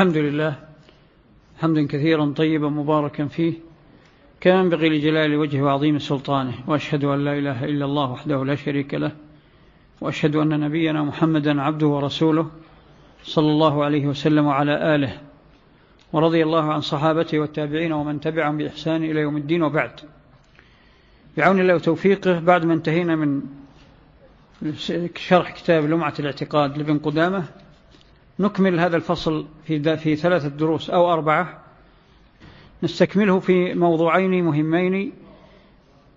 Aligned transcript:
الحمد 0.00 0.16
لله 0.16 0.54
حمدا 1.60 1.86
كثيرا 1.86 2.32
طيبا 2.36 2.68
مباركا 2.68 3.26
فيه 3.26 3.52
كما 4.40 4.60
ينبغي 4.60 4.88
لجلال 4.88 5.36
وجهه 5.36 5.62
وعظيم 5.62 5.98
سلطانه 5.98 6.54
وأشهد 6.66 7.04
أن 7.04 7.24
لا 7.24 7.38
إله 7.38 7.64
إلا 7.64 7.84
الله 7.84 8.10
وحده 8.10 8.44
لا 8.44 8.54
شريك 8.54 8.94
له 8.94 9.12
وأشهد 10.00 10.36
أن 10.36 10.60
نبينا 10.60 11.02
محمدا 11.02 11.62
عبده 11.62 11.86
ورسوله 11.86 12.50
صلى 13.24 13.50
الله 13.50 13.84
عليه 13.84 14.06
وسلم 14.06 14.46
وعلى 14.46 14.94
آله 14.94 15.20
ورضي 16.12 16.42
الله 16.42 16.72
عن 16.72 16.80
صحابته 16.80 17.38
والتابعين 17.38 17.92
ومن 17.92 18.20
تبعهم 18.20 18.56
بإحسان 18.56 19.04
إلى 19.04 19.20
يوم 19.20 19.36
الدين 19.36 19.62
وبعد. 19.62 20.00
بعون 21.36 21.60
الله 21.60 21.74
وتوفيقه 21.74 22.40
بعد 22.40 22.64
ما 22.64 22.74
انتهينا 22.74 23.16
من 23.16 23.42
شرح 25.16 25.50
كتاب 25.50 25.84
لمعة 25.84 26.14
الاعتقاد 26.18 26.78
لابن 26.78 26.98
قدامة 26.98 27.44
نكمل 28.40 28.80
هذا 28.80 28.96
الفصل 28.96 29.46
في, 29.64 29.96
في 29.96 30.16
ثلاثة 30.16 30.48
دروس 30.48 30.90
أو 30.90 31.12
أربعة. 31.12 31.60
نستكمله 32.82 33.40
في 33.40 33.74
موضوعين 33.74 34.44
مهمين 34.44 35.12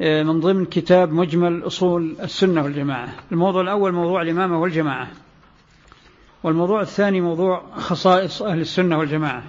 آه، 0.01 0.23
من 0.23 0.39
ضمن 0.39 0.65
كتاب 0.65 1.11
مجمل 1.11 1.67
أصول 1.67 2.15
السنة 2.21 2.63
والجماعة. 2.63 3.13
الموضوع 3.31 3.61
الأول 3.61 3.91
موضوع 3.91 4.21
الإمامة 4.21 4.61
والجماعة. 4.61 5.07
والموضوع 6.43 6.81
الثاني 6.81 7.21
موضوع 7.21 7.63
خصائص 7.75 8.41
أهل 8.41 8.61
السنة 8.61 8.97
والجماعة. 8.97 9.43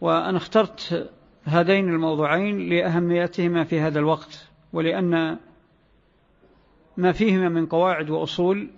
وأنا 0.00 0.36
اخترت 0.36 1.10
هذين 1.44 1.88
الموضوعين 1.88 2.68
لأهميتهما 2.68 3.64
في 3.64 3.80
هذا 3.80 3.98
الوقت 3.98 4.46
ولأن 4.72 5.36
ما 6.96 7.12
فيهما 7.12 7.48
من 7.48 7.66
قواعد 7.66 8.10
وأصول 8.10 8.68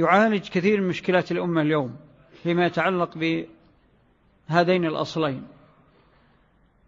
يعالج 0.00 0.48
كثير 0.48 0.80
من 0.80 0.88
مشكلات 0.88 1.32
الأمة 1.32 1.62
اليوم 1.62 1.96
فيما 2.42 2.66
يتعلق 2.66 3.18
بهذين 3.18 4.84
الأصلين. 4.84 5.46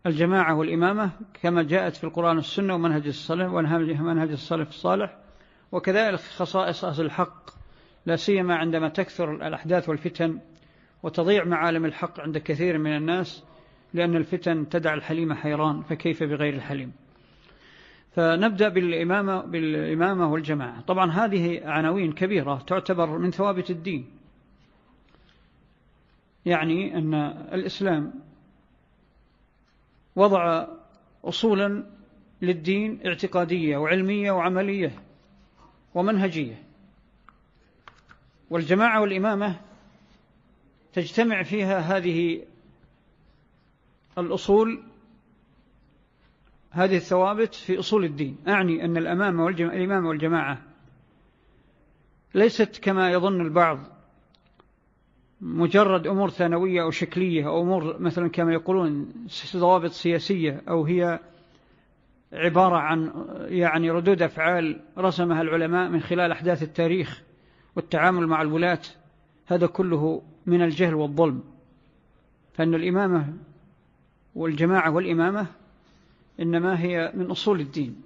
الجماعة 0.07 0.55
والإمامة 0.55 1.11
كما 1.43 1.63
جاءت 1.63 1.97
في 1.97 2.05
القرآن 2.05 2.37
والسنة 2.37 2.75
ومنهج 2.75 3.07
الصالح 3.07 3.53
ومنهج 3.53 4.31
الصالح 4.31 4.69
الصالح 4.69 5.17
وكذلك 5.73 6.21
خصائص 6.21 6.85
أهل 6.85 7.05
الحق 7.05 7.51
لا 8.07 8.17
سيما 8.17 8.57
عندما 8.57 8.89
تكثر 8.89 9.47
الأحداث 9.47 9.89
والفتن 9.89 10.39
وتضيع 11.03 11.45
معالم 11.45 11.85
الحق 11.85 12.21
عند 12.21 12.39
كثير 12.39 12.79
من 12.79 12.97
الناس 12.97 13.45
لأن 13.95 14.17
الفتن 14.17 14.69
تدع 14.69 14.95
الحليم 14.95 15.35
حيران 15.35 15.83
فكيف 15.83 16.23
بغير 16.23 16.55
الحليم؟ 16.55 16.93
فنبدأ 18.15 18.69
بالإمامة, 18.69 19.41
بالإمامة 19.41 20.33
والجماعة. 20.33 20.81
طبعا 20.81 21.11
هذه 21.11 21.61
عناوين 21.65 22.13
كبيرة 22.13 22.65
تعتبر 22.67 23.19
من 23.19 23.31
ثوابت 23.31 23.71
الدين. 23.71 24.11
يعني 26.47 26.99
أن 26.99 27.15
الإسلام 27.53 28.15
وضع 30.17 30.67
أصولا 31.25 31.85
للدين 32.43 33.07
اعتقادية 33.07 33.77
وعلمية 33.77 34.33
وعملية 34.33 34.93
ومنهجية. 35.95 36.63
والجماعة 38.51 39.01
والإمامة 39.01 39.61
تجتمع 40.93 41.43
فيها 41.43 41.79
هذه 41.79 42.43
الأصول 44.19 44.83
هذه 46.73 46.97
الثوابت 46.97 47.55
في 47.55 47.78
أصول 47.78 48.05
الدين. 48.05 48.37
أعني 48.48 48.84
أن 48.84 48.97
الأمامة 48.97 49.45
والجماعة, 49.45 49.77
الإمامة 49.77 50.09
والجماعة 50.09 50.59
ليست 52.34 52.79
كما 52.83 53.11
يظن 53.11 53.41
البعض 53.41 53.79
مجرد 55.41 56.06
أمور 56.06 56.31
ثانوية 56.31 56.83
أو 56.83 56.91
شكلية 56.91 57.47
أو 57.47 57.62
أمور 57.62 57.98
مثلا 57.98 58.29
كما 58.29 58.53
يقولون 58.53 59.12
ضوابط 59.56 59.91
سياسية 59.91 60.62
أو 60.69 60.84
هي 60.84 61.20
عبارة 62.33 62.77
عن 62.77 63.12
يعني 63.48 63.91
ردود 63.91 64.23
أفعال 64.23 64.80
رسمها 64.98 65.42
العلماء 65.42 65.89
من 65.89 66.01
خلال 66.01 66.33
أحداث 66.33 66.63
التاريخ 66.63 67.23
والتعامل 67.77 68.27
مع 68.27 68.42
الولاة. 68.42 68.80
هذا 69.47 69.67
كله 69.67 70.23
من 70.47 70.63
الجهل 70.63 70.95
والظلم. 70.95 71.42
فأن 72.55 72.74
الإمامة 72.74 73.33
والجماعة 74.35 74.91
والإمامة 74.91 75.47
إنما 76.41 76.81
هي 76.81 77.13
من 77.15 77.31
أصول 77.31 77.61
الدين 77.61 78.03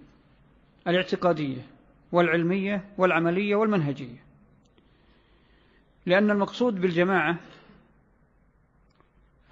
الاعتقادية 0.86 1.66
والعلمية 2.12 2.84
والعملية 2.98 3.56
والمنهجية. 3.56 4.24
لأن 6.06 6.30
المقصود 6.30 6.80
بالجماعة 6.80 7.36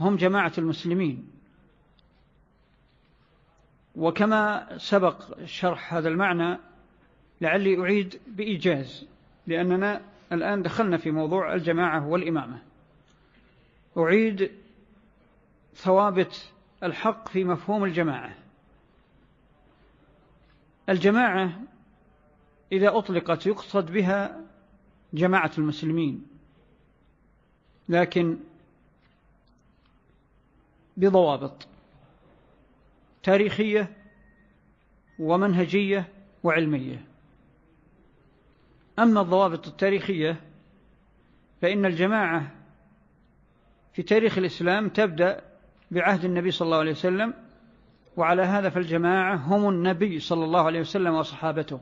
هم 0.00 0.16
جماعة 0.16 0.52
المسلمين. 0.58 1.30
وكما 3.96 4.68
سبق 4.78 5.44
شرح 5.44 5.94
هذا 5.94 6.08
المعنى 6.08 6.58
لعلي 7.40 7.80
أعيد 7.80 8.20
بإيجاز 8.26 9.06
لأننا 9.46 10.00
الآن 10.32 10.62
دخلنا 10.62 10.96
في 10.96 11.10
موضوع 11.10 11.54
الجماعة 11.54 12.06
والإمامة. 12.06 12.62
أعيد 13.98 14.50
ثوابت 15.74 16.52
الحق 16.82 17.28
في 17.28 17.44
مفهوم 17.44 17.84
الجماعة. 17.84 18.43
الجماعة 20.88 21.60
إذا 22.72 22.98
أطلقت 22.98 23.46
يقصد 23.46 23.92
بها 23.92 24.40
جماعة 25.14 25.50
المسلمين 25.58 26.26
لكن 27.88 28.38
بضوابط 30.96 31.66
تاريخية 33.22 33.96
ومنهجية 35.18 36.08
وعلمية. 36.42 37.04
أما 38.98 39.20
الضوابط 39.20 39.66
التاريخية 39.66 40.40
فإن 41.62 41.86
الجماعة 41.86 42.54
في 43.92 44.02
تاريخ 44.02 44.38
الإسلام 44.38 44.88
تبدأ 44.88 45.40
بعهد 45.90 46.24
النبي 46.24 46.50
صلى 46.50 46.66
الله 46.66 46.78
عليه 46.78 46.90
وسلم 46.90 47.34
وعلى 48.16 48.42
هذا 48.42 48.68
فالجماعة 48.68 49.36
هم 49.36 49.68
النبي 49.68 50.20
صلى 50.20 50.44
الله 50.44 50.62
عليه 50.62 50.80
وسلم 50.80 51.14
وصحابته. 51.14 51.80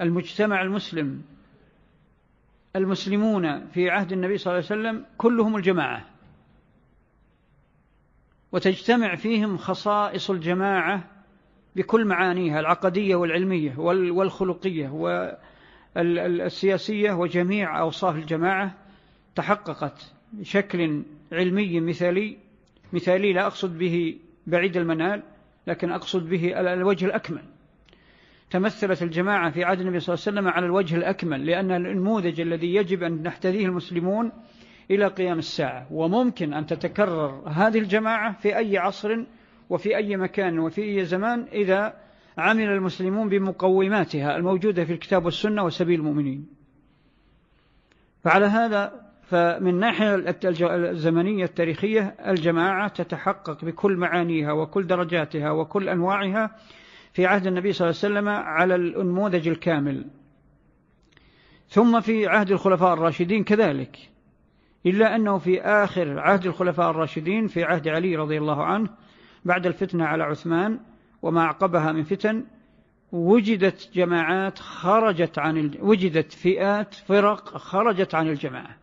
المجتمع 0.00 0.62
المسلم 0.62 1.22
المسلمون 2.76 3.66
في 3.66 3.90
عهد 3.90 4.12
النبي 4.12 4.38
صلى 4.38 4.52
الله 4.52 4.66
عليه 4.70 4.80
وسلم 4.80 5.06
كلهم 5.18 5.56
الجماعة. 5.56 6.06
وتجتمع 8.52 9.14
فيهم 9.14 9.56
خصائص 9.56 10.30
الجماعة 10.30 11.04
بكل 11.76 12.04
معانيها 12.04 12.60
العقدية 12.60 13.14
والعلمية 13.14 13.78
والخلقية 13.78 14.88
والسياسية 15.96 17.12
وجميع 17.12 17.80
أوصاف 17.80 18.16
الجماعة 18.16 18.74
تحققت 19.34 20.12
بشكل 20.32 21.02
علمي 21.32 21.80
مثالي 21.80 22.36
مثالي 22.92 23.32
لا 23.32 23.46
أقصد 23.46 23.78
به 23.78 24.18
بعيد 24.46 24.76
المنال 24.76 25.22
لكن 25.66 25.92
أقصد 25.92 26.28
به 26.28 26.60
الوجه 26.60 27.06
الأكمل. 27.06 27.42
تمثلت 28.50 29.02
الجماعة 29.02 29.50
في 29.50 29.64
عهد 29.64 29.80
النبي 29.80 30.00
صلى 30.00 30.14
الله 30.14 30.24
عليه 30.26 30.38
وسلم 30.38 30.48
على 30.48 30.66
الوجه 30.66 30.96
الأكمل 30.96 31.46
لأن 31.46 31.70
النموذج 31.70 32.40
الذي 32.40 32.74
يجب 32.74 33.02
أن 33.02 33.22
نحتذيه 33.22 33.66
المسلمون 33.66 34.32
إلى 34.90 35.06
قيام 35.06 35.38
الساعة. 35.38 35.86
وممكن 35.90 36.52
أن 36.52 36.66
تتكرر 36.66 37.48
هذه 37.48 37.78
الجماعة 37.78 38.32
في 38.32 38.56
أي 38.56 38.78
عصر 38.78 39.24
وفي 39.70 39.96
أي 39.96 40.16
مكان 40.16 40.58
وفي 40.58 40.82
أي 40.82 41.04
زمان 41.04 41.46
إذا 41.52 41.94
عمل 42.38 42.68
المسلمون 42.68 43.28
بمقوماتها 43.28 44.36
الموجودة 44.36 44.84
في 44.84 44.92
الكتاب 44.92 45.24
والسنة 45.24 45.64
وسبيل 45.64 46.00
المؤمنين. 46.00 46.46
فعلى 48.24 48.46
هذا 48.46 49.01
فمن 49.32 49.74
ناحية 49.74 50.24
الزمنية 50.44 51.44
التاريخية 51.44 52.14
الجماعة 52.26 52.88
تتحقق 52.88 53.64
بكل 53.64 53.96
معانيها 53.96 54.52
وكل 54.52 54.86
درجاتها 54.86 55.50
وكل 55.50 55.88
أنواعها 55.88 56.56
في 57.12 57.26
عهد 57.26 57.46
النبي 57.46 57.72
صلى 57.72 57.90
الله 57.90 58.00
عليه 58.02 58.12
وسلم 58.14 58.28
على 58.28 58.74
النموذج 58.74 59.48
الكامل 59.48 60.04
ثم 61.68 62.00
في 62.00 62.26
عهد 62.26 62.50
الخلفاء 62.50 62.94
الراشدين 62.94 63.44
كذلك 63.44 63.98
إلا 64.86 65.16
أنه 65.16 65.38
في 65.38 65.60
آخر 65.60 66.18
عهد 66.18 66.46
الخلفاء 66.46 66.90
الراشدين 66.90 67.46
في 67.46 67.64
عهد 67.64 67.88
علي 67.88 68.16
رضي 68.16 68.38
الله 68.38 68.64
عنه 68.64 68.88
بعد 69.44 69.66
الفتنة 69.66 70.04
على 70.04 70.24
عثمان 70.24 70.80
وما 71.22 71.44
عقبها 71.44 71.92
من 71.92 72.02
فتن 72.02 72.44
وجدت 73.12 73.90
جماعات 73.94 74.58
خرجت 74.58 75.38
عن. 75.38 75.70
وجدت 75.80 76.32
فئات 76.32 76.94
فرق 76.94 77.56
خرجت 77.56 78.14
عن 78.14 78.28
الجماعة 78.28 78.81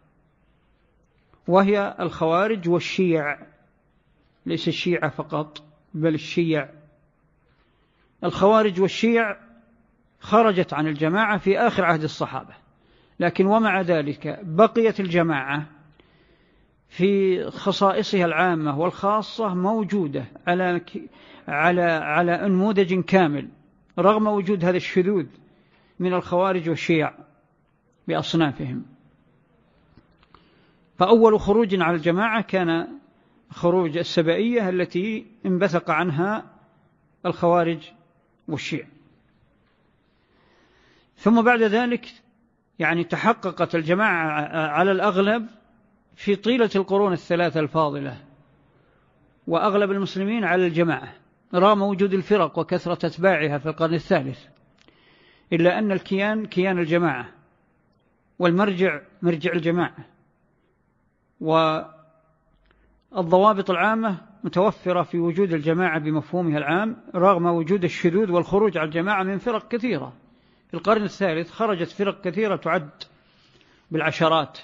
وهي 1.49 1.95
الخوارج 1.99 2.69
والشيع 2.69 3.37
ليس 4.45 4.67
الشيعة 4.67 5.09
فقط 5.09 5.63
بل 5.93 6.13
الشيع. 6.13 6.69
الخوارج 8.23 8.81
والشيع 8.81 9.37
خرجت 10.19 10.73
عن 10.73 10.87
الجماعة 10.87 11.37
في 11.37 11.59
آخر 11.59 11.85
عهد 11.85 12.03
الصحابة 12.03 12.53
لكن 13.19 13.45
ومع 13.45 13.81
ذلك 13.81 14.39
بقيت 14.43 14.99
الجماعة 14.99 15.65
في 16.89 17.43
خصائصها 17.51 18.25
العامة 18.25 18.79
والخاصة 18.79 19.53
موجودة 19.53 20.25
على 20.47 20.81
على 21.47 21.81
على 21.81 22.31
أنموذج 22.31 22.99
كامل 22.99 23.49
رغم 23.99 24.27
وجود 24.27 24.65
هذا 24.65 24.77
الشذوذ 24.77 25.25
من 25.99 26.13
الخوارج 26.13 26.69
والشيع 26.69 27.13
بأصنافهم. 28.07 28.98
فأول 30.99 31.39
خروج 31.39 31.81
على 31.81 31.95
الجماعة 31.95 32.41
كان 32.41 32.87
خروج 33.49 33.97
السبائية 33.97 34.69
التي 34.69 35.25
انبثق 35.45 35.91
عنها 35.91 36.45
الخوارج 37.25 37.91
والشيع 38.47 38.85
ثم 41.17 41.41
بعد 41.41 41.61
ذلك 41.61 42.05
يعني 42.79 43.03
تحققت 43.03 43.75
الجماعة 43.75 44.47
على 44.67 44.91
الأغلب 44.91 45.47
في 46.15 46.35
طيلة 46.35 46.69
القرون 46.75 47.13
الثلاثة 47.13 47.59
الفاضلة 47.59 48.17
وأغلب 49.47 49.91
المسلمين 49.91 50.43
على 50.43 50.67
الجماعة. 50.67 51.13
رغم 51.53 51.81
وجود 51.81 52.13
الفرق 52.13 52.59
وكثرة 52.59 53.05
أتباعها 53.05 53.57
في 53.57 53.65
القرن 53.65 53.93
الثالث 53.93 54.45
إلا 55.53 55.79
أن 55.79 55.91
الكيان 55.91 56.45
كيان 56.45 56.79
الجماعة 56.79 57.29
والمرجع 58.39 59.01
مرجع 59.21 59.53
الجماعة. 59.53 60.18
والضوابط 61.41 61.89
العامة 63.69 64.17
متوفرة 64.43 65.03
في 65.03 65.19
وجود 65.19 65.53
الجماعة 65.53 65.99
بمفهومها 65.99 66.57
العام 66.57 66.97
رغم 67.15 67.45
وجود 67.45 67.83
الشذوذ 67.83 68.31
والخروج 68.31 68.77
على 68.77 68.87
الجماعة 68.87 69.23
من 69.23 69.37
فرق 69.37 69.67
كثيرة. 69.67 70.13
في 70.67 70.73
القرن 70.73 71.03
الثالث 71.03 71.51
خرجت 71.51 71.89
فرق 71.89 72.21
كثيرة 72.21 72.55
تعد 72.55 72.89
بالعشرات. 73.91 74.59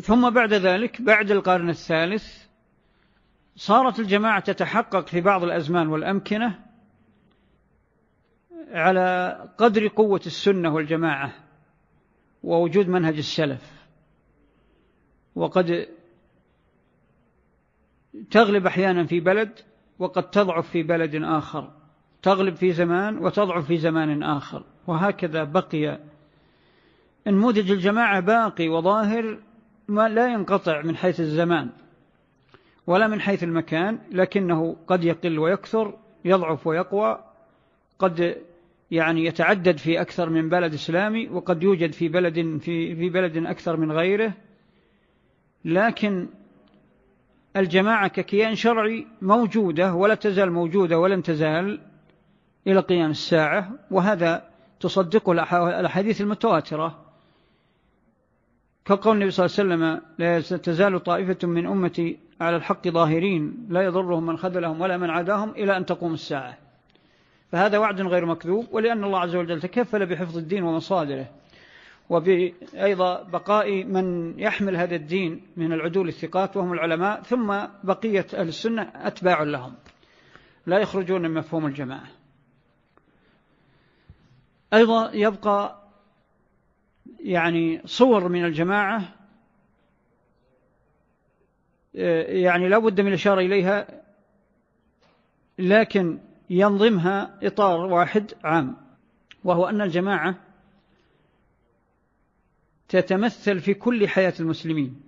ثم 0.00 0.30
بعد 0.30 0.52
ذلك 0.52 1.02
بعد 1.02 1.30
القرن 1.30 1.70
الثالث 1.70 2.46
صارت 3.56 4.00
الجماعة 4.00 4.40
تتحقق 4.40 5.06
في 5.06 5.20
بعض 5.20 5.44
الأزمان 5.44 5.88
والأمكنة 5.88 6.58
على 8.70 9.38
قدر 9.58 9.88
قوة 9.88 10.20
السنة 10.26 10.74
والجماعة. 10.74 11.45
ووجود 12.46 12.88
منهج 12.88 13.16
السلف. 13.16 13.86
وقد 15.34 15.88
تغلب 18.30 18.66
أحيانا 18.66 19.04
في 19.04 19.20
بلد 19.20 19.58
وقد 19.98 20.30
تضعف 20.30 20.70
في 20.70 20.82
بلد 20.82 21.14
آخر. 21.14 21.72
تغلب 22.22 22.54
في 22.54 22.72
زمان 22.72 23.18
وتضعف 23.18 23.66
في 23.66 23.76
زمان 23.76 24.22
آخر. 24.22 24.64
وهكذا 24.86 25.44
بقي. 25.44 25.98
نموذج 27.26 27.70
الجماعة 27.70 28.20
باقي 28.20 28.68
وظاهر 28.68 29.38
ما 29.88 30.08
لا 30.08 30.32
ينقطع 30.32 30.82
من 30.82 30.96
حيث 30.96 31.20
الزمان 31.20 31.70
ولا 32.86 33.06
من 33.06 33.20
حيث 33.20 33.44
المكان 33.44 33.98
لكنه 34.10 34.76
قد 34.86 35.04
يقل 35.04 35.38
ويكثر 35.38 35.98
يضعف 36.24 36.66
ويقوى 36.66 37.24
قد 37.98 38.42
يعني 38.90 39.24
يتعدد 39.24 39.76
في 39.76 40.00
أكثر 40.00 40.30
من 40.30 40.48
بلد 40.48 40.74
إسلامي 40.74 41.28
وقد 41.28 41.62
يوجد 41.62 41.92
في 41.92 42.08
بلد 42.08 42.58
في 42.60 42.96
في 42.96 43.10
بلد 43.10 43.36
أكثر 43.36 43.76
من 43.76 43.92
غيره. 43.92 44.32
لكن 45.64 46.28
الجماعة 47.56 48.08
ككيان 48.08 48.54
شرعي 48.54 49.06
موجودة 49.22 49.94
ولا 49.94 50.14
تزال 50.14 50.52
موجودة 50.52 50.98
ولن 50.98 51.22
تزال 51.22 51.80
إلى 52.66 52.80
قيام 52.80 53.10
الساعة 53.10 53.70
وهذا 53.90 54.48
تصدقه 54.80 55.32
الأحاديث 55.80 56.20
المتواترة. 56.20 57.06
كقول 58.84 59.14
النبي 59.14 59.30
صلى 59.30 59.46
الله 59.46 59.56
عليه 59.58 59.84
وسلم 59.84 60.02
لا 60.18 60.40
تزال 60.58 61.02
طائفة 61.02 61.48
من 61.48 61.66
أمتي 61.66 62.18
على 62.40 62.56
الحق 62.56 62.88
ظاهرين 62.88 63.66
لا 63.68 63.82
يضرهم 63.82 64.26
من 64.26 64.36
خذلهم 64.36 64.80
ولا 64.80 64.96
من 64.96 65.10
عاداهم 65.10 65.50
إلى 65.50 65.76
أن 65.76 65.86
تقوم 65.86 66.14
الساعة. 66.14 66.65
فهذا 67.52 67.78
وعد 67.78 68.00
غير 68.00 68.26
مكذوب 68.26 68.66
ولأن 68.72 69.04
الله 69.04 69.18
عز 69.18 69.36
وجل 69.36 69.60
تكفل 69.60 70.06
بحفظ 70.06 70.36
الدين 70.38 70.62
ومصادره. 70.62 71.30
وأيضا 72.08 73.22
بقاء 73.22 73.84
من 73.84 74.38
يحمل 74.38 74.76
هذا 74.76 74.94
الدين 74.96 75.46
من 75.56 75.72
العدول 75.72 76.08
الثقات 76.08 76.56
وهم 76.56 76.72
العلماء 76.72 77.22
ثم 77.22 77.64
بقية 77.84 78.26
أهل 78.34 78.48
السنة 78.48 78.92
أتباع 78.94 79.42
لهم. 79.42 79.74
لا 80.66 80.78
يخرجون 80.78 81.22
من 81.22 81.34
مفهوم 81.34 81.66
الجماعة. 81.66 82.08
أيضا 84.74 85.10
يبقى 85.14 85.82
يعني 87.20 87.82
صور 87.84 88.28
من 88.28 88.44
الجماعة 88.44 89.02
يعني 91.94 92.68
لا 92.68 92.78
بد 92.78 93.00
من 93.00 93.08
الإشارة 93.08 93.40
إليها 93.40 94.02
لكن 95.58 96.18
ينظمها 96.50 97.38
إطار 97.42 97.80
واحد 97.80 98.32
عام 98.44 98.76
وهو 99.44 99.68
أن 99.68 99.80
الجماعة 99.80 100.34
تتمثل 102.88 103.60
في 103.60 103.74
كل 103.74 104.08
حياة 104.08 104.34
المسلمين 104.40 105.00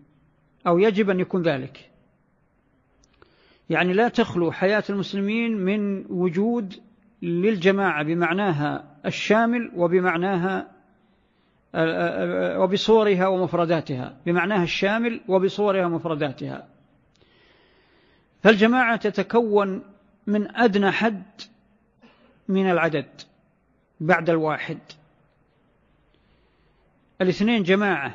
أو 0.66 0.78
يجب 0.78 1.10
أن 1.10 1.20
يكون 1.20 1.42
ذلك. 1.42 1.90
يعني 3.70 3.92
لا 3.92 4.08
تخلو 4.08 4.52
حياة 4.52 4.84
المسلمين 4.90 5.56
من 5.56 6.06
وجود 6.08 6.74
للجماعة 7.22 8.04
بمعناها 8.04 8.96
الشامل 9.06 9.72
وبمعناها 9.76 10.70
وبصورها 12.58 13.26
ومفرداتها 13.26 14.16
بمعناها 14.26 14.62
الشامل 14.62 15.20
وبصورها 15.28 15.86
ومفرداتها. 15.86 16.68
فالجماعة 18.42 18.96
تتكون 18.96 19.82
من 20.28 20.56
أدنى 20.56 20.90
حد 20.90 21.22
من 22.48 22.70
العدد 22.70 23.06
بعد 24.00 24.30
الواحد. 24.30 24.78
الاثنين 27.20 27.62
جماعة 27.62 28.14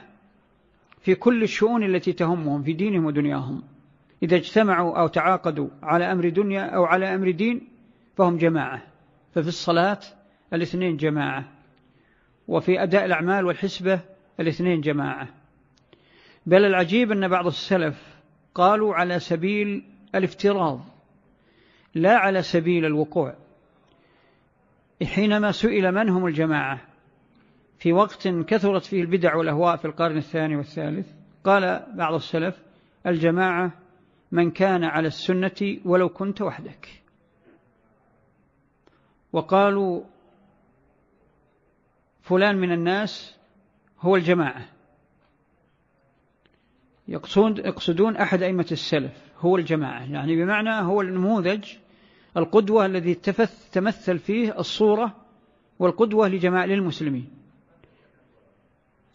في 1.02 1.16
كل 1.16 1.44
الشؤون 1.44 1.84
التي 1.84 2.14
تهمهم 2.14 2.64
في 2.64 2.74
دينهم 2.74 3.06
ودنياهم. 3.06 3.64
إذا 4.24 4.36
اجتمعوا 4.36 5.00
أو 5.00 5.08
تعاقدوا 5.08 5.70
على 5.84 6.12
أمر 6.12 6.30
دنيا 6.30 6.62
أو 6.62 6.86
على 6.86 7.16
أمر 7.16 7.32
دين 7.32 7.68
فهم 8.18 8.38
جماعة. 8.38 8.82
ففي 9.36 9.48
الصلاة 9.48 10.00
الاثنين 10.54 10.98
جماعة. 10.98 11.52
وفي 12.48 12.84
أداء 12.84 13.06
الأعمال 13.06 13.46
والحسبة 13.46 14.00
الاثنين 14.40 14.82
جماعة. 14.82 15.28
بل 16.46 16.66
العجيب 16.66 17.12
أن 17.12 17.28
بعض 17.28 17.48
السلف 17.48 18.20
قالوا 18.56 18.96
على 18.96 19.20
سبيل 19.20 19.84
الافتراض. 20.16 20.93
لا 21.96 22.18
على 22.18 22.42
سبيل 22.42 22.86
الوقوع. 22.86 23.36
حينما 25.04 25.52
سئل 25.52 25.92
من 25.92 26.10
هم 26.10 26.26
الجماعة 26.26 26.82
في 27.78 27.94
وقت 27.94 28.28
كثرت 28.28 28.86
فيه 28.86 29.02
البدع 29.02 29.36
والأهواء 29.36 29.76
في 29.76 29.86
القرن 29.86 30.18
الثاني 30.18 30.56
والثالث 30.56 31.12
قال 31.44 31.86
بعض 31.96 32.14
السلف 32.14 32.62
الجماعة 33.08 33.72
من 34.32 34.52
كان 34.52 34.84
على 34.84 35.08
السنة 35.08 35.78
ولو 35.86 36.10
كنت 36.10 36.42
وحدك. 36.42 37.04
وقالوا 39.34 40.04
فلان 42.22 42.58
من 42.58 42.72
الناس 42.72 43.38
هو 44.00 44.16
الجماعة. 44.16 44.66
يقصدون 47.08 48.16
أحد 48.16 48.44
أئمة 48.44 48.68
السلف 48.72 49.34
هو 49.40 49.58
الجماعة. 49.58 50.12
يعني 50.12 50.36
بمعنى 50.36 50.70
هو 50.70 51.02
النموذج 51.02 51.83
القدوة 52.38 52.86
الذي 52.86 53.16
تمثل 53.72 54.20
فيه 54.20 54.60
الصورة 54.60 55.16
والقدوة 55.80 56.28
لجماعة 56.28 56.66
للمسلمين. 56.66 57.30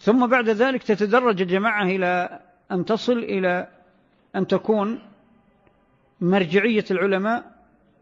ثم 0.01 0.27
بعد 0.27 0.49
ذلك 0.49 0.83
تتدرج 0.83 1.43
الجماعة 1.43 1.85
إلى 1.85 2.41
أن 2.73 2.85
تصل 2.85 3.19
إلى 3.19 3.69
أن 4.37 4.47
تكون 4.47 4.99
مرجعية 6.21 6.85
العلماء 6.91 7.53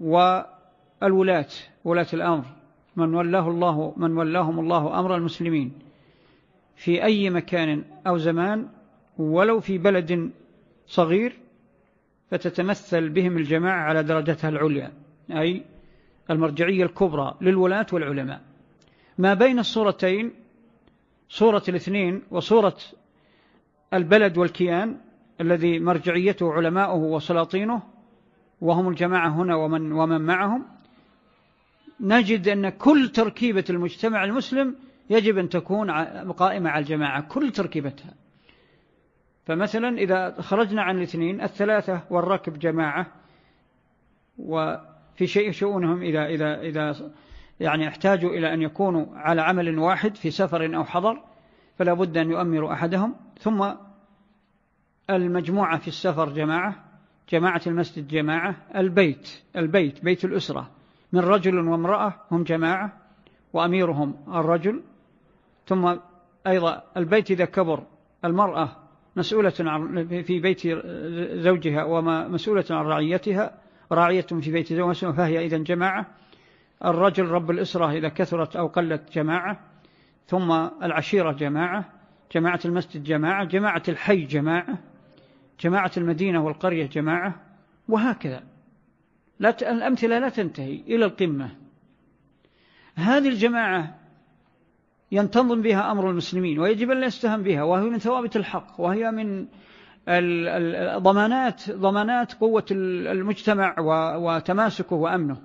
والولاة 0.00 1.48
ولاة 1.84 2.06
الأمر. 2.12 2.44
من 2.96 3.14
ولاه 3.14 3.48
الله 3.50 3.94
من 3.96 4.16
ولاهم 4.18 4.60
الله 4.60 5.00
أمر 5.00 5.16
المسلمين 5.16 5.72
في 6.76 7.04
أي 7.04 7.30
مكان 7.30 7.84
أو 8.06 8.18
زمان 8.18 8.68
ولو 9.18 9.60
في 9.60 9.78
بلد 9.78 10.30
صغير 10.86 11.36
فتتمثل 12.30 13.08
بهم 13.08 13.36
الجماعة 13.36 13.82
على 13.82 14.02
درجتها 14.02 14.48
العليا. 14.48 14.92
أي 15.30 15.62
المرجعية 16.30 16.84
الكبرى 16.84 17.36
للولاة 17.40 17.86
والعلماء. 17.92 18.40
ما 19.18 19.34
بين 19.34 19.58
الصورتين 19.58 20.32
صورة 21.28 21.62
الاثنين 21.68 22.22
وصورة 22.30 22.76
البلد 23.94 24.38
والكيان 24.38 24.96
الذي 25.40 25.78
مرجعيته 25.78 26.52
علماؤه 26.52 26.96
وسلاطينه 26.96 27.82
وهم 28.60 28.88
الجماعة 28.88 29.28
هنا 29.28 29.56
ومن, 29.56 29.92
ومن 29.92 30.20
معهم 30.20 30.64
نجد 32.00 32.48
أن 32.48 32.68
كل 32.68 33.08
تركيبة 33.08 33.64
المجتمع 33.70 34.24
المسلم 34.24 34.74
يجب 35.10 35.38
أن 35.38 35.48
تكون 35.48 35.90
قائمة 36.32 36.70
على 36.70 36.82
الجماعة 36.82 37.20
كل 37.20 37.52
تركيبتها. 37.52 38.14
فمثلا 39.46 39.98
إذا 39.98 40.40
خرجنا 40.40 40.82
عن 40.82 40.96
الاثنين 40.98 41.40
الثلاثة 41.40 42.02
والركب 42.10 42.58
جماعة 42.58 43.06
وفي 45.16 45.26
شيء 45.26 45.50
شؤونهم 45.50 46.02
إذا, 46.02 46.26
إذا, 46.26 46.60
إذا 46.60 47.10
يعني 47.60 47.88
احتاجوا 47.88 48.30
إلى 48.30 48.54
أن 48.54 48.62
يكونوا 48.62 49.06
على 49.14 49.42
عمل 49.42 49.78
واحد 49.78 50.16
في 50.16 50.30
سفر 50.30 50.76
أو 50.76 50.84
حضر 50.84 51.22
فلا 51.78 51.94
بد 51.94 52.16
أن 52.16 52.30
يؤمروا 52.30 52.72
أحدهم. 52.72 53.14
ثم 53.40 53.72
المجموعة 55.10 55.78
في 55.78 55.88
السفر 55.88 56.28
جماعة 56.28 56.84
جماعة 57.30 57.60
المسجد 57.66 58.08
جماعة 58.08 58.56
البيت 58.76 59.42
البيت 59.56 60.04
بيت 60.04 60.24
الأسرة. 60.24 60.70
من 61.12 61.20
رجل 61.20 61.58
وامرأة 61.58 62.14
هم 62.30 62.42
جماعة 62.42 62.92
وأميرهم 63.52 64.16
الرجل. 64.28 64.82
ثم 65.66 65.96
أيضا 66.46 66.82
البيت 66.96 67.30
إذا 67.30 67.44
كبر 67.44 67.82
المرأة 68.24 68.68
مسؤولة 69.16 69.50
في 70.22 70.40
بيت 70.40 70.62
زوجها 71.40 71.84
ومسؤولة 71.84 72.64
عن 72.70 72.84
رعيتها. 72.84 73.65
راعية 73.92 74.20
في 74.22 74.52
بيت 74.52 74.72
زوجها 74.72 75.12
فهي 75.12 75.46
إذا 75.46 75.58
جماعة 75.58 76.06
الرجل 76.84 77.28
رب 77.28 77.50
الأسرة 77.50 77.92
إذا 77.92 78.08
كثرت 78.08 78.56
أو 78.56 78.66
قلت 78.66 79.12
جماعة 79.12 79.60
ثم 80.26 80.52
العشيرة 80.82 81.32
جماعة 81.32 81.84
جماعة 82.32 82.60
المسجد 82.64 83.04
جماعة 83.04 83.44
جماعة 83.44 83.82
الحي 83.88 84.24
جماعة 84.24 84.78
جماعة 85.60 85.90
المدينة 85.96 86.44
والقرية 86.44 86.86
جماعة 86.86 87.34
وهكذا 87.88 88.42
لا. 89.38 89.70
الأمثلة 89.70 90.18
لا 90.18 90.28
تنتهي 90.28 90.74
إلى 90.74 91.04
القمة 91.04 91.50
هذه 92.94 93.28
الجماعة 93.28 93.98
ينتظم 95.12 95.62
بها 95.62 95.92
أمر 95.92 96.10
المسلمين 96.10 96.58
ويجب 96.58 96.90
أن 96.90 97.02
يستهم 97.02 97.42
بها 97.42 97.62
وهي 97.62 97.84
من 97.84 97.98
ثوابت 97.98 98.36
الحق 98.36 98.80
وهي 98.80 99.10
من 99.10 99.46
الضمانات 100.08 101.70
ضمانات 101.70 102.34
قوة 102.34 102.64
المجتمع 102.70 103.74
وتماسكه 104.16 104.96
وأمنه 104.96 105.42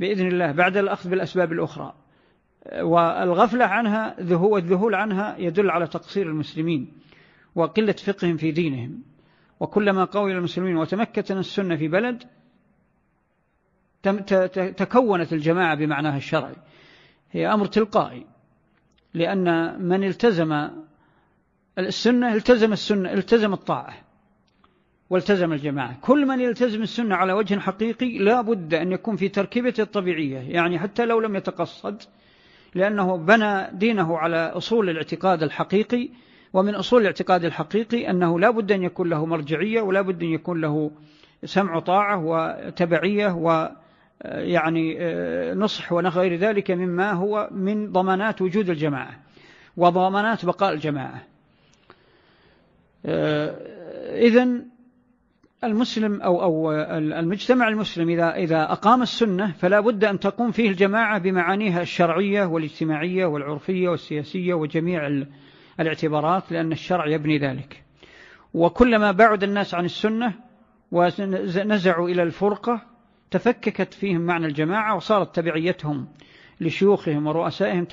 بإذن 0.00 0.26
الله 0.26 0.52
بعد 0.52 0.76
الأخذ 0.76 1.10
بالأسباب 1.10 1.52
الأخرى. 1.52 1.94
والغفلة 2.82 3.64
عنها 3.64 4.16
والذهول 4.30 4.94
عنها 4.94 5.36
يدل 5.38 5.70
على 5.70 5.86
تقصير 5.86 6.26
المسلمين 6.26 6.92
وقلة 7.54 7.92
فقههم 7.92 8.36
في 8.36 8.50
دينهم. 8.50 9.02
وكلما 9.60 10.04
قوي 10.04 10.32
المسلمين 10.32 10.76
وتمكت 10.76 11.30
السنة 11.30 11.76
في 11.76 11.88
بلد 11.88 12.22
تكونت 14.76 15.32
الجماعة 15.32 15.74
بمعناها 15.74 16.16
الشرعي. 16.16 16.56
هي 17.30 17.52
أمر 17.52 17.66
تلقائي 17.66 18.26
لأن 19.14 19.78
من 19.82 20.04
التزم 20.04 20.68
السنة 21.78 22.34
التزم 22.34 22.72
السنة 22.72 23.12
التزم 23.12 23.52
الطاعة 23.52 23.94
والتزم 25.10 25.52
الجماعة. 25.52 25.96
كل 26.00 26.26
من 26.26 26.40
يلتزم 26.40 26.82
السنة 26.82 27.14
على 27.14 27.32
وجه 27.32 27.58
حقيقي 27.58 28.18
لا 28.18 28.40
بد 28.40 28.74
أن 28.74 28.92
يكون 28.92 29.16
في 29.16 29.28
تركيبته 29.28 29.82
الطبيعية 29.82 30.38
يعني 30.38 30.78
حتى 30.78 31.06
لو 31.06 31.20
لم 31.20 31.36
يتقصد 31.36 32.02
لأنه 32.74 33.16
بنى 33.16 33.70
دينه 33.72 34.18
على 34.18 34.36
أصول 34.36 34.90
الاعتقاد 34.90 35.42
الحقيقي 35.42 36.08
ومن 36.52 36.74
أصول 36.74 37.00
الاعتقاد 37.00 37.44
الحقيقي 37.44 38.10
أنه 38.10 38.40
لا 38.40 38.50
بد 38.50 38.72
أن 38.72 38.82
يكون 38.82 39.08
له 39.08 39.26
مرجعية 39.26 39.80
ولا 39.80 40.00
بد 40.00 40.22
أن 40.22 40.28
يكون 40.28 40.60
له 40.60 40.90
سمع 41.44 41.78
طاعة 41.78 42.24
وتبعية 42.24 43.34
ويعني 43.34 44.96
آه، 45.00 45.54
نصح 45.54 45.92
ونغير 45.92 46.36
ذلك 46.36 46.70
مما 46.70 47.12
هو 47.12 47.48
من 47.52 47.92
ضمانات 47.92 48.42
وجود 48.42 48.70
الجماعة 48.70 49.20
وضمانات 49.76 50.44
بقاء 50.44 50.72
الجماعة. 50.72 51.37
آه، 53.06 53.56
إذن 54.16 54.66
المسلم 55.64 56.22
أو, 56.22 56.42
أو 56.42 56.72
المجتمع 56.92 57.68
المسلم 57.68 58.08
إذا, 58.08 58.34
إذا 58.34 58.62
أقام 58.62 59.02
السنة 59.02 59.52
فلا 59.52 59.80
بد 59.80 60.04
أن 60.04 60.18
تقوم 60.18 60.50
فيه 60.50 60.68
الجماعة 60.68 61.18
بمعانيها 61.18 61.82
الشرعية 61.82 62.44
والاجتماعية 62.44 63.26
والعرفية 63.26 63.88
والسياسية 63.88 64.54
وجميع 64.54 65.24
الاعتبارات 65.80 66.52
لأن 66.52 66.72
الشرع 66.72 67.06
يبني 67.06 67.38
ذلك. 67.38 67.82
وكلما 68.54 69.12
بعد 69.12 69.42
الناس 69.42 69.74
عن 69.74 69.84
السنة 69.84 70.32
ونزعوا 70.92 72.08
إلى 72.08 72.22
الفرقة 72.22 72.82
تفككت 73.30 73.94
فيهم 73.94 74.20
معنى 74.20 74.46
الجماعة 74.46 74.96
وصارت 74.96 75.36
تبعيتهم 75.36 76.08
لشيوخهم 76.60 77.26
ورؤسائهم 77.26 77.84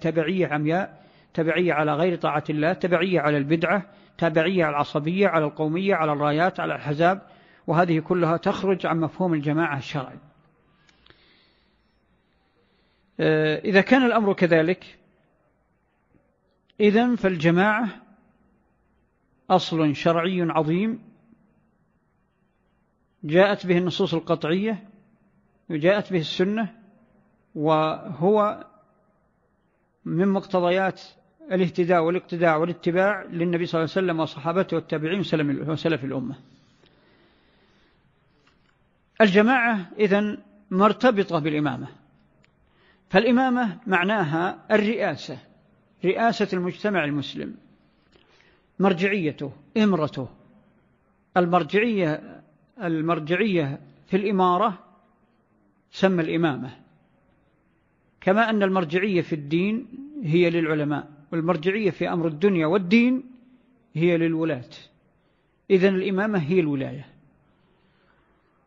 تبعية 0.00 0.46
عمياء 0.46 1.00
تبعية 1.34 1.72
على 1.72 1.94
غير 1.94 2.16
طاعة 2.16 2.44
الله 2.50 2.72
تبعية 2.72 3.20
على 3.20 3.36
البدعة 3.36 3.86
تبعية 4.20 4.64
على 4.64 4.70
العصبية 4.70 5.28
على 5.28 5.44
القومية 5.44 5.94
على 5.94 6.12
الرايات 6.12 6.60
على 6.60 6.74
الحزاب 6.74 7.26
وهذه 7.66 8.00
كلها 8.00 8.36
تخرج 8.36 8.86
عن 8.86 9.00
مفهوم 9.00 9.34
الجماعة 9.34 9.78
الشرعي. 9.78 10.18
آه، 13.20 13.58
إذا 13.58 13.80
كان 13.80 14.06
الأمر 14.06 14.32
كذلك 14.32 14.98
إذن 16.80 17.16
فالجماعة 17.16 17.88
أصل 19.50 19.96
شرعي 19.96 20.42
عظيم 20.42 21.02
جاءت 23.24 23.66
به 23.66 23.78
النصوص 23.78 24.14
القطعية 24.14 24.88
وجاءت 25.70 26.12
به 26.12 26.18
السنة 26.18 26.74
وهو 27.54 28.66
من 30.04 30.28
مقتضيات 30.28 31.02
الاهتداء 31.52 32.02
والاقتداء 32.02 32.60
والاتباع 32.60 33.22
للنبي 33.22 33.66
صلى 33.66 33.78
الله 33.78 33.92
عليه 33.96 34.06
وسلم 34.06 34.20
وصحابته 34.20 34.76
والتابعين 34.76 35.20
وسلف 35.68 36.04
الأمة. 36.04 36.34
الجماعة 39.20 39.90
إذن 39.98 40.38
مرتبطة 40.70 41.38
بالإمامة. 41.38 41.88
فالإمامة 43.08 43.78
معناها 43.86 44.58
الرئاسة 44.70 45.38
رئاسة 46.04 46.48
المجتمع 46.52 47.04
المسلم 47.04 47.54
مرجعيته 48.78 49.52
إمرته. 49.76 50.28
المرجعية 51.36 52.40
المرجعية 52.82 53.80
في 54.06 54.16
الإمارة 54.16 54.78
سمى 55.90 56.22
الإمامة. 56.22 56.76
كما 58.20 58.50
أن 58.50 58.62
المرجعية 58.62 59.20
في 59.20 59.32
الدين 59.32 59.86
هي 60.22 60.50
للعلماء. 60.50 61.19
والمرجعية 61.32 61.90
في 61.90 62.12
أمر 62.12 62.26
الدنيا 62.26 62.66
والدين 62.66 63.22
هي 63.94 64.16
للولاة. 64.16 64.70
إذن 65.70 65.94
الإمامة 65.94 66.38
هي 66.38 66.60
الولاية. 66.60 67.06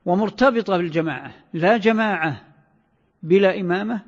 ومرتبطة 0.06 0.78
بالجماعة. 0.78 1.34
لا 1.54 1.78
جماعة 1.78 2.42
بلا 3.24 3.60
إمامة 3.60 4.02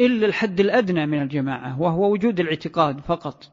إلا 0.00 0.26
الحد 0.26 0.60
الأدنى 0.60 1.06
من 1.06 1.22
الجماعة 1.22 1.80
وهو 1.80 2.12
وجود 2.12 2.40
الاعتقاد 2.40 3.00
فقط. 3.00 3.50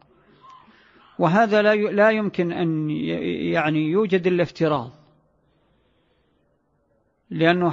وهذا 1.20 1.62
لا 1.92 2.10
يمكن 2.12 2.52
أن 2.52 2.90
يعني 2.90 3.90
يوجد 3.90 4.28
إلا 4.28 4.44
افتراض 4.44 4.92
لأنه 7.30 7.70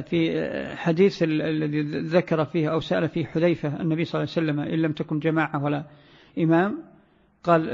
في 0.00 0.50
حديث 0.76 1.22
الذي 1.22 1.82
ذكر 2.00 2.44
فيه 2.44 2.72
أو 2.72 2.80
سأل 2.80 3.08
فيه 3.08 3.24
حذيفة 3.24 3.80
النبي 3.80 4.04
صلى 4.04 4.20
الله 4.22 4.32
عليه 4.36 4.46
وسلم 4.46 4.60
إن 4.60 4.82
لم 4.82 4.92
تكن 4.92 5.18
جماعة 5.18 5.64
ولا 5.64 5.84
إمام 6.38 6.78
قال 7.44 7.68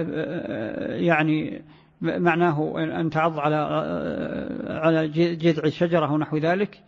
يعني 0.91 1.63
معناه 2.03 2.75
أن 3.01 3.11
تعض 3.11 3.39
على 3.39 3.57
على 4.69 5.09
جذع 5.35 5.69
شجرة 5.69 6.13
ونحو 6.13 6.37
ذلك. 6.37 6.81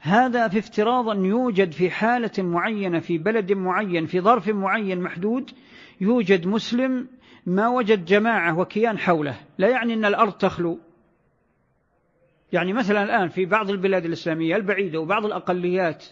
هذا 0.00 0.48
في 0.48 0.58
افتراض 0.58 1.08
أن 1.08 1.24
يوجد 1.24 1.72
في 1.72 1.90
حالة 1.90 2.30
معينة 2.38 2.98
في 2.98 3.18
بلد 3.18 3.52
معين 3.52 4.06
في 4.06 4.20
ظرف 4.20 4.48
معين 4.48 5.00
محدود 5.00 5.50
يوجد 6.00 6.46
مسلم 6.46 7.08
ما 7.46 7.68
وجد 7.68 8.04
جماعة 8.04 8.58
وكيان 8.58 8.98
حوله. 8.98 9.34
لا 9.58 9.68
يعني 9.68 9.94
أن 9.94 10.04
الأرض 10.04 10.32
تخلو. 10.32 10.78
يعني 12.52 12.72
مثلا 12.72 13.02
الآن 13.02 13.28
في 13.28 13.46
بعض 13.46 13.70
البلاد 13.70 14.04
الإسلامية 14.04 14.56
البعيدة 14.56 15.00
وبعض 15.00 15.26
الأقليات 15.26 16.04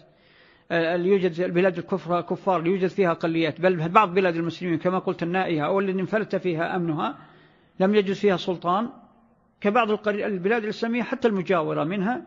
آه، 0.71 0.95
اللي 0.95 1.09
يوجد 1.09 1.39
البلاد 1.39 1.77
الكفر 1.77 2.21
كفار 2.21 2.67
يوجد 2.67 2.87
فيها 2.87 3.11
أقليات 3.11 3.61
بل 3.61 3.89
بعض 3.89 4.13
بلاد 4.13 4.35
المسلمين 4.35 4.77
كما 4.77 4.99
قلت 4.99 5.23
النائية 5.23 5.65
أو 5.65 5.79
الذي 5.79 6.01
انفلت 6.01 6.35
فيها 6.35 6.75
أمنها 6.75 7.17
لم 7.79 7.95
يجد 7.95 8.13
فيها 8.13 8.37
سلطان 8.37 8.89
كبعض 9.61 10.07
البلاد 10.07 10.63
الإسلامية 10.63 11.03
حتى 11.03 11.27
المجاورة 11.27 11.83
منها. 11.83 12.21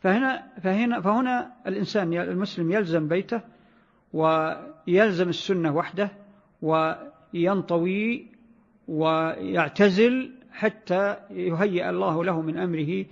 فهنا, 0.00 0.42
فهنا, 0.62 1.00
فهنا 1.00 1.52
الإنسان 1.66 2.12
المسلم 2.14 2.72
يلزم 2.72 3.08
بيته 3.08 3.40
ويلزم 4.12 5.28
السنة 5.28 5.76
وحده 5.76 6.10
وينطوي 6.62 8.26
ويعتزل 8.88 10.32
حتى 10.52 11.16
يهيئ 11.30 11.90
الله 11.90 12.24
له 12.24 12.40
من 12.40 12.56
أمره 12.56 13.04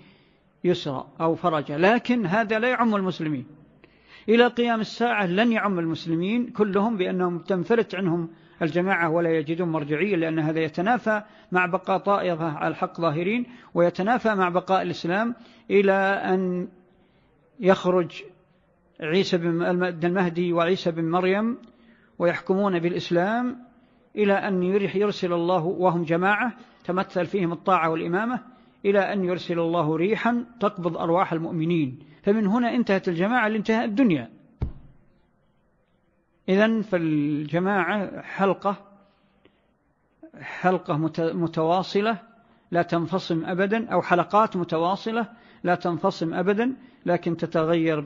يسرا 0.64 1.06
أو 1.20 1.34
فرجا. 1.34 1.78
لكن 1.78 2.26
هذا 2.26 2.58
لا 2.58 2.68
يعم 2.68 2.96
المسلمين. 2.96 3.46
إلى 4.28 4.46
قيام 4.46 4.80
الساعة 4.80 5.26
لن 5.26 5.52
يعم 5.52 5.78
المسلمين 5.78 6.46
كلهم 6.46 6.96
بأنهم 6.96 7.38
تنفلت 7.38 7.94
عنهم 7.94 8.28
الجماعة 8.62 9.10
ولا 9.10 9.30
يجدون 9.30 9.68
مرجعية 9.68 10.16
لأن 10.16 10.38
هذا 10.38 10.60
يتنافى 10.60 11.22
مع 11.52 11.66
بقاء 11.66 11.98
طائفة 11.98 12.44
على 12.44 12.68
الحق 12.68 13.00
ظاهرين 13.00 13.46
ويتنافى 13.74 14.34
مع 14.34 14.48
بقاء 14.48 14.82
الإسلام 14.82 15.34
إلى 15.70 15.92
أن 16.24 16.68
يخرج 17.60 18.22
عيسى 19.00 19.36
بن 19.36 19.62
المهدي 20.04 20.52
وعيسى 20.52 20.90
بن 20.90 21.10
مريم 21.10 21.58
ويحكمون 22.18 22.78
بالإسلام 22.78 23.58
إلى 24.16 24.32
أن 24.32 24.62
يرسل 24.94 25.32
الله 25.32 25.64
وهم 25.64 26.02
جماعة 26.02 26.52
تمثل 26.84 27.26
فيهم 27.26 27.52
الطاعة 27.52 27.90
والإمامة 27.90 28.40
إلى 28.84 28.98
أن 29.12 29.24
يرسل 29.24 29.58
الله 29.58 29.96
ريحا 29.96 30.44
تقبض 30.60 30.96
أرواح 30.96 31.32
المؤمنين. 31.32 31.98
فمن 32.22 32.46
هنا 32.46 32.74
انتهت 32.74 33.08
الجماعة 33.08 33.48
لانتهاء 33.48 33.84
الدنيا. 33.84 34.30
إذن 36.48 36.80
فالجماعة 36.82 38.22
حلقة 38.22 38.76
حلقة 40.40 40.96
متواصلة 41.34 42.18
لا 42.70 42.82
تنفصم 42.82 43.44
أبدا 43.44 43.88
أو 43.88 44.02
حلقات 44.02 44.56
متواصلة 44.56 45.28
لا 45.64 45.74
تنفصم 45.74 46.34
أبدا 46.34 46.76
لكن 47.06 47.36
تتغير 47.36 48.00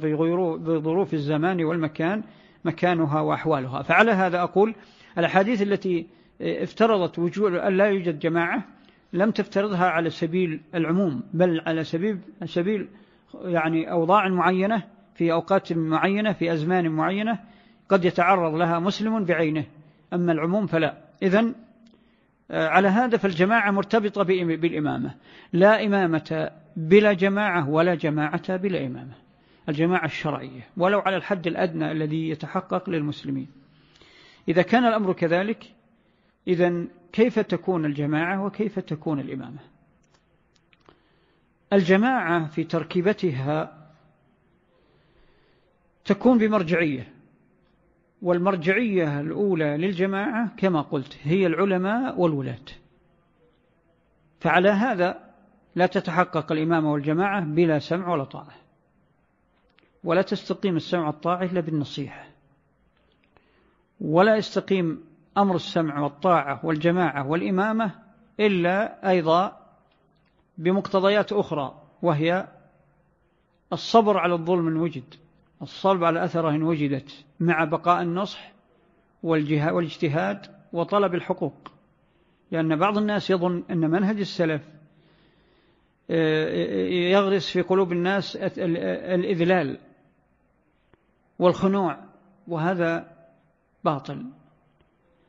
بظروف 0.57 1.14
الزمان 1.14 1.64
والمكان 1.64 2.23
مكانها 2.64 3.21
وأحوالها. 3.21 3.83
فعلى 3.83 4.12
هذا 4.12 4.43
أقول 4.43 4.75
الأحاديث 5.19 5.62
التي 5.62 6.07
افترضت 6.41 7.19
وجود 7.19 7.55
أن 7.55 7.76
لا 7.76 7.85
يوجد 7.85 8.19
جماعة 8.19 8.64
لم 9.12 9.31
تفترضها 9.31 9.87
على 9.87 10.11
سبيل 10.11 10.61
العموم 10.75 11.23
بل 11.35 11.61
على 11.67 11.85
سبيل, 11.85 12.19
سبيل 12.45 12.88
يعني 13.45 13.91
أوضاع 13.91 14.29
معينة 14.29 14.83
في 15.14 15.33
أوقات 15.33 15.73
معينة 15.73 16.33
في 16.33 16.53
أزمان 16.53 16.88
معينة 16.88 17.38
قد 17.88 18.05
يتعرض 18.05 18.55
لها 18.55 18.79
مسلم 18.79 19.25
بعينه. 19.25 19.64
أما 20.12 20.33
العموم 20.33 20.67
فلا. 20.67 20.99
آه، 22.50 22.69
على 22.69 22.88
هذا 22.88 23.17
فالجماعة 23.17 23.71
مرتبطة 23.71 24.23
بالإمامة. 24.23 25.14
لا 25.53 25.87
إمامة 25.87 26.50
بلا 26.76 27.12
جماعة 27.12 27.69
ولا 27.69 27.95
جماعة 27.95 28.57
بلا 28.57 28.87
إمامة. 28.87 29.14
الجماعة 29.69 30.05
الشرعية. 30.05 30.69
ولو 30.76 30.99
على 30.99 31.17
الحد 31.17 31.47
الأدنى 31.47 31.93
الذي 31.93 32.29
يتحقق 32.29 32.91
للمسلمين. 32.91 33.49
إذا 34.49 34.62
كان 34.62 34.85
الأمر 34.87 35.12
كذلك 35.12 35.64
إذا 36.48 36.84
كيف 37.12 37.38
تكون 37.38 37.84
الجماعة 37.84 38.44
وكيف 38.44 38.78
تكون 38.78 39.20
الإمامة؟ 39.20 39.60
الجماعة 41.72 42.46
في 42.46 42.64
تركيبتها 42.64 43.88
تكون 46.04 46.38
بمرجعية 46.38 47.12
والمرجعية 48.22 49.20
الأولى 49.20 49.76
للجماعة 49.76 50.56
كما 50.56 50.80
قلت 50.80 51.18
هي 51.22 51.46
العلماء 51.46 52.20
والولاة. 52.20 52.64
فعلى 54.40 54.68
هذا 54.68 55.34
لا 55.74 55.86
تتحقق 55.86 56.52
الإمامة 56.52 56.92
والجماعة 56.92 57.40
بلا 57.40 57.78
سمع 57.78 58.12
ولا 58.12 58.24
طاعة 58.24 58.54
ولا 60.04 60.22
تستقيم 60.22 60.76
السمع 60.76 61.06
والطاعة 61.06 61.42
إلا 61.42 61.60
بالنصيحة 61.60 62.26
ولا 64.00 64.36
يستقيم 64.36 65.04
أمر 65.38 65.57
السمع 65.57 66.00
والطاعة 66.00 66.61
والجماعة 66.67 67.26
والإمامة 67.26 67.91
إلا 68.41 69.11
أيضا 69.11 69.61
بمقتضيات 70.59 71.33
أخرى 71.33 71.83
وهي 72.03 72.47
الصبر 73.73 74.19
على 74.19 74.35
الظلم 74.35 74.69
إن 74.69 74.76
وجد 74.76 75.14
الصلب 75.62 76.05
على 76.05 76.25
أثره 76.25 76.50
إن 76.50 76.62
وجدت 76.62 77.25
مع 77.41 77.64
بقاء 77.64 78.03
النصح 78.03 78.53
والاجتهاد 79.23 80.47
وطلب 80.73 81.14
الحقوق. 81.14 81.55
لأن 82.50 82.76
بعض 82.76 82.99
الناس 82.99 83.31
يظن 83.31 83.62
أن 83.71 83.91
منهج 83.91 84.19
السلف 84.19 84.62
آه، 86.11 86.87
يغرس 86.87 87.51
في 87.51 87.61
قلوب 87.61 87.92
الناس 87.92 88.37
الإذلال 88.37 89.79
والخنوع 91.38 91.99
وهذا 92.49 93.16
باطل. 93.85 94.27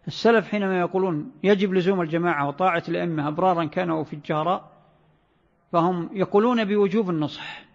السلف 0.08 0.48
حينما 0.48 0.80
يقولون 0.80 1.32
يجب 1.44 1.74
لزوم 1.74 2.02
الجماعة 2.02 2.48
وطاعة 2.48 2.84
الأئمة 2.90 3.28
أبرارا 3.28 3.66
كانوا 3.66 4.04
فجارا 4.04 4.72
فهم 5.72 6.10
يقولون 6.14 6.66
بوجوب 6.66 7.10
النصح 7.10 7.66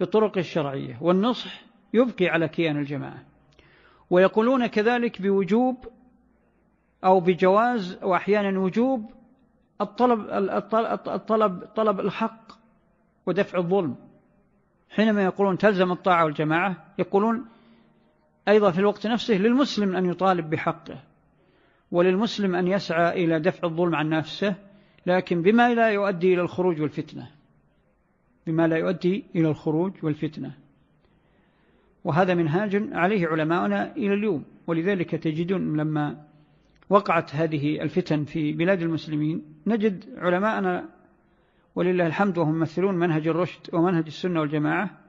بالطرق 0.00 0.38
الشرعية 0.38 0.98
والنصح 1.00 1.62
يبقي 1.94 2.28
على 2.28 2.48
كيان 2.48 2.76
الجماعة 2.76 3.22
ويقولون 4.10 4.66
كذلك 4.66 5.22
بوجوب 5.22 5.76
أو 7.04 7.20
بجواز 7.20 7.98
وأحيانا 8.02 8.58
وجوب 8.60 9.10
الطلب, 9.80 10.20
الطلب, 11.08 11.64
طلب 11.76 12.00
الحق 12.00 12.52
ودفع 13.26 13.58
الظلم. 13.58 13.96
حينما 14.90 15.24
يقولون 15.24 15.58
تلزم 15.58 15.92
الطاعة 15.92 16.24
والجماعة 16.24 16.76
يقولون 16.98 17.46
أيضا 18.48 18.70
في 18.70 18.78
الوقت 18.78 19.06
نفسه 19.06 19.34
للمسلم 19.34 19.96
أن 19.96 20.06
يطالب 20.06 20.50
بحقه 20.50 21.02
وللمسلم 21.90 22.54
أن 22.54 22.68
يسعى 22.68 23.24
إلى 23.24 23.40
دفع 23.40 23.68
الظلم 23.68 23.94
عن 23.94 24.08
نفسه 24.08 24.54
لكن 25.06 25.42
بما 25.42 25.74
لا 25.74 25.88
يؤدي 25.88 26.34
إلى 26.34 26.42
الخروج 26.42 26.80
والفتنة. 26.80 27.30
بما 28.46 28.68
لا 28.68 28.76
يؤدي 28.76 29.24
إلى 29.36 29.48
الخروج 29.48 29.92
والفتنة. 30.02 30.54
وهذا 32.04 32.34
منهاج 32.34 32.88
عليه 32.92 33.26
علماؤنا 33.26 33.96
إلى 33.96 34.14
اليوم 34.14 34.44
ولذلك 34.66 35.10
تجدون 35.10 35.76
لما 35.76 36.24
وقعت 36.90 37.34
هذه 37.34 37.82
الفتن 37.82 38.24
في 38.24 38.52
بلاد 38.52 38.82
المسلمين 38.82 39.42
نجد 39.66 40.04
علماءنا 40.16 40.88
ولله 41.74 42.06
الحمد 42.06 42.38
وهم 42.38 42.56
يمثلون 42.56 42.94
منهج 42.94 43.28
الرشد 43.28 43.74
ومنهج 43.74 44.04
السنة 44.06 44.40
والجماعة 44.40 45.03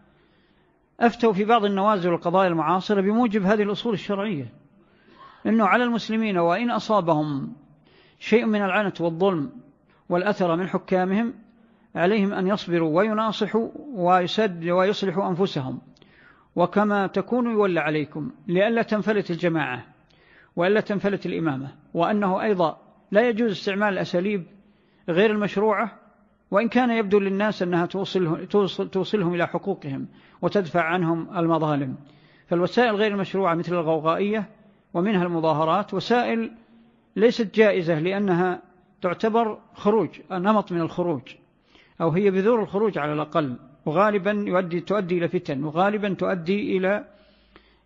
أفتوا 0.99 1.33
في 1.33 1.45
بعض 1.45 1.65
النوازل 1.65 2.09
والقضايا 2.09 2.47
المعاصرة 2.47 3.01
بموجب 3.01 3.43
هذه 3.43 3.63
الأصول 3.63 3.93
الشرعية. 3.93 4.53
إنه 5.45 5.65
على 5.65 5.83
المسلمين 5.83 6.37
وإن 6.37 6.71
أصابهم 6.71 7.53
شيء 8.19 8.45
من 8.45 8.61
العنة 8.61 8.93
والظلم 8.99 9.51
والأثر 10.09 10.55
من 10.55 10.67
حكامهم 10.67 11.33
عليهم 11.95 12.33
أن 12.33 12.47
يصبروا 12.47 12.97
ويناصحوا 12.97 13.69
ويسد 13.93 14.69
ويصلحوا 14.69 15.29
أنفسهم. 15.29 15.81
وكما 16.55 17.07
تكونوا 17.07 17.51
يولى 17.51 17.79
عليكم 17.79 18.31
لئلا 18.47 18.81
تنفلت 18.81 19.31
الجماعة 19.31 19.85
وإلا 20.55 20.81
تنفلت 20.81 21.25
الإمامة. 21.25 21.71
وأنه 21.93 22.41
أيضا 22.41 22.77
لا 23.11 23.29
يجوز 23.29 23.51
استعمال 23.51 23.93
الأساليب 23.93 24.43
غير 25.09 25.31
المشروعة 25.31 25.91
وإن 26.51 26.69
كان 26.69 26.91
يبدو 26.91 27.19
للناس 27.19 27.61
أنها 27.61 27.85
توصل 27.85 28.47
توصلهم 28.91 29.33
إلى 29.33 29.47
حقوقهم. 29.47 30.07
وتدفع 30.41 30.81
عنهم 30.81 31.37
المظالم. 31.37 31.95
فالوسائل 32.47 32.95
غير 32.95 33.11
المشروعة 33.11 33.55
مثل 33.55 33.73
الغوغائية 33.73 34.49
ومنها 34.93 35.23
المظاهرات 35.23 35.93
وسائل 35.93 36.51
ليست 37.15 37.55
جائزة 37.55 37.99
لأنها 37.99 38.61
تعتبر 39.01 39.57
خروج 39.73 40.09
نمط 40.31 40.71
من 40.71 40.81
الخروج 40.81 41.21
أو 42.01 42.09
هي 42.09 42.31
بذور 42.31 42.61
الخروج 42.61 42.97
على 42.97 43.13
الأقل 43.13 43.55
وغالبا 43.85 44.31
يؤدي 44.31 44.79
تؤدي 44.79 45.17
إلى 45.17 45.27
فتن 45.27 45.63
وغالبا 45.63 46.13
تؤدي 46.13 46.77
إلى 46.77 47.05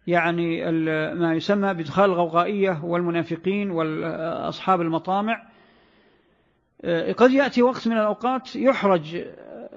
يعني 0.07 0.71
ما 1.13 1.33
يسمى 1.33 1.73
بإدخال 1.73 2.05
الغوغائية 2.05 2.79
والمنافقين 2.83 3.71
وأصحاب 3.71 4.81
المطامع. 4.81 5.43
آه، 6.81 7.11
قد 7.11 7.31
يأتي 7.31 7.61
وقت 7.61 7.87
من 7.87 7.97
الأوقات 7.97 8.55
يحرج 8.55 9.15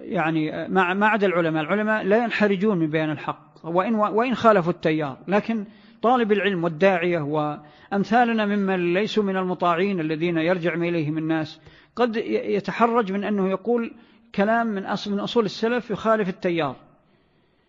يعني 0.02 0.68
مع 0.68 0.94
ما 0.94 1.06
عدا 1.06 1.26
العلماء. 1.26 1.62
العلماء 1.62 2.04
لا 2.04 2.24
ينحرجون 2.24 2.78
من 2.78 2.90
بيان 2.90 3.10
الحق. 3.10 3.52
وإن, 3.64 3.94
وإن 3.94 4.34
خالفوا 4.34 4.72
التيار. 4.72 5.18
لكن 5.28 5.64
طالب 6.02 6.32
العلم 6.32 6.64
والداعية 6.64 7.20
وأمثالنا 7.20 8.46
ممن 8.46 8.94
ليسوا 8.94 9.24
من 9.24 9.36
المطاعين 9.36 10.00
الذين 10.00 10.38
يرجع 10.38 10.74
إليهم 10.74 11.18
الناس 11.18 11.60
قد 11.96 12.16
يتحرج 12.26 13.12
من 13.12 13.24
أنه 13.24 13.50
يقول 13.50 13.94
كلام 14.34 14.66
من 14.66 14.84
أصل, 14.84 15.12
من 15.12 15.20
أصول 15.20 15.44
السلف 15.44 15.90
يخالف 15.90 16.28
التيار. 16.28 16.76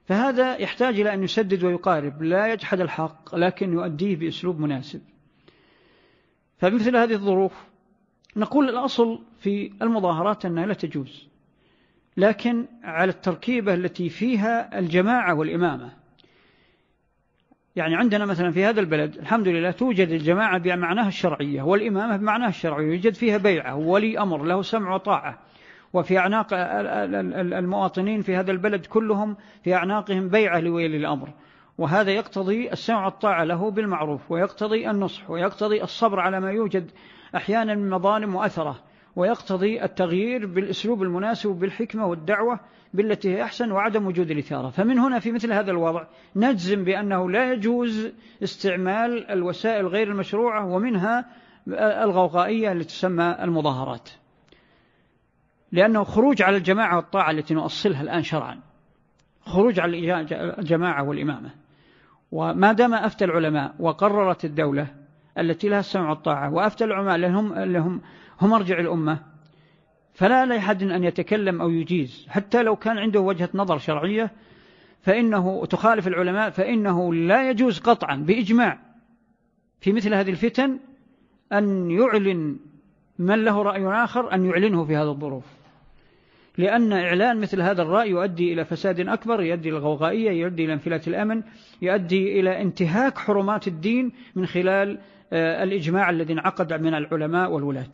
فهذا 0.06 0.58
يحتاج 0.58 1.00
إلى 1.00 1.14
أن 1.14 1.24
يسدد 1.24 1.64
ويقارب. 1.64 2.24
لا 2.24 2.54
يجحد 2.54 2.82
الحق 2.82 3.36
لكن 3.36 3.74
يؤديه 3.74 4.16
بأسلوب 4.16 4.60
مناسب. 4.60 5.02
فبمثل 6.58 6.98
هذه 6.98 7.14
الظروف 7.14 7.54
نقول 8.36 8.70
الأصل 8.70 9.20
في 9.40 9.72
المظاهرات 9.82 10.46
أنها 10.46 10.66
لا 10.66 10.74
تجوز. 10.74 11.33
لكن 12.18 12.66
على 12.84 13.10
التركيبة 13.10 13.74
التي 13.74 14.10
فيها 14.10 14.80
الجماعة 14.80 15.34
والإمامة. 15.34 15.92
يعني 17.76 17.96
عندنا 17.96 18.26
مثلا 18.26 18.52
في 18.52 18.66
هذا 18.66 18.80
البلد 18.80 19.18
الحمد 19.18 19.48
لله 19.48 19.72
توجد 19.72 20.10
الجماعة 20.10 20.58
بمعناها 20.58 21.08
الشرعية 21.08 21.62
والإمامة 21.62 22.18
بمعناها 22.18 22.50
الشرعي 22.50 22.86
يوجد 22.86 23.14
فيها 23.14 23.38
بيعة 23.38 23.76
ولي 23.76 24.20
أمر 24.20 24.44
له 24.44 24.62
سمع 24.62 24.94
وطاعة. 24.94 25.40
وفي 25.94 26.18
أعناق 26.18 26.48
المواطنين 26.54 28.22
في 28.22 28.36
هذا 28.36 28.52
البلد 28.52 28.86
كلهم 28.86 29.36
في 29.64 29.76
أعناقهم 29.76 30.30
بيعة 30.30 30.60
لولي 30.60 30.98
الأمر. 30.98 31.30
وهذا 31.78 32.12
يقتضي 32.12 32.72
السمع 32.72 33.06
والطاعة 33.06 33.44
له 33.44 33.72
بالمعروف 33.72 34.32
ويقتضي 34.32 34.90
النصح 34.90 35.30
ويقتضي 35.30 35.84
الصبر 35.84 36.20
على 36.20 36.40
ما 36.40 36.52
يوجد 36.52 36.92
أحيانا 37.36 37.76
من 37.76 37.90
مظالم 37.90 38.36
وأثرة. 38.36 38.80
ويقتضي 39.16 39.84
التغيير 39.84 40.46
بالأسلوب 40.46 41.04
المناسب 41.04 41.50
بالحكمة 41.50 42.06
والدعوة 42.06 42.60
بالتي 42.94 43.36
هي 43.36 43.44
أحسن 43.44 43.72
وعدم 43.72 44.08
وجود 44.08 44.32
الإثارة. 44.32 44.70
فمن 44.70 45.00
هنا 45.00 45.20
في 45.20 45.32
مثل 45.32 45.54
هذا 45.54 45.72
الوضع 45.72 46.04
نجزم 46.36 46.84
بأنه 46.84 47.32
لا 47.32 47.54
يجوز 47.54 48.12
استعمال 48.44 49.32
الوسائل 49.32 49.88
غير 49.88 50.12
المشروعة 50.12 50.66
ومنها 50.66 51.26
الغوغائية 52.04 52.72
التي 52.72 52.86
تسمى 52.86 53.38
المظاهرات. 53.42 54.10
لأنه 55.72 56.04
خروج 56.04 56.42
على 56.42 56.58
الجماعة 56.58 56.96
والطاعة 56.96 57.32
التي 57.32 57.54
نؤصلها 57.54 58.02
الآن 58.02 58.24
شرعا. 58.24 58.60
خروج 59.42 59.80
على 59.80 60.22
الجماعة 60.60 61.04
والإمامة. 61.04 61.50
وما 62.32 62.74
دام 62.74 62.94
أفتى 62.94 63.26
العلماء 63.26 63.76
وقررت 63.80 64.46
الدولة 64.46 64.88
التي 65.38 65.70
لها 65.70 65.80
السمع 65.80 66.10
والطاعة 66.10 66.54
وأفتى 66.54 66.84
العلماء 66.84 67.18
لهم, 67.18 67.54
لهم 67.54 68.02
هم 68.44 68.50
مرجع 68.50 68.80
الأمة. 68.80 69.20
فلا 70.14 70.46
لأحد 70.46 70.84
أن 70.84 71.04
يتكلم 71.04 71.62
أو 71.62 71.70
يجيز. 71.70 72.26
حتى 72.30 72.64
لو 72.64 72.76
كان 72.76 72.98
عنده 72.98 73.20
وجهة 73.20 73.50
نظر 73.54 73.78
شرعية 73.78 74.32
فإنه 75.02 75.66
تخالف 75.66 76.08
العلماء 76.08 76.50
فإنه 76.50 77.14
لا 77.14 77.50
يجوز 77.50 77.80
قطعا 77.80 78.16
بإجماع 78.16 78.80
في 79.82 79.92
مثل 79.92 80.14
هذه 80.14 80.30
الفتن 80.30 80.80
أن 81.54 81.92
يعلن 81.92 82.58
من 83.20 83.44
له 83.44 83.62
رأي 83.62 84.04
آخر 84.04 84.34
أن 84.34 84.46
يعلنه 84.46 84.86
في 84.86 84.96
هذه 84.96 85.10
الظروف. 85.10 85.44
لأن 86.58 86.94
إعلان 86.94 87.40
مثل 87.40 87.62
هذا 87.62 87.82
الرأي 87.82 88.10
يؤدي 88.10 88.54
إلى 88.54 88.66
فساد 88.66 89.00
أكبر 89.00 89.42
يؤدي 89.42 89.70
إلى 89.70 89.78
الغوغائية 89.78 90.32
يؤدي 90.32 90.66
إلى 90.66 90.74
انفلات 90.74 91.08
الأمن 91.08 91.44
يؤدي 91.82 92.40
إلى 92.40 92.62
انتهاك 92.62 93.18
حرمات 93.18 93.68
الدين 93.68 94.12
من 94.36 94.46
خلال 94.46 95.00
آه، 95.34 95.64
الإجماع 95.64 96.10
الذي 96.10 96.34
انعقد 96.34 96.74
من 96.74 96.94
العلماء 96.94 97.52
والولاة. 97.52 97.92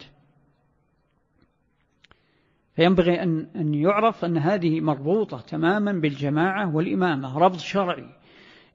فينبغي 2.79 3.23
أن 3.23 3.47
أن 3.55 3.73
يعرف 3.73 4.25
أن 4.25 4.37
هذه 4.37 4.81
مربوطة 4.81 5.39
تماما 5.39 5.91
بالجماعة 5.91 6.75
والإمامة 6.75 7.37
ربط 7.37 7.57
شرعي 7.57 8.05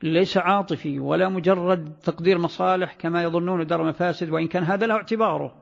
ليس 0.03 0.37
عاطفي 0.37 0.99
ولا 0.99 1.29
مجرد 1.29 1.93
تقدير 2.03 2.39
مصالح 2.39 2.95
كما 2.95 3.23
يظنون 3.23 3.67
دار 3.67 3.85
مفاسد 3.85 4.31
وإن 4.31 4.47
كان 4.47 4.63
هذا 4.63 4.87
له 4.87 4.95
اعتباره. 4.95 5.55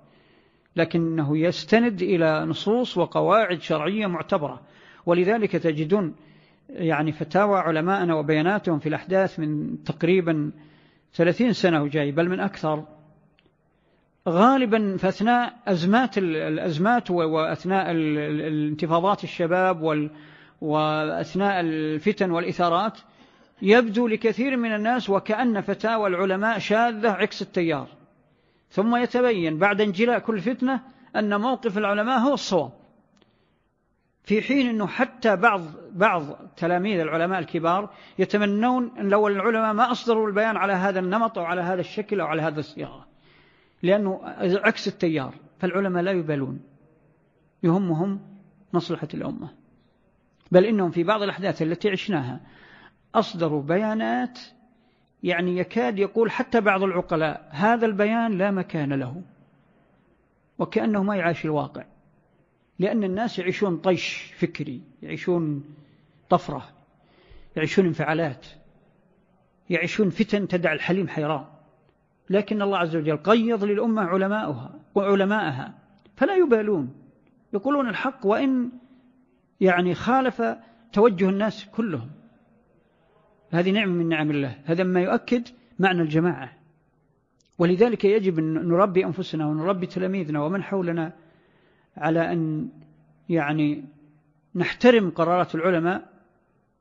لكنه 0.76 1.38
يستند 1.38 2.02
إلى 2.02 2.44
نصوص 2.44 2.98
وقواعد 2.98 3.60
شرعية 3.60 4.06
معتبرة. 4.06 4.60
ولذلك 5.06 5.52
تجدون 5.52 6.14
يعني 6.68 7.12
فتاوى 7.12 7.58
علماءنا 7.58 8.14
وبياناتهم 8.14 8.78
في 8.78 8.88
الأحداث 8.88 9.40
من 9.40 9.82
تقريبا 9.84 10.52
ثلاثين 11.14 11.52
سنة 11.52 11.82
وجاي 11.82 12.12
بل 12.12 12.28
من 12.28 12.40
أكثر 12.40 12.84
غالبا 14.28 14.96
في 14.96 15.08
أثناء 15.08 15.54
أزمات 15.68 16.18
الأزمات 16.18 17.10
وأثناء 17.10 17.90
الانتفاضات 17.90 19.24
الشباب 19.24 20.10
وأثناء 20.60 21.60
الفتن 21.60 22.30
والإثارات 22.30 22.98
يبدو 23.62 24.06
لكثير 24.06 24.56
من 24.56 24.74
الناس 24.74 25.10
وكأن 25.10 25.60
فتاوى 25.60 26.08
العلماء 26.08 26.58
شاذة 26.58 27.10
عكس 27.10 27.42
التيار. 27.42 27.88
ثم 28.70 28.96
يتبين 28.96 29.58
بعد 29.58 29.80
انجلاء 29.80 30.18
كل 30.18 30.40
فتنة 30.40 30.80
أن 31.16 31.40
موقف 31.40 31.78
العلماء 31.78 32.18
هو 32.18 32.34
الصواب. 32.34 32.72
في 34.24 34.42
حين 34.42 34.68
أنه 34.68 34.86
حتى 34.86 35.36
بعض 35.36 35.60
بعض 35.92 36.22
تلاميذ 36.56 37.00
العلماء 37.00 37.38
الكبار 37.38 37.90
يتمنون 38.18 38.90
أن 38.98 39.08
لو 39.08 39.28
العلماء 39.28 39.72
ما 39.72 39.90
أصدروا 39.90 40.28
البيان 40.28 40.56
على 40.56 40.72
هذا 40.72 41.00
النمط 41.00 41.38
أو 41.38 41.44
على 41.44 41.60
هذا 41.60 41.80
الشكل 41.80 42.20
أو 42.20 42.26
على 42.26 42.42
هذا 42.42 42.60
الصياغة. 42.60 43.11
لأنه 43.82 44.20
عكس 44.64 44.88
التيار 44.88 45.34
فالعلماء 45.58 46.02
لا 46.02 46.10
يبالون. 46.10 46.60
يهمهم 47.62 48.20
مصلحة 48.72 49.08
الأمة. 49.14 49.48
بل 50.52 50.64
إنهم 50.64 50.90
في 50.90 51.04
بعض 51.04 51.22
الأحداث 51.22 51.62
التي 51.62 51.90
عشناها 51.90 52.40
أصدروا 53.14 53.62
بيانات 53.62 54.38
يعني 55.22 55.56
يكاد 55.56 55.98
يقول 55.98 56.30
حتى 56.30 56.60
بعض 56.60 56.82
العقلاء 56.82 57.48
هذا 57.50 57.86
البيان 57.86 58.38
لا 58.38 58.50
مكان 58.50 58.92
له. 58.92 59.22
وكأنه 60.58 61.02
ما 61.02 61.16
يعيش 61.16 61.44
الواقع. 61.44 61.84
لأن 62.78 63.04
الناس 63.04 63.38
يعيشون 63.38 63.76
طيش 63.76 64.32
فكري 64.36 64.82
يعيشون 65.02 65.64
طفرة 66.30 66.68
يعيشون 67.56 67.86
انفعالات 67.86 68.46
يعيشون 69.70 70.10
فتن 70.10 70.48
تدع 70.48 70.72
الحليم 70.72 71.08
حيران. 71.08 71.51
لكن 72.32 72.62
الله 72.62 72.78
عز 72.78 72.96
وجل 72.96 73.16
قيض 73.16 73.64
للأمة 73.64 74.02
علماؤها 74.02 74.74
وعلماءها 74.94 75.74
فلا 76.16 76.36
يبالون. 76.36 76.94
يقولون 77.52 77.88
الحق 77.88 78.26
وإن 78.26 78.70
يعني 79.60 79.94
خالف 79.94 80.42
توجه 80.92 81.28
الناس 81.28 81.66
كلهم. 81.66 82.10
هذه 83.50 83.70
نعمة 83.70 83.92
من 83.92 84.08
نعم 84.08 84.30
الله. 84.30 84.58
هذا 84.64 84.84
ما 84.84 85.00
يؤكد 85.00 85.48
معنى 85.78 86.02
الجماعة. 86.02 86.52
ولذلك 87.58 88.04
يجب 88.04 88.38
أن 88.38 88.54
نربي 88.68 89.04
أنفسنا 89.04 89.46
ونربي 89.46 89.86
تلاميذنا 89.86 90.42
ومن 90.42 90.62
حولنا 90.62 91.12
على 91.96 92.32
أن 92.32 92.68
يعني 93.28 93.84
نحترم 94.54 95.10
قرارات 95.10 95.54
العلماء 95.54 96.08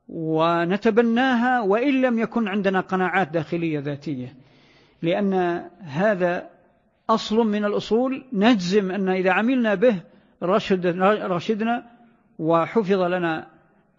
ونتبناها 0.08 1.60
وإن 1.60 2.02
لم 2.02 2.18
يكن 2.18 2.48
عندنا 2.48 2.80
قناعات 2.80 3.28
داخلية 3.28 3.80
ذاتية. 3.80 4.41
لأن 5.02 5.62
هذا 5.80 6.50
أصل 7.10 7.36
من 7.36 7.64
الأصول 7.64 8.24
نجزم 8.32 8.90
أن 8.90 9.08
إذا 9.08 9.32
عملنا 9.32 9.74
به 9.74 10.02
رشد 10.42 10.86
رشدنا 11.22 11.84
وحفظ 12.38 13.00
لنا 13.00 13.46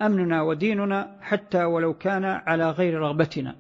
أمننا 0.01 0.41
وديننا 0.41 1.17
حتى 1.21 1.63
ولو 1.63 1.93
كان 1.93 2.25
على 2.25 2.71
غير 2.71 2.99
رغبتنا. 2.99 3.55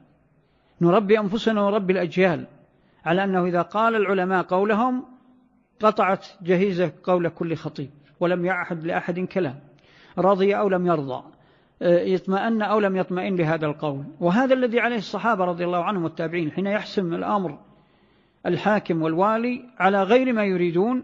نربي 0.81 1.19
أنفسنا 1.19 1.61
ونربي 1.61 1.93
الأجيال 1.93 2.47
على 3.05 3.23
أنه 3.23 3.45
إذا 3.45 3.61
قال 3.61 3.95
العلماء 3.95 4.43
قولهم 4.43 5.05
قطعت 5.79 6.27
جهيزة 6.41 6.91
قول 7.03 7.29
كل 7.29 7.55
خطيب 7.55 7.89
ولم 8.19 8.45
يعهد 8.45 8.85
لأحد 8.85 9.19
كلام 9.19 9.59
رضي 10.17 10.55
أو 10.55 10.69
لم 10.69 10.87
يرضى. 10.87 11.23
يطمئن 11.83 12.61
أو 12.61 12.79
لم 12.79 12.95
يطمئن 12.95 13.35
لهذا 13.35 13.65
القول. 13.65 14.03
وهذا 14.19 14.53
الذي 14.53 14.79
عليه 14.79 14.97
الصحابة 14.97 15.45
رضي 15.45 15.65
الله 15.65 15.83
عنهم 15.83 16.03
والتابعين 16.03 16.51
حين 16.51 16.67
يحسم 16.67 17.13
الأمر 17.13 17.59
الحاكم 18.45 19.01
والوالي 19.01 19.65
على 19.79 20.03
غير 20.03 20.33
ما 20.33 20.43
يريدون 20.43 21.03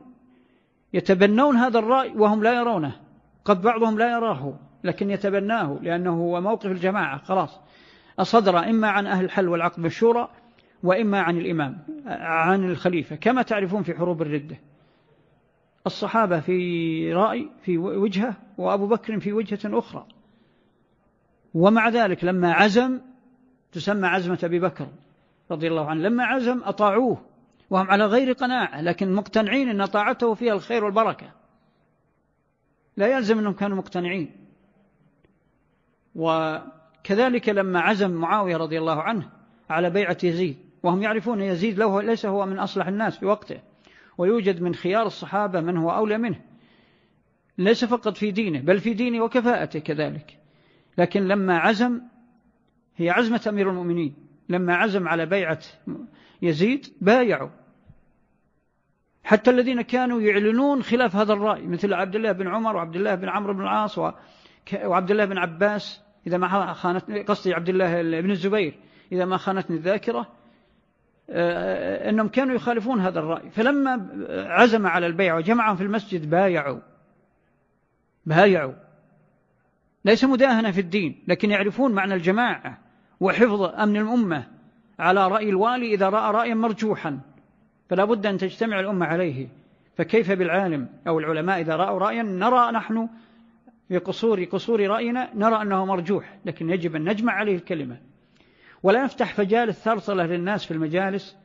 يتبنون 0.93 1.55
هذا 1.55 1.79
الرأي 1.79 2.13
وهم 2.15 2.43
لا 2.43 2.53
يرونه. 2.53 2.95
قد 3.45 3.61
بعضهم 3.61 3.99
لا 3.99 4.11
يراه 4.11 4.53
لكن 4.83 5.09
يتبناه 5.09 5.79
لأنه 5.81 6.13
هو 6.13 6.41
موقف 6.41 6.65
الجماعة 6.65 7.17
خلاص. 7.17 7.59
أصدر 8.19 8.59
إما 8.69 8.87
عن 8.87 9.07
أهل 9.07 9.25
الحل 9.25 9.47
والعقد 9.47 9.81
بالشورى 9.81 10.29
وإما 10.83 11.21
عن 11.21 11.37
الإمام 11.37 11.77
عن 12.07 12.69
الخليفة 12.69 13.15
كما 13.15 13.41
تعرفون 13.41 13.83
في 13.83 13.93
حروب 13.93 14.21
الردة. 14.21 14.57
الصحابة 15.85 16.39
في 16.39 17.13
رأي 17.13 17.49
في 17.61 17.77
وجهة 17.77 18.33
وأبو 18.57 18.87
بكر 18.87 19.19
في 19.19 19.33
وجهة 19.33 19.79
أخرى. 19.79 20.05
ومع 21.53 21.89
ذلك 21.89 22.23
لما 22.23 22.53
عزم 22.53 22.99
تسمى 23.71 24.07
عزمة 24.07 24.39
أبي 24.43 24.59
بكر 24.59 24.87
رضي 25.51 25.67
الله 25.67 25.89
عنه 25.89 26.01
لما 26.01 26.23
عزم 26.25 26.63
أطاعوه 26.63 27.21
وهم 27.69 27.91
على 27.91 28.05
غير 28.05 28.31
قناعة 28.31 28.81
لكن 28.81 29.13
مقتنعين 29.13 29.69
أن 29.69 29.85
طاعته 29.85 30.33
فيها 30.33 30.53
الخير 30.53 30.85
والبركة. 30.85 31.31
لا 32.97 33.07
يلزم 33.07 33.39
أنهم 33.39 33.53
كانوا 33.53 33.77
مقتنعين. 33.77 34.31
وكذلك 36.15 37.49
لما 37.49 37.79
عزم 37.79 38.11
معاوية 38.11 38.57
رضي 38.57 38.79
الله 38.79 39.01
عنه 39.01 39.29
على 39.69 39.89
بيعة 39.89 40.17
يزيد 40.23 40.57
وهم 40.83 41.03
يعرفون 41.03 41.41
يزيد 41.41 41.79
له 41.79 42.01
ليس 42.01 42.25
هو 42.25 42.45
من 42.45 42.59
أصلح 42.59 42.87
الناس 42.87 43.17
في 43.17 43.25
وقته 43.25 43.61
ويوجد 44.17 44.61
من 44.61 44.75
خيار 44.75 45.05
الصحابة 45.05 45.61
من 45.61 45.77
هو 45.77 45.91
أولى 45.91 46.17
منه. 46.17 46.41
ليس 47.57 47.85
فقط 47.85 48.17
في 48.17 48.31
دينه 48.31 48.59
بل 48.59 48.79
في 48.79 48.93
دينه 48.93 49.23
وكفاءته 49.23 49.79
كذلك. 49.79 50.38
لكن 50.99 51.27
لما 51.27 51.57
عزم 51.57 52.01
هي 52.97 53.09
عزمة 53.09 53.41
أمير 53.49 53.69
المؤمنين 53.69 54.15
لما 54.49 54.75
عزم 54.75 55.07
على 55.07 55.25
بيعة 55.25 55.59
يزيد 56.41 56.87
بايعوا. 57.01 57.49
حتى 59.23 59.51
الذين 59.51 59.81
كانوا 59.81 60.21
يعلنون 60.21 60.83
خلاف 60.83 61.15
هذا 61.15 61.33
الرأي 61.33 61.67
مثل 61.67 61.93
عبد 61.93 62.15
الله 62.15 62.31
بن 62.31 62.47
عمر 62.47 62.75
وعبد 62.75 62.95
الله 62.95 63.15
بن 63.15 63.29
عمرو 63.29 63.53
بن 63.53 63.61
العاص 63.61 63.97
وعبد 64.83 65.11
الله 65.11 65.25
بن 65.25 65.37
عباس 65.37 66.01
إذا 66.27 66.37
ما 66.37 66.73
خانتني 66.73 67.21
قصدي 67.21 67.53
عبد 67.53 67.69
الله 67.69 68.01
بن 68.01 68.31
الزبير 68.31 68.79
إذا 69.11 69.25
ما 69.25 69.37
خانتني 69.37 69.77
الذاكرة 69.77 70.27
آه، 71.29 72.09
أنهم 72.09 72.27
كانوا 72.27 72.55
يخالفون 72.55 72.99
هذا 72.99 73.19
الرأي. 73.19 73.49
فلما 73.49 74.07
عزم 74.29 74.87
على 74.87 75.07
البيع 75.07 75.35
وجمعهم 75.35 75.75
في 75.75 75.83
المسجد 75.83 76.29
بايعوا. 76.29 76.79
بايعوا. 78.25 78.88
ليس 80.09 80.23
مداهنة 80.23 80.71
في 80.71 80.81
الدين 80.81 81.23
لكن 81.27 81.51
يعرفون 81.51 81.91
معنى 81.91 82.13
الجماعة 82.13 82.77
وحفظ 83.19 83.61
أمن 83.61 83.97
الأمة 83.97 84.47
على 84.99 85.27
رأي 85.27 85.49
الوالي 85.49 85.93
إذا 85.93 86.09
رأى 86.09 86.33
رأيا 86.33 86.53
مرجوحا. 86.53 87.19
فلا 87.89 88.05
بد 88.05 88.25
أن 88.25 88.37
تجتمع 88.37 88.79
الأمة 88.79 89.05
عليه. 89.05 89.47
فكيف 89.97 90.31
بالعالم 90.31 90.89
أو 91.07 91.19
العلماء 91.19 91.61
إذا 91.61 91.75
رأوا 91.75 91.99
رأيا 91.99 92.23
نرى 92.23 92.71
نحن 92.71 93.09
في 93.87 93.97
قصور 93.97 94.43
قصور 94.43 94.87
رأينا 94.87 95.29
نرى 95.35 95.61
أنه 95.61 95.85
مرجوح 95.85 96.37
لكن 96.45 96.69
يجب 96.69 96.95
أن 96.95 97.09
نجمع 97.09 97.33
عليه 97.33 97.55
الكلمة. 97.55 97.97
ولا 98.83 99.03
نفتح 99.03 99.33
فجال 99.33 99.69
الثرصلة 99.69 100.25
للناس 100.25 100.65
في 100.65 100.71
المجالس 100.71 101.37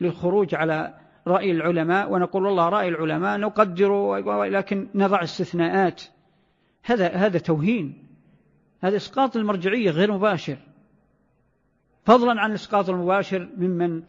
للخروج 0.00 0.54
على 0.54 0.94
رأي 1.26 1.50
العلماء 1.50 2.12
ونقول 2.12 2.46
والله 2.46 2.68
رأي 2.68 2.88
العلماء 2.88 3.38
نقدر 3.38 4.16
لكن 4.44 4.88
نضع 4.94 5.22
استثناءات. 5.22 6.02
هذا 6.82 7.08
هذا 7.08 7.38
توهين. 7.38 8.08
هذا 8.80 8.96
إسقاط 8.96 9.36
المرجعية 9.36 9.90
غير 9.90 10.12
مباشر. 10.12 10.56
فضلا 12.04 12.40
عن 12.40 12.50
الإسقاط 12.50 12.90
المباشر 12.90 13.48
ممن 13.56 14.02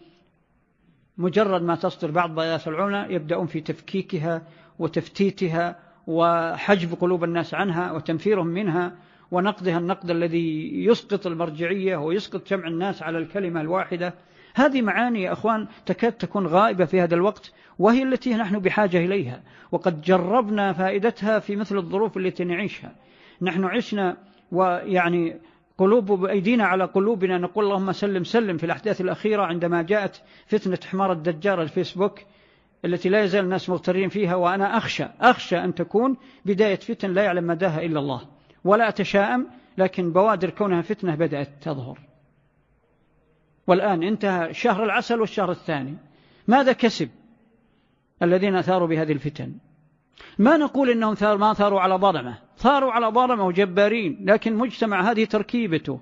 مجرد 1.17 1.62
ما 1.62 1.75
تصدر 1.75 2.12
بعض 2.12 2.36
بياس 2.36 2.67
العلماء 2.67 3.12
يبدأون 3.12 3.47
في 3.47 3.62
تفكيكها 3.62 4.41
وتفتيتها 4.79 5.79
وحجب 6.07 6.93
قلوب 6.93 7.23
الناس 7.23 7.53
عنها 7.53 7.91
وتنفيرهم 7.91 8.47
منها 8.47 8.95
ونقدها 9.31 9.77
النقد 9.77 10.09
الذي 10.12 10.71
يسقط 10.86 11.27
المرجعية 11.27 11.97
ويسقط 11.97 12.49
جمع 12.49 12.67
الناس 12.67 13.03
على 13.03 13.17
الكلمة 13.17 13.62
الواحدة. 13.62 14.13
هذه 14.53 14.81
معاني 14.81 15.21
يا 15.21 15.31
أخوان 15.31 15.67
تكاد 15.85 16.11
تكون 16.11 16.47
غائبة 16.47 16.85
في 16.85 17.01
هذا 17.01 17.15
الوقت 17.15 17.51
وهي 17.79 18.03
التي 18.03 18.35
نحن 18.35 18.59
بحاجة 18.59 18.97
إليها 18.97 19.41
وقد 19.71 20.01
جربنا 20.01 20.73
فائدتها 20.73 21.39
في 21.39 21.55
مثل 21.55 21.77
الظروف 21.77 22.17
التي 22.17 22.43
نعيشها. 22.43 22.95
نحن 23.41 23.63
عشنا 23.63 24.17
ويعني 24.51 25.37
قلوب 25.77 26.11
بأيدينا 26.11 26.65
على 26.65 26.83
قلوبنا 26.83 27.37
نقول 27.37 27.65
اللهم 27.65 27.91
سلم 27.91 28.23
سلم 28.23 28.57
في 28.57 28.63
الأحداث 28.63 29.01
الأخيرة 29.01 29.43
عندما 29.43 29.81
جاءت 29.81 30.21
فتنة 30.47 30.79
حمار 30.91 31.11
الدجار 31.11 31.61
الفيسبوك 31.61 32.19
التي 32.85 33.09
لا 33.09 33.23
يزال 33.23 33.43
الناس 33.43 33.69
مغترين 33.69 34.09
فيها 34.09 34.35
وأنا 34.35 34.77
أخشى 34.77 35.05
أخشى 35.21 35.57
أن 35.57 35.75
تكون 35.75 36.17
بداية 36.45 36.75
فتن 36.75 37.13
لا 37.13 37.23
يعلم 37.23 37.47
مداها 37.47 37.81
إلا 37.81 37.99
الله. 37.99 38.21
ولا 38.63 38.89
أتشائم 38.89 39.47
لكن 39.77 40.11
بوادر 40.11 40.49
كونها 40.49 40.81
فتنة 40.81 41.15
بدأت 41.15 41.49
تظهر. 41.61 42.12
والآن 43.67 44.04
انتهى 44.04 44.54
شهر 44.54 44.84
العسل 44.84 45.19
والشهر 45.19 45.52
الثاني. 45.52 45.97
ماذا 46.47 46.73
كسب 46.73 47.10
الذين 48.23 48.62
ثاروا 48.62 48.88
بهذه 48.88 49.12
الفتن؟ 49.12 49.54
ما 50.39 50.58
نقول 50.58 50.89
إنهم 50.89 51.13
ثار 51.13 51.38
ما 51.38 51.54
ثاروا 51.54 51.82
على 51.82 51.95
ظلمة. 51.95 52.38
ثاروا 52.58 52.91
على 52.91 53.08
ظلمة 53.08 53.45
وجبارين 53.45 54.26
لكن 54.26 54.56
مجتمع 54.56 55.12
هذه 55.12 55.26
تركيبته. 55.26 55.99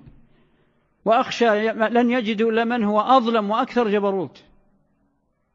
وأخشى 1.04 1.72
لن 1.72 2.10
يجدوا 2.10 2.50
إلا 2.50 2.64
من 2.64 2.84
هو 2.84 3.00
أظلم 3.00 3.50
وأكثر 3.50 3.88
جبروت. 3.88 4.44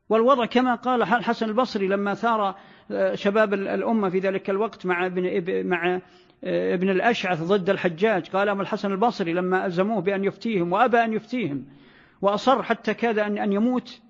والوضع 0.09 0.45
كما 0.45 0.75
قال 0.75 1.01
الحسن 1.01 1.49
البصري 1.49 1.87
لما 1.87 2.13
ثار 2.13 2.55
آه، 2.91 3.15
شباب 3.15 3.53
الأمة 3.53 4.09
في 4.09 4.19
ذلك 4.19 4.49
الوقت 4.49 4.85
مع 4.85 5.05
ابن, 5.05 5.67
مع 5.67 5.99
آه، 6.43 6.73
ابن 6.73 6.89
الأشعث 6.89 7.43
ضد 7.43 7.69
الحجاج. 7.69 8.29
قال 8.29 8.49
الحسن 8.49 8.91
البصري 8.91 9.33
لما 9.33 9.65
ألزموه 9.65 10.01
بأن 10.01 10.23
يفتيهم 10.23 10.73
وأبى 10.73 10.97
أن 10.97 11.13
يفتيهم 11.13 11.65
وأصر 12.21 12.63
حتى 12.63 12.93
كاد 12.93 13.19
أن 13.19 13.53
يموت 13.53 14.01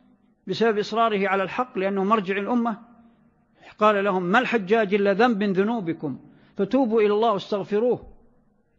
بسبب 0.47 0.77
إصراره 0.77 1.27
على 1.27 1.43
الحق 1.43 1.77
لأنه 1.77 2.03
مرجع 2.03 2.37
الأمة. 2.37 2.77
قال 3.79 4.03
لهم 4.03 4.23
ما 4.23 4.39
الحجاج 4.39 4.93
إلا 4.93 5.13
ذنب 5.13 5.43
من 5.43 5.53
ذنوبكم؟ 5.53 6.19
فتوبوا 6.57 7.01
إلى 7.01 7.13
الله 7.13 7.31
واستغفروه. 7.31 8.07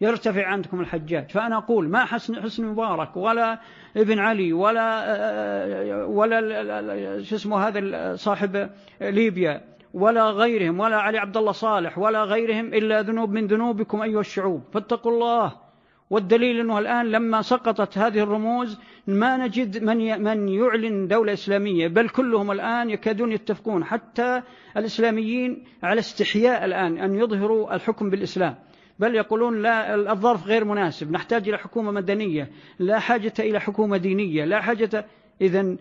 يرتفع 0.01 0.47
عنكم 0.47 0.81
الحجاج. 0.81 1.31
فأنا 1.31 1.57
أقول 1.57 1.89
ما 1.89 2.05
حسن 2.05 2.43
حسن 2.43 2.67
مبارك 2.67 3.17
ولا 3.17 3.61
ابن 3.97 4.19
علي 4.19 4.53
ولا 4.53 6.05
ولا 6.05 7.23
شو 7.23 7.37
اسمه 7.37 7.69
هذا 7.69 8.17
صاحب 8.17 8.71
ليبيا 9.01 9.65
ولا 9.95 10.31
غيرهم 10.31 10.81
ولا 10.81 10.97
علي 10.97 11.19
عبد 11.19 11.37
الله 11.37 11.53
صالح 11.53 11.99
ولا 11.99 12.25
غيرهم 12.25 12.75
إلا 12.75 13.03
ذنوب 13.03 13.31
من 13.31 13.47
ذنوبكم 13.47 14.03
أيها 14.03 14.21
الشعوب. 14.21 14.63
فاتقوا 14.73 15.13
الله. 15.13 15.68
والدليل 16.11 16.61
أنه 16.61 16.79
الآن 16.79 17.07
لما 17.07 17.43
سقطت 17.43 17.99
هذه 17.99 18.19
الرموز 18.19 18.79
ما 19.07 19.37
نجد 19.37 19.85
من 19.85 20.23
من 20.23 20.49
يعلن 20.49 21.09
دولة 21.09 21.33
إسلامية 21.33 21.89
بل 21.89 22.09
كلهم 22.09 22.51
الآن 22.51 22.91
يكادون 22.91 23.33
يتفقون 23.33 23.85
حتى 23.85 24.43
الإسلاميين 24.77 25.65
على 25.83 25.99
استحياء 25.99 26.65
الآن 26.65 26.99
أن 26.99 27.15
يظهروا 27.15 27.75
الحكم 27.75 28.11
بالإسلام. 28.11 28.55
بل 28.99 29.15
يقولون 29.15 29.63
لا 29.63 29.95
الظرف 30.13 30.47
غير 30.47 30.65
مناسب 30.65 31.11
نحتاج 31.11 31.49
إلى 31.49 31.59
حكومة 31.59 31.91
مدنية 31.93 32.51
لا 32.79 32.99
حاجة 32.99 33.33
إلى 33.39 33.61
حكومة 33.61 33.97
دينية 33.97 34.45
لا 34.45 34.61
حاجة 34.61 35.07
إذا 35.41 35.77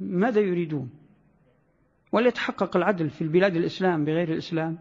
ماذا 0.00 0.40
يريدون؟ 0.40 0.90
وليتحقق 2.12 2.76
العدل 2.76 3.10
في 3.10 3.22
البلاد 3.22 3.56
الإسلام 3.56 4.04
بغير 4.04 4.32
الإسلام؟ 4.32 4.78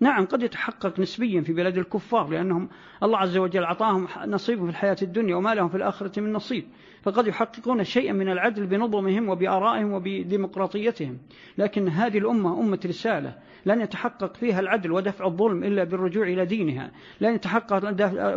نعم 0.00 0.24
قد 0.24 0.42
يتحقق 0.42 1.00
نسبيا 1.00 1.40
في 1.40 1.52
بلاد 1.52 1.78
الكفار 1.78 2.28
لأنهم 2.28 2.68
الله 3.02 3.18
عز 3.18 3.36
وجل 3.36 3.62
أعطاهم 3.62 4.08
نصيب 4.26 4.64
في 4.64 4.70
الحياة 4.70 4.96
الدنيا 5.02 5.36
وما 5.36 5.54
لهم 5.54 5.68
في 5.68 5.76
الآخرة 5.76 6.20
من 6.20 6.32
نصيب. 6.32 6.64
فقد 7.02 7.26
يحققون 7.26 7.84
شيئا 7.84 8.12
من 8.12 8.28
العدل 8.28 8.66
بنظمهم 8.66 9.28
وبآرائهم 9.28 9.92
وبديمقراطيتهم. 9.92 11.18
لكن 11.58 11.88
هذه 11.88 12.18
الأمة 12.18 12.60
أمة 12.60 12.80
رسالة 12.86 13.34
لن 13.66 13.80
يتحقق 13.80 14.36
فيها 14.36 14.60
العدل 14.60 14.92
ودفع 14.92 15.26
الظلم 15.26 15.64
إلا 15.64 15.84
بالرجوع 15.84 16.26
إلى 16.26 16.44
دينها. 16.44 16.90
لن 17.20 17.34
يتحقق 17.34 17.90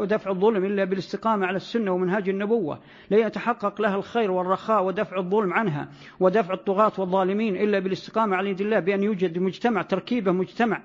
دفع 0.03 0.31
الظلم 0.31 0.65
إلا 0.65 0.83
بالاستقامة 0.83 1.45
على 1.45 1.55
السنة 1.55 1.91
ومنهاج 1.91 2.29
النبوة. 2.29 2.79
لن 3.11 3.19
يتحقق 3.19 3.81
لها 3.81 3.95
الخير 3.95 4.31
والرخاء 4.31 4.83
ودفع 4.83 5.17
الظلم 5.17 5.53
عنها 5.53 5.89
ودفع 6.19 6.53
الطغاة 6.53 6.91
والظالمين 6.97 7.55
إلا 7.55 7.79
بالاستقامة 7.79 8.35
على 8.35 8.49
يد 8.49 8.61
الله 8.61 8.79
بأن 8.79 9.03
يوجد 9.03 9.39
مجتمع 9.39 9.81
تركيبة 9.81 10.31
مجتمع. 10.31 10.81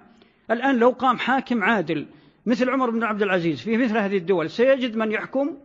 الآن 0.51 0.77
لو 0.77 0.91
قام 0.91 1.19
حاكم 1.19 1.65
عادل 1.65 2.07
مثل 2.47 2.71
عمر 2.71 2.91
بن 2.91 3.05
عبد 3.05 3.23
العزيز 3.23 3.61
في 3.61 3.77
مثل 3.77 3.99
هذه 3.99 4.17
الدول 4.17 4.51
سيجد 4.51 4.97
من 4.97 5.13
يحكم؟ 5.13 5.57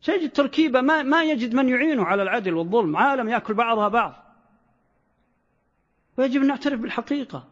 سيجد 0.00 0.30
تركيبة 0.30 0.80
ما, 0.80 1.02
ما 1.02 1.24
يجد 1.24 1.54
من 1.54 1.68
يعينه 1.68 2.04
على 2.04 2.22
العدل 2.22 2.54
والظلم 2.54 2.96
عالم 2.96 3.28
يأكل 3.28 3.54
بعضها 3.54 3.88
بعض. 3.88 4.14
ويجب 6.18 6.40
أن 6.40 6.46
نعترف 6.46 6.80
بالحقيقة. 6.80 7.48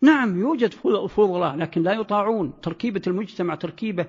نعم 0.00 0.40
يوجد 0.40 0.74
فضلاء 1.08 1.56
لكن 1.56 1.82
لا 1.82 1.92
يطاعون. 1.92 2.60
تركيبة 2.62 3.02
المجتمع 3.06 3.54
تركيبة 3.54 4.06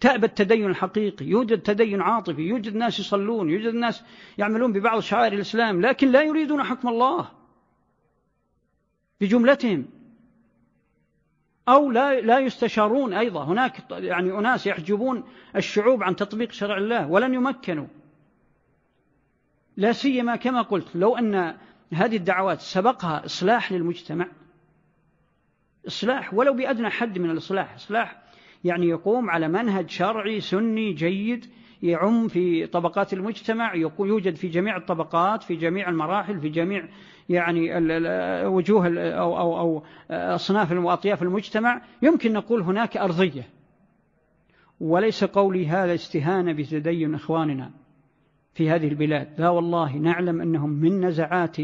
تأبى 0.00 0.26
التدين 0.26 0.66
الحقيقي. 0.66 1.26
يوجد 1.26 1.58
تدين 1.62 2.00
عاطفي 2.00 2.42
يوجد 2.42 2.76
ناس 2.76 3.00
يصلون 3.00 3.50
يوجد 3.50 3.74
ناس 3.74 4.02
يعملون 4.38 4.72
ببعض 4.72 5.00
شعائر 5.00 5.32
الإسلام 5.32 5.80
لكن 5.80 6.08
لا 6.08 6.22
يريدون 6.22 6.62
حكم 6.62 6.88
الله. 6.88 7.39
بجملتهم. 9.20 9.86
أو 11.68 11.90
لا 11.90 12.20
لا 12.20 12.38
يستشارون 12.38 13.14
أيضا. 13.14 13.44
هناك 13.44 13.90
يعني 13.90 14.38
أناس 14.38 14.66
يحجبون 14.66 15.24
الشعوب 15.56 16.02
عن 16.02 16.16
تطبيق 16.16 16.52
شرع 16.52 16.76
الله 16.76 17.10
ولن 17.10 17.34
يمكنوا. 17.34 17.86
لا 19.76 19.92
سيما 19.92 20.36
كما 20.36 20.62
قلت 20.62 20.96
لو 20.96 21.16
أن 21.16 21.56
هذه 21.92 22.16
الدعوات 22.16 22.60
سبقها 22.60 23.24
إصلاح 23.24 23.72
للمجتمع 23.72 24.26
إصلاح 25.86 26.34
ولو 26.34 26.54
بأدنى 26.54 26.90
حد 26.90 27.18
من 27.18 27.30
الإصلاح. 27.30 27.74
إصلاح 27.74 28.22
يعني 28.64 28.88
يقوم 28.88 29.30
على 29.30 29.48
منهج 29.48 29.90
شرعي 29.90 30.40
سني 30.40 30.92
جيد 30.92 31.46
يعم 31.82 32.28
في 32.28 32.66
طبقات 32.66 33.12
المجتمع 33.12 33.74
يوجد 33.98 34.34
في 34.34 34.48
جميع 34.48 34.76
الطبقات 34.76 35.42
في 35.42 35.54
جميع 35.56 35.88
المراحل 35.88 36.40
في 36.40 36.48
جميع 36.48 36.88
يعني 37.28 37.70
وجوه 38.46 38.98
أو, 38.98 39.38
أو, 39.38 39.58
أو 39.58 39.82
أصناف 40.10 40.72
وأطياف 40.72 41.22
المجتمع. 41.22 41.82
يمكن 42.02 42.32
نقول 42.32 42.62
هناك 42.62 42.96
أرضية. 42.96 43.48
وليس 44.80 45.24
قولي 45.24 45.66
هذا 45.66 45.94
استهانة 45.94 46.52
بتدين 46.52 47.14
إخواننا 47.14 47.70
في 48.54 48.70
هذه 48.70 48.88
البلاد. 48.88 49.28
لا 49.38 49.48
والله 49.48 49.96
نعلم 49.96 50.40
أنهم 50.40 50.70
من 50.70 51.04
نزعات 51.04 51.56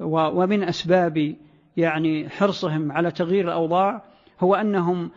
ومن 0.00 0.62
أسباب 0.62 1.36
يعني 1.76 2.28
حرصهم 2.28 2.92
على 2.92 3.10
تغيير 3.10 3.44
الأوضاع 3.44 4.04
هو 4.40 4.54
أنهم 4.54 5.10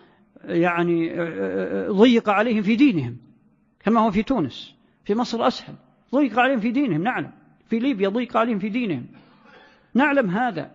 يعني 0.43 1.13
ضيق 1.89 2.29
عليهم 2.29 2.61
في 2.61 2.75
دينهم. 2.75 3.28
كما 3.79 4.01
هو 4.01 4.11
في 4.11 4.23
تونس 4.23 4.75
في 5.05 5.15
مصر 5.15 5.47
أسهل. 5.47 5.75
ضيق 6.15 6.39
عليهم 6.39 6.59
في 6.59 6.71
دينهم 6.71 7.03
نعلم. 7.03 7.31
في 7.65 7.79
ليبيا 7.79 8.09
ضيق 8.09 8.37
عليهم 8.37 8.59
في 8.59 8.69
دينهم. 8.69 9.05
نعلم 9.93 10.29
هذا. 10.29 10.71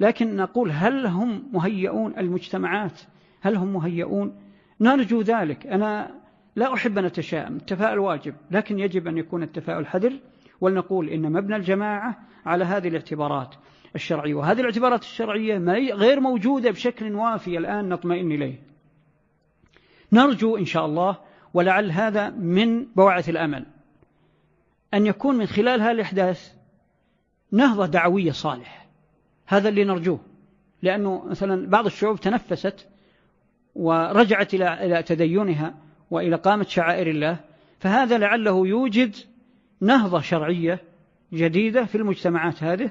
لكن 0.00 0.36
نقول 0.36 0.70
هل 0.70 1.06
هم 1.06 1.48
مهيئون 1.52 2.18
المجتمعات؟ 2.18 3.00
هل 3.40 3.56
هم 3.56 3.72
مهيئون؟ 3.72 4.40
نرجو 4.80 5.20
ذلك. 5.20 5.66
أنا 5.66 6.14
لا 6.56 6.74
أحب 6.74 6.98
أن 6.98 7.04
أتشائم. 7.04 7.56
التفاؤل 7.56 7.98
واجب 7.98 8.34
لكن 8.50 8.78
يجب 8.78 9.08
أن 9.08 9.18
يكون 9.18 9.42
التفاؤل 9.42 9.86
حذر 9.86 10.12
ولنقول 10.60 11.08
إن 11.08 11.32
مبنى 11.32 11.56
الجماعة 11.56 12.18
على 12.46 12.64
هذه 12.64 12.88
الاعتبارات 12.88 13.54
الشرعية. 13.94 14.34
وهذه 14.34 14.60
الاعتبارات 14.60 15.02
الشرعية 15.02 15.58
غير 15.94 16.20
موجودة 16.20 16.70
بشكل 16.70 17.14
وافي 17.14 17.58
الآن 17.58 17.88
نطمئن 17.88 18.32
إليه. 18.32 18.62
نرجو 20.12 20.56
إن 20.56 20.64
شاء 20.64 20.86
الله 20.86 21.27
ولعل 21.54 21.90
هذا 21.90 22.30
من 22.30 22.84
بواعث 22.84 23.28
الأمل. 23.28 23.66
أن 24.94 25.06
يكون 25.06 25.36
من 25.36 25.46
خلال 25.46 25.80
الإحداث 25.80 26.52
نهضة 27.52 27.86
دعوية 27.86 28.32
صالحة 28.32 28.86
هذا 29.46 29.68
اللي 29.68 29.84
نرجوه. 29.84 30.20
لأنه 30.82 31.24
مثلا 31.24 31.70
بعض 31.70 31.86
الشعوب 31.86 32.20
تنفست 32.20 32.86
ورجعت 33.74 34.54
إلى 34.54 35.02
تدينها 35.02 35.74
وإلى 36.10 36.36
قامة 36.36 36.64
شعائر 36.64 37.10
الله. 37.10 37.36
فهذا 37.78 38.18
لعله 38.18 38.66
يوجد 38.66 39.16
نهضة 39.80 40.20
شرعية 40.20 40.80
جديدة 41.32 41.84
في 41.84 41.94
المجتمعات 41.94 42.62
هذه. 42.62 42.90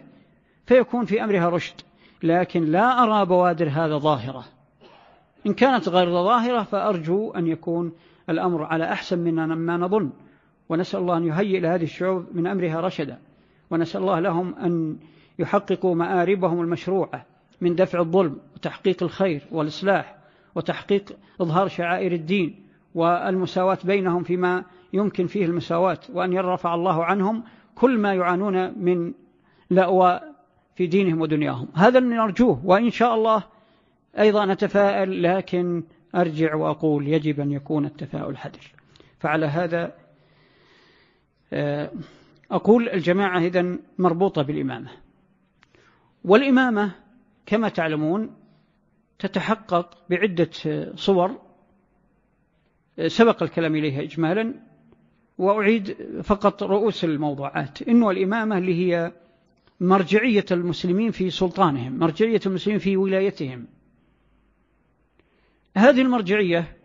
فيكون 0.65 1.05
في 1.05 1.23
أمرها 1.23 1.49
رشد. 1.49 1.75
لكن 2.23 2.65
لا 2.65 3.03
أرى 3.03 3.25
بوادر 3.25 3.69
هذا 3.69 3.97
ظاهرة. 3.97 4.45
إن 5.47 5.53
كانت 5.53 5.89
غير 5.89 6.09
ظاهرة 6.09 6.63
فأرجو 6.63 7.31
أن 7.31 7.47
يكون 7.47 7.93
الأمر 8.29 8.63
على 8.63 8.83
أحسن 8.91 9.19
من 9.19 9.45
ما 9.45 9.77
نظن. 9.77 10.09
ونسأل 10.69 10.99
الله 10.99 11.17
أن 11.17 11.23
يهيئ 11.23 11.59
لهذه 11.59 11.83
الشعوب 11.83 12.25
من 12.33 12.47
أمرها 12.47 12.81
رشدا. 12.81 13.17
ونسأل 13.71 14.01
الله 14.01 14.19
لهم 14.19 14.55
أن 14.55 14.97
يحققوا 15.39 15.95
مآربهم 15.95 16.61
المشروعة 16.61 17.25
من 17.61 17.75
دفع 17.75 17.99
الظلم 17.99 18.37
وتحقيق 18.55 19.03
الخير 19.03 19.41
والإصلاح 19.51 20.17
وتحقيق 20.55 21.17
إظهار 21.41 21.67
شعائر 21.67 22.11
الدين 22.11 22.67
والمساواة 22.95 23.77
بينهم 23.83 24.23
فيما 24.23 24.63
يمكن 24.93 25.27
فيه 25.27 25.45
المساواة 25.45 25.99
وأن 26.13 26.33
يرفع 26.33 26.75
الله 26.75 27.05
عنهم 27.05 27.43
كل 27.75 27.97
ما 27.97 28.13
يعانون 28.13 28.83
من 28.83 29.13
لأواء 29.69 30.33
في 30.75 30.87
دينهم 30.87 31.21
ودنياهم. 31.21 31.67
هذا 31.75 31.99
اللي 31.99 32.15
نرجوه. 32.15 32.61
وإن 32.65 32.89
شاء 32.89 33.15
الله 33.15 33.43
أيضا 34.19 34.45
نتفائل 34.45 35.23
لكن 35.23 35.83
أرجع 36.15 36.55
وأقول 36.55 37.07
يجب 37.07 37.39
أن 37.39 37.51
يكون 37.51 37.85
التفاؤل 37.85 38.37
حذر. 38.37 38.71
فعلى 39.19 39.45
هذا 39.45 39.93
آه، 41.53 41.91
أقول 42.51 42.89
الجماعة 42.89 43.39
إذن 43.39 43.79
مربوطة 43.97 44.41
بالإمامة. 44.41 44.89
والإمامة 46.23 46.91
كما 47.45 47.69
تعلمون 47.69 48.35
تتحقق 49.19 49.97
بعدة 50.09 50.49
صور 50.95 51.41
سبق 53.07 53.43
الكلام 53.43 53.75
إليها 53.75 54.01
إجمالا 54.01 54.53
وأعيد 55.37 55.97
فقط 56.23 56.63
رؤوس 56.63 57.03
الموضوعات. 57.03 57.81
إنه 57.81 58.11
الإمامة 58.11 58.57
اللي 58.57 58.75
هي 58.75 59.11
مرجعية 59.79 60.45
المسلمين 60.51 61.11
في 61.11 61.29
سلطانهم 61.29 61.99
مرجعية 61.99 62.39
المسلمين 62.45 62.79
في 62.79 62.97
ولايتهم 62.97 63.67
هذه 65.77 66.01
المرجعية 66.01 66.77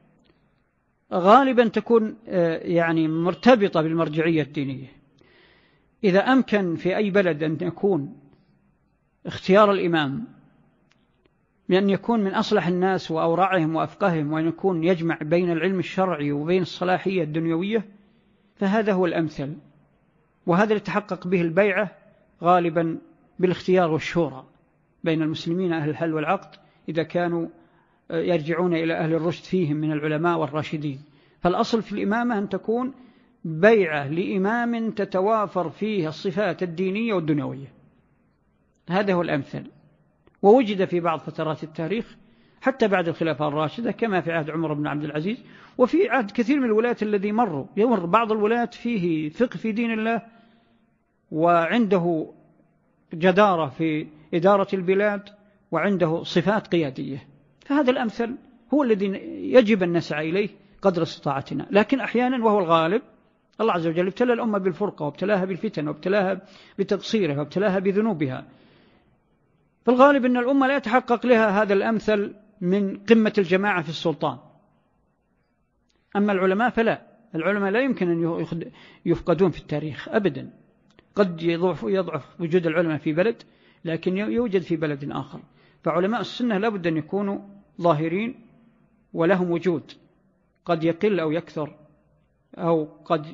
غالبا 1.12 1.68
تكون 1.68 2.16
آه، 2.28 2.58
يعني 2.58 3.08
مرتبطة 3.08 3.82
بالمرجعية 3.82 4.42
الدينية. 4.42 4.92
إذا 6.04 6.20
أمكن 6.20 6.76
في 6.76 6.96
أي 6.96 7.10
بلد 7.10 7.42
أن 7.42 7.58
يكون 7.60 8.16
اختيار 9.26 9.72
الإمام 9.72 10.24
بأن 11.68 11.90
يكون 11.90 12.20
من 12.20 12.34
أصلح 12.34 12.66
الناس 12.66 13.10
وأورعهم 13.10 13.76
وأفقههم 13.76 14.32
وأن 14.32 14.48
يكون 14.48 14.84
يجمع 14.84 15.18
بين 15.22 15.52
العلم 15.52 15.78
الشرعي 15.78 16.32
وبين 16.32 16.62
الصلاحية 16.62 17.22
الدنيوية 17.22 17.84
فهذا 18.56 18.92
هو 18.92 19.06
الأمثل. 19.06 19.56
وهذا 20.46 20.68
اللي 20.68 20.80
تحقق 20.80 21.26
به 21.26 21.40
البيعة 21.40 21.90
غالبا 22.42 22.98
بالإختيار 23.38 23.90
والشورى 23.90 24.44
بين 25.04 25.22
المسلمين 25.22 25.72
أهل 25.72 25.90
الحل 25.90 26.14
والعقد 26.14 26.56
إذا 26.88 27.02
كانوا 27.02 27.48
يرجعون 28.12 28.74
إلى 28.74 28.94
أهل 28.94 29.14
الرشد 29.14 29.44
فيهم 29.44 29.76
من 29.76 29.92
العلماء 29.92 30.38
والراشدين. 30.38 31.00
فالأصل 31.40 31.82
في 31.82 31.92
الإمامة 31.92 32.38
أن 32.38 32.48
تكون 32.48 32.92
بيعة 33.44 34.08
لإمام 34.08 34.90
تتوافر 34.90 35.70
فيه 35.70 36.08
الصفات 36.08 36.62
الدينية 36.62 37.14
والدنيوية. 37.14 37.72
هذا 38.88 39.14
هو 39.14 39.22
الأمثل. 39.22 39.64
ووجد 40.42 40.84
في 40.84 41.00
بعض 41.00 41.18
فترات 41.18 41.64
التاريخ 41.64 42.16
حتى 42.60 42.88
بعد 42.88 43.08
الخلافة 43.08 43.48
الراشدة 43.48 43.92
كما 43.92 44.20
في 44.20 44.32
عهد 44.32 44.50
عمر 44.50 44.72
بن 44.72 44.86
عبد 44.86 45.04
العزيز 45.04 45.44
وفي 45.78 46.08
عهد 46.08 46.30
كثير 46.30 46.60
من 46.60 46.64
الولاة 46.64 46.96
الذي 47.02 47.32
مروا. 47.32 47.66
يمر 47.76 48.06
بعض 48.06 48.32
الولاة 48.32 48.64
فيه 48.64 49.28
فقه 49.28 49.56
في 49.56 49.72
دين 49.72 49.92
الله 49.92 50.22
وعنده 51.30 52.26
جدارة 53.14 53.68
في 53.68 54.06
إدارة 54.34 54.68
البلاد 54.74 55.28
وعنده 55.70 56.22
صفات 56.22 56.66
قيادية. 56.66 57.31
فهذا 57.72 57.90
الأمثل 57.90 58.36
هو 58.74 58.82
الذي 58.82 59.06
يجب 59.52 59.82
أن 59.82 59.92
نسعى 59.92 60.30
إليه 60.30 60.48
قدر 60.82 61.02
استطاعتنا. 61.02 61.66
لكن 61.70 62.00
أحيانا 62.00 62.44
وهو 62.44 62.58
الغالب 62.58 63.02
الله 63.60 63.72
عز 63.72 63.86
وجل 63.86 64.06
ابتلى 64.06 64.32
الأمة 64.32 64.58
بالفرقة 64.58 65.04
وابتلاها 65.04 65.44
بالفتن 65.44 65.88
وابتلاها 65.88 66.40
بتقصيرها 66.78 67.38
وابتلاها 67.38 67.78
بذنوبها. 67.78 68.46
فالغالب 69.84 70.24
أن 70.24 70.36
الأمة 70.36 70.66
لا 70.66 70.76
يتحقق 70.76 71.26
لها 71.26 71.62
هذا 71.62 71.74
الأمثل 71.74 72.34
من 72.60 72.96
قمة 72.96 73.32
الجماعة 73.38 73.82
في 73.82 73.88
السلطان. 73.88 74.38
أما 76.16 76.32
العلماء 76.32 76.70
فلا. 76.70 77.02
العلماء 77.34 77.70
لا 77.70 77.80
يمكن 77.80 78.10
أن 78.10 78.70
يفقدون 79.06 79.50
في 79.50 79.58
التاريخ 79.58 80.08
أبدا. 80.08 80.50
قد 81.14 81.42
يضعف, 81.42 81.84
يضعف 81.88 82.40
وجود 82.40 82.66
العلماء 82.66 82.98
في 82.98 83.12
بلد 83.12 83.42
لكن 83.84 84.16
يوجد 84.18 84.62
في 84.62 84.76
بلد 84.76 85.10
آخر. 85.10 85.40
فعلماء 85.82 86.20
السنة 86.20 86.58
لابد 86.58 86.86
أن 86.86 86.96
يكونوا 86.96 87.38
ظاهرين 87.80 88.46
ولهم 89.12 89.50
وجود. 89.50 89.92
قد 90.64 90.84
يقل 90.84 91.20
أو 91.20 91.30
يكثر 91.32 91.74
أو 92.58 92.88
قد 93.04 93.26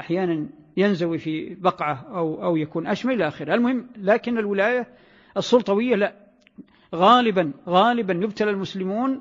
أحيانا 0.00 0.48
ينزوي 0.76 1.18
في 1.18 1.54
بقعة 1.54 2.06
أو, 2.14 2.44
أو 2.44 2.56
يكون 2.56 2.86
أشمل 2.86 3.14
إلى 3.14 3.28
آخره. 3.28 3.54
المهم 3.54 3.86
لكن 3.96 4.38
الولاية 4.38 4.88
السلطوية 5.36 5.96
لا. 5.96 6.14
غالبا 6.94 7.52
غالبا 7.68 8.12
يبتلى 8.12 8.50
المسلمون 8.50 9.20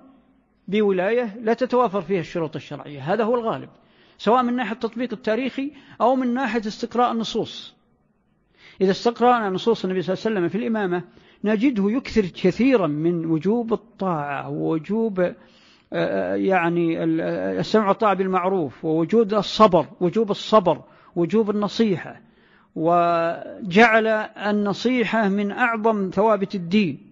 بولاية 0.67 1.37
لا 1.39 1.53
تتوافر 1.53 2.01
فيها 2.01 2.19
الشروط 2.19 2.55
الشرعية. 2.55 3.13
هذا 3.13 3.23
هو 3.23 3.35
الغالب 3.35 3.69
سواء 4.17 4.43
من 4.43 4.55
ناحية 4.55 4.73
التطبيق 4.73 5.13
التاريخي 5.13 5.71
أو 6.01 6.15
من 6.15 6.33
ناحية 6.33 6.59
استقراء 6.59 7.11
النصوص. 7.11 7.72
إذا 8.81 8.91
استقرأنا 8.91 9.49
نصوص 9.49 9.83
النبي 9.83 10.01
صلى 10.01 10.13
الله 10.13 10.23
عليه 10.25 10.35
وسلم 10.35 10.49
في 10.49 10.57
الإمامة 10.57 11.03
نجده 11.43 11.91
يكثر 11.91 12.21
كثيرا 12.21 12.87
من 12.87 13.25
وجوب 13.25 13.73
الطاعة 13.73 14.49
ووجوب 14.49 15.19
آه، 15.19 15.35
آه، 15.93 16.35
يعني 16.35 17.03
السمع 17.59 17.87
والطاعة 17.87 18.13
بالمعروف 18.13 18.85
ووجود 18.85 19.33
الصبر 19.33 19.85
وجوب 20.01 20.31
الصبر 20.31 20.81
وجوب 21.15 21.49
النصيحة. 21.49 22.21
وجعل 22.75 24.07
النصيحة 24.47 25.29
من 25.29 25.51
أعظم 25.51 26.09
ثوابت 26.13 26.55
الدين. 26.55 27.11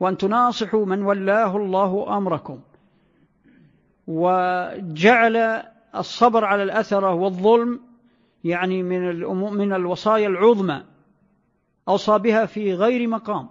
وأن 0.00 0.16
تناصحوا 0.16 0.86
من 0.86 1.02
ولاه 1.02 1.56
الله 1.56 2.16
أمركم. 2.16 2.60
وجعل 4.06 5.62
الصبر 5.96 6.44
على 6.44 6.62
الأثرة 6.62 7.14
والظلم 7.14 7.80
يعني 8.44 8.82
من 8.82 9.24
من 9.54 9.72
الوصايا 9.72 10.28
العظمى. 10.28 10.82
أوصى 11.88 12.18
بها 12.18 12.46
في 12.46 12.74
غير 12.74 13.08
مقام. 13.08 13.48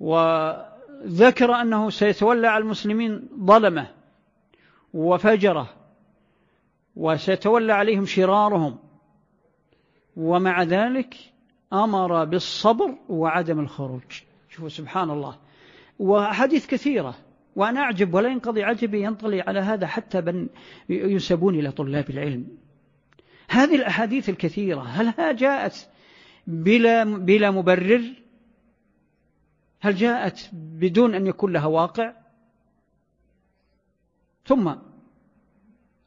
وذكر 0.00 1.54
أنه 1.54 1.90
سيتولى 1.90 2.46
على 2.46 2.62
المسلمين 2.62 3.28
ظلمه 3.44 3.86
وفجره 4.94 5.68
وسيتولى 6.96 7.72
عليهم 7.72 8.06
شرارهم. 8.06 8.78
ومع 10.16 10.62
ذلك 10.62 11.14
أمر 11.72 12.24
بالصبر 12.24 12.94
وعدم 13.08 13.60
الخروج. 13.60 14.22
شوفوا 14.48 14.68
سبحان 14.68 15.10
الله. 15.10 15.38
وحديث 15.98 16.66
كثيرة 16.66 17.14
وأنا 17.56 17.80
أعجب 17.80 18.14
ولا 18.14 18.28
ينقضي 18.28 18.62
عجبي 18.62 19.02
ينطلي 19.02 19.40
على 19.40 19.60
هذا 19.60 19.86
حتى 19.86 20.20
بن 20.20 20.48
ينسبون 20.88 21.54
إلى 21.54 21.70
طلاب 21.70 22.10
العلم. 22.10 22.63
هذه 23.54 23.74
الأحاديث 23.76 24.28
الكثيرة 24.28 24.80
هل 24.80 25.36
جاءت 25.36 25.88
بلا, 26.46 27.04
بلا 27.04 27.50
مبرر؟ 27.50 28.02
هل 29.80 29.94
جاءت 29.94 30.50
بدون 30.52 31.14
أن 31.14 31.26
يكون 31.26 31.52
لها 31.52 31.66
واقع؟ 31.66 32.12
ثم 34.46 34.74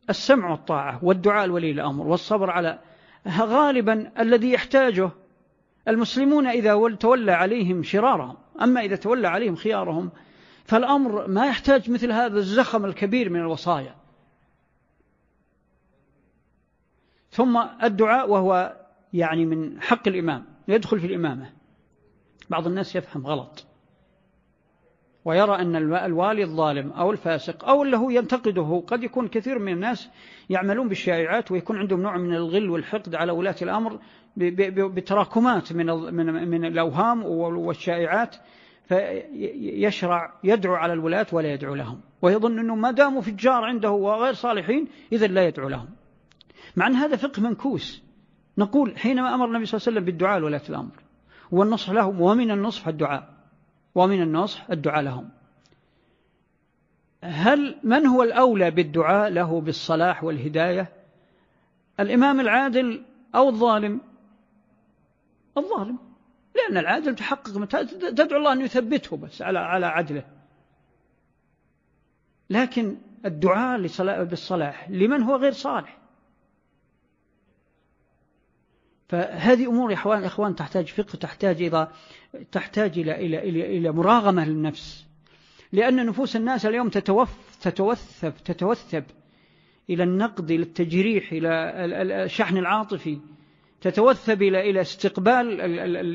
السمع 0.09 0.51
والطاعة 0.51 1.05
والدعاء 1.05 1.47
لولي 1.47 1.71
الأمر 1.71 2.07
والصبر 2.07 2.49
على 2.49 2.79
غالبا 3.27 4.11
الذي 4.19 4.51
يحتاجه 4.51 5.11
المسلمون 5.87 6.47
إذا 6.47 6.95
تولى 6.95 7.31
عليهم 7.31 7.83
شرارهم. 7.83 8.37
أما 8.61 8.81
إذا 8.81 8.95
تولى 8.95 9.27
عليهم 9.27 9.55
خيارهم 9.55 10.11
فالأمر 10.65 11.27
ما 11.27 11.47
يحتاج 11.47 11.91
مثل 11.91 12.11
هذا 12.11 12.37
الزخم 12.37 12.85
الكبير 12.85 13.29
من 13.29 13.39
الوصايا. 13.39 13.95
ثم 17.37 17.63
الدعاء 17.83 18.29
وهو 18.29 18.77
يعني 19.13 19.45
من 19.45 19.81
حق 19.81 20.07
الإمام 20.07 20.45
يدخل 20.67 20.99
في 20.99 21.07
الإمامة. 21.07 21.49
بعض 22.49 22.67
الناس 22.67 22.95
يفهم 22.95 23.27
غلط. 23.27 23.65
ويرى 25.25 25.55
أن 25.55 25.75
الوالي 25.95 26.43
الظالم 26.43 26.91
أو 26.91 27.11
الفاسق 27.11 27.65
أو 27.65 27.83
اللي 27.83 27.97
هو 27.97 28.09
ينتقده 28.09 28.83
قد 28.87 29.03
يكون 29.03 29.27
كثير 29.27 29.59
من 29.59 29.73
الناس 29.73 30.09
يعملون 30.49 30.87
بالشائعات 30.87 31.51
ويكون 31.51 31.77
عندهم 31.77 32.01
نوع 32.01 32.17
من 32.17 32.33
الغل 32.33 32.69
والحقد 32.69 33.15
على 33.15 33.31
ولاة 33.31 33.55
الأمر 33.61 33.99
بتراكمات 34.37 35.73
من 35.73 35.85
من 36.49 36.65
الأوهام 36.65 37.23
والشائعات. 37.25 38.35
فيشرع 38.83 40.33
يدعو 40.43 40.75
على 40.75 40.93
الولاة 40.93 41.27
ولا 41.31 41.53
يدعو 41.53 41.75
لهم. 41.75 42.01
ويظن 42.21 42.59
أنه 42.59 42.75
ما 42.75 42.91
داموا 42.91 43.21
في 43.21 43.27
الجار 43.27 43.63
عنده 43.63 43.91
وغير 43.91 44.33
صالحين 44.33 44.87
إذا 45.11 45.27
لا 45.27 45.47
يدعو 45.47 45.69
لهم. 45.69 45.96
مع 46.75 46.87
أن 46.87 46.95
هذا 46.95 47.15
فقه 47.15 47.41
منكوس. 47.41 48.01
نقول 48.57 48.97
حينما 48.97 49.33
أمر 49.35 49.45
النبي 49.45 49.65
صلى 49.65 49.77
الله 49.77 49.87
عليه 49.87 49.97
وسلم 49.97 50.05
بالدعاء 50.05 50.39
لولاة 50.39 50.61
الأمر 50.69 50.91
والنصح 51.51 51.89
لهم 51.89 52.21
ومن 52.21 52.51
النصح 52.51 52.87
الدعاء 52.87 53.33
ومن 53.95 54.21
النصح 54.21 54.69
الدعاء 54.71 55.01
لهم. 55.01 55.29
هل 57.23 57.75
من 57.83 58.05
هو 58.05 58.23
الأولى 58.23 58.71
بالدعاء 58.71 59.29
له 59.29 59.61
بالصلاح 59.61 60.23
والهداية؟ 60.23 60.93
الإمام 61.99 62.39
العادل 62.39 63.03
أو 63.35 63.49
الظالم؟ 63.49 64.01
الظالم. 65.57 65.97
لأن 66.55 66.77
العادل 66.77 67.15
تحقق 67.15 67.65
تدعو 67.65 68.39
الله 68.39 68.53
أن 68.53 68.61
يثبته 68.61 69.17
بس 69.17 69.41
على 69.41 69.59
على 69.59 69.85
عدله. 69.85 70.23
لكن 72.49 72.97
الدعاء 73.25 73.81
بالصلاح 74.23 74.89
لمن 74.89 75.23
هو 75.23 75.35
غير 75.35 75.51
صالح؟ 75.51 75.97
فهذه 79.07 79.67
أمور 79.67 79.91
يا 79.91 79.95
إخوان 79.95 80.23
إخوان 80.23 80.55
تحتاج 80.55 80.87
فقه 80.87 81.15
تحتاج 81.17 81.61
إلى 81.61 81.87
تحتاج 82.51 82.99
إلى 82.99 83.15
إلى 83.15 83.49
إلى 83.49 83.77
إلى 83.77 83.91
مراغمة 83.91 84.45
للنفس. 84.45 85.07
لأن 85.71 86.05
نفوس 86.05 86.35
الناس 86.35 86.65
اليوم 86.65 86.89
تتوف 86.89 87.57
تتوثب 87.61 88.33
تتوثب 88.45 89.03
إلى 89.89 90.03
النقد 90.03 90.51
إلى 90.51 90.63
التجريح 90.63 91.31
إلى 91.31 92.25
الشحن 92.25 92.57
العاطفي. 92.57 93.19
تتوثب 93.81 94.41
إلى 94.41 94.69
إلى 94.69 94.81
استقبال 94.81 95.59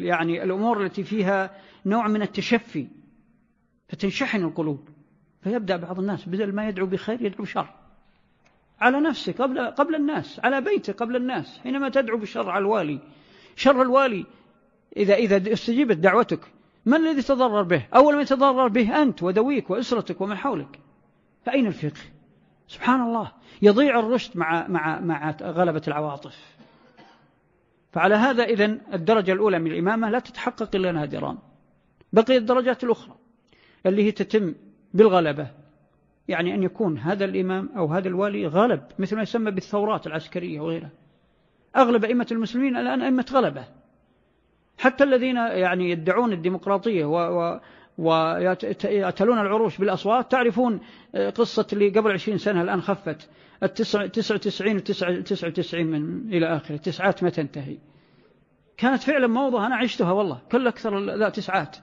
يعني 0.05 0.43
الأمور 0.43 0.84
التي 0.84 1.03
فيها 1.03 1.57
نوع 1.86 2.09
من 2.09 2.22
التشفي. 2.22 2.86
فتنشحن 3.88 4.43
القلوب. 4.43 4.88
فيبدأ 5.40 5.76
بعض 5.76 5.99
الناس 5.99 6.28
بدل 6.28 6.55
ما 6.55 6.68
يدعو 6.68 6.86
بخير 6.86 7.22
يدعو 7.22 7.45
شر. 7.45 7.82
على 8.83 9.01
نفسه 9.01 9.33
قبل 9.33 9.66
قبل 9.70 9.95
الناس 9.95 10.41
على 10.45 10.61
بيته 10.61 10.93
قبل 10.93 11.16
الناس 11.16 11.59
حينما 11.62 11.89
تدعو 11.89 12.16
بالشر 12.16 12.51
على 12.51 12.62
الوالي. 12.62 12.99
شر 13.57 13.83
الوالي 13.83 14.26
إذا 14.97 15.14
إذا 15.14 15.53
استجيبت 15.53 15.97
دعوتك 15.97 16.41
من 16.87 16.95
الذي 16.95 17.22
تضرر 17.22 17.62
به؟ 17.62 17.87
أول 17.95 18.14
من 18.14 18.22
يتضرر 18.22 18.68
به 18.68 19.03
أنت 19.03 19.22
ودويك 19.22 19.70
وأسرتك 19.70 20.20
ومن 20.20 20.37
حولك. 20.37 20.80
فأين 21.47 21.66
الفقه؟ 21.66 22.01
سبحان 22.68 23.01
الله. 23.01 23.33
يضيع 23.62 23.99
الرشد 23.99 24.37
مع 24.37 24.68
مع 24.68 25.01
مع 25.01 25.30
غلبة 25.43 25.83
العواطف. 25.89 26.57
فعلى 27.93 28.14
هذا 28.14 28.45
إذن 28.45 28.80
الدرجة 28.95 29.33
الأولى 29.33 29.59
من 29.59 29.70
الإمامة 29.70 30.11
لا 30.11 30.18
تتحقق 30.18 30.76
إلا 30.76 30.93
نادرا. 30.93 31.39
بقي 32.12 32.37
الدرجات 32.37 32.85
الأخرى 32.85 33.14
اللي 33.87 34.05
هي 34.05 34.11
تتم 34.11 34.55
بالغلبة. 34.95 35.62
يعني 36.29 36.55
أن 36.55 36.62
يكون 36.62 36.99
هذا 36.99 37.25
الإمام 37.25 37.68
أو 37.77 37.87
هذا 37.87 38.09
الوالي 38.09 38.47
غلب 38.47 38.83
مثل 38.99 39.16
ما 39.16 39.23
يسمى 39.23 39.51
بالثورات 39.51 40.07
العسكرية 40.07 40.61
وغيرها. 40.61 40.91
أغلب 41.77 42.05
أئمة 42.05 42.27
المسلمين 42.33 42.77
الآن 42.77 43.03
أئمة 43.03 43.27
غلبة. 43.33 43.64
حتى 44.79 45.05
الذين 45.05 45.37
يعني 45.37 45.91
يدعون 45.91 46.33
الديمقراطية 46.33 47.05
و 47.05 47.61
ويأتلون 47.99 49.39
العروش 49.39 49.79
بالأصوات 49.79 50.31
تعرفون 50.31 50.81
قصة 51.35 51.66
اللي 51.73 51.89
قبل 51.89 52.12
عشرين 52.12 52.39
سنة 52.39 52.62
الآن 52.62 52.83
خفت. 52.83 53.31
التسع 53.62 54.07
تسع 54.07 54.35
وتسعين 54.35 54.77
وتسع 54.77 55.47
وتسعين 55.49 55.87
من 55.87 56.33
إلى 56.33 56.57
آخره. 56.57 56.75
التسعات 56.75 57.23
ما 57.23 57.31
تنتهي 57.31 57.79
كانت 58.77 59.03
فعلا 59.03 59.27
موضة 59.27 59.66
أنا 59.66 59.77
عشتها 59.77 60.12
والله. 60.12 60.41
كل 60.53 60.66
أكثر 60.66 60.99
لا 60.99 61.29
تسعات. 61.29 61.77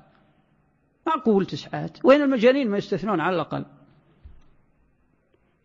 معقول 1.08 1.46
تسعات؟ 1.46 2.06
وين 2.06 2.22
المجانين 2.22 2.70
ما 2.70 2.78
يستثنون 2.78 3.20
على 3.20 3.36
الأقل؟ 3.36 3.66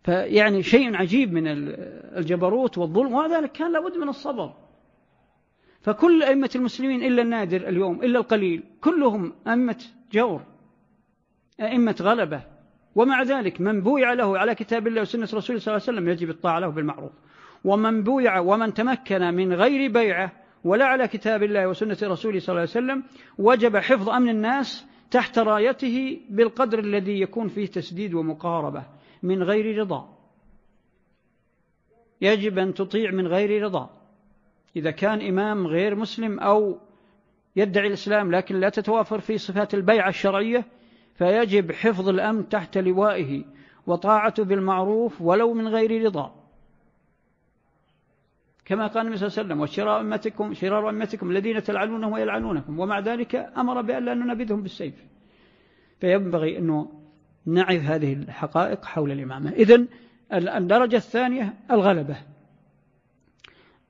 فيعني 0.04 0.62
شيء 0.62 0.96
عجيب 0.96 1.32
من 1.32 1.42
الجبروت 1.46 2.78
والظلم 2.78 3.12
وهذا 3.12 3.46
كان 3.46 3.72
لابد 3.72 3.96
من 3.96 4.08
الصبر. 4.08 4.52
فكل 5.80 6.22
أئمة 6.22 6.50
المسلمين 6.54 7.02
إلا 7.02 7.22
النادر 7.22 7.68
اليوم 7.68 8.02
إلا 8.02 8.18
القليل 8.18 8.62
كلهم 8.80 9.32
أئمة 9.48 9.84
جور 10.12 10.42
أئمة 11.60 11.96
غلبة. 12.00 12.40
ومع 12.94 13.22
ذلك 13.22 13.60
من 13.60 13.80
بويع 13.80 14.12
له 14.12 14.38
على 14.38 14.54
كتاب 14.54 14.86
الله 14.86 15.00
وسنة 15.00 15.28
رسوله 15.34 15.58
صلى 15.58 15.74
الله 15.74 15.86
عليه 15.88 15.98
وسلم 15.98 16.08
يجب 16.08 16.30
الطاعة 16.30 16.58
له 16.58 16.68
بالمعروف. 16.68 17.12
ومن 17.64 18.02
بويع 18.02 18.38
ومن 18.38 18.74
تمكن 18.74 19.34
من 19.34 19.52
غير 19.52 19.92
بيعة 19.92 20.32
ولا 20.64 20.84
على 20.84 21.08
كتاب 21.08 21.42
الله 21.42 21.68
وسنة 21.68 21.98
رسوله 22.02 22.38
صلى 22.38 22.48
الله 22.48 22.60
عليه 22.60 22.70
وسلم 22.70 23.02
وجب 23.38 23.76
حفظ 23.76 24.08
أمن 24.08 24.28
الناس 24.28 24.86
تحت 25.10 25.38
رايته 25.38 26.20
بالقدر 26.30 26.78
الذي 26.78 27.20
يكون 27.20 27.48
فيه 27.48 27.66
تسديد 27.66 28.14
ومقاربة. 28.14 28.82
من 29.24 29.42
غير 29.42 29.78
رضا. 29.78 30.18
يجب 32.20 32.58
أن 32.58 32.74
تطيع 32.74 33.10
من 33.10 33.26
غير 33.26 33.62
رضا. 33.62 33.90
إذا 34.76 34.90
كان 34.90 35.20
إمام 35.20 35.66
غير 35.66 35.94
مسلم 35.94 36.40
أو 36.40 36.78
يدعي 37.56 37.86
الإسلام 37.86 38.30
لكن 38.30 38.60
لا 38.60 38.68
تتوافر 38.68 39.20
في 39.20 39.38
صفات 39.38 39.74
البيعة 39.74 40.08
الشرعية 40.08 40.64
فيجب 41.14 41.72
حفظ 41.72 42.08
الأمن 42.08 42.48
تحت 42.48 42.78
لوائه 42.78 43.44
وطاعته 43.86 44.44
بالمعروف 44.44 45.22
ولو 45.22 45.54
من 45.54 45.68
غير 45.68 46.04
رضا. 46.04 46.34
كما 48.64 48.86
قال 48.86 49.06
النبي 49.06 49.16
صلى 49.16 49.26
الله 49.26 49.38
عليه 49.38 49.48
وسلم 49.48 49.60
وشرار 49.60 50.00
أمتكم 50.00 50.54
شرار 50.54 50.90
أمتكم 50.90 51.30
الذين 51.30 51.62
تلعنونهم 51.62 52.12
ويلعنونكم. 52.12 52.78
ومع 52.78 52.98
ذلك 52.98 53.34
أمر 53.34 53.82
بأن 53.82 54.04
لا 54.04 54.14
ننبذهم 54.14 54.62
بالسيف. 54.62 55.04
فينبغي 56.00 56.58
أنه 56.58 57.03
نعرف 57.46 57.82
هذه 57.82 58.12
الحقائق 58.12 58.84
حول 58.84 59.12
الإمامة. 59.12 59.50
إذن 59.50 59.86
الدرجة 60.32 60.96
الثانية 60.96 61.54
الغلبة. 61.70 62.16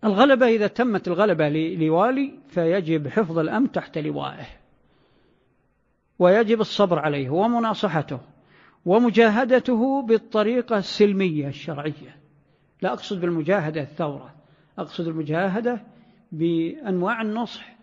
الغلبة 0.04 0.46
إذا 0.46 0.66
تمت 0.66 1.08
الغلبة 1.08 1.48
لوالي 1.48 2.38
فيجب 2.48 3.08
حفظ 3.08 3.38
الأمن 3.38 3.72
تحت 3.72 3.98
لوائه. 3.98 4.46
ويجب 6.18 6.60
الصبر 6.60 6.98
عليه 6.98 7.30
ومناصحته 7.30 8.20
ومجاهدته 8.86 10.02
بالطريقة 10.02 10.78
السلمية 10.78 11.48
الشرعية. 11.48 12.16
لا 12.82 12.92
أقصد 12.92 13.20
بالمجاهدة 13.20 13.80
الثورة. 13.80 14.34
أقصد 14.78 15.06
المجاهدة 15.06 15.80
بأنواع 16.32 17.22
النصح 17.22 17.76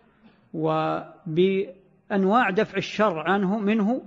وبأنواع 0.54 2.50
دفع 2.50 2.76
الشر 2.76 3.18
عنه 3.18 3.58
منه 3.58 4.02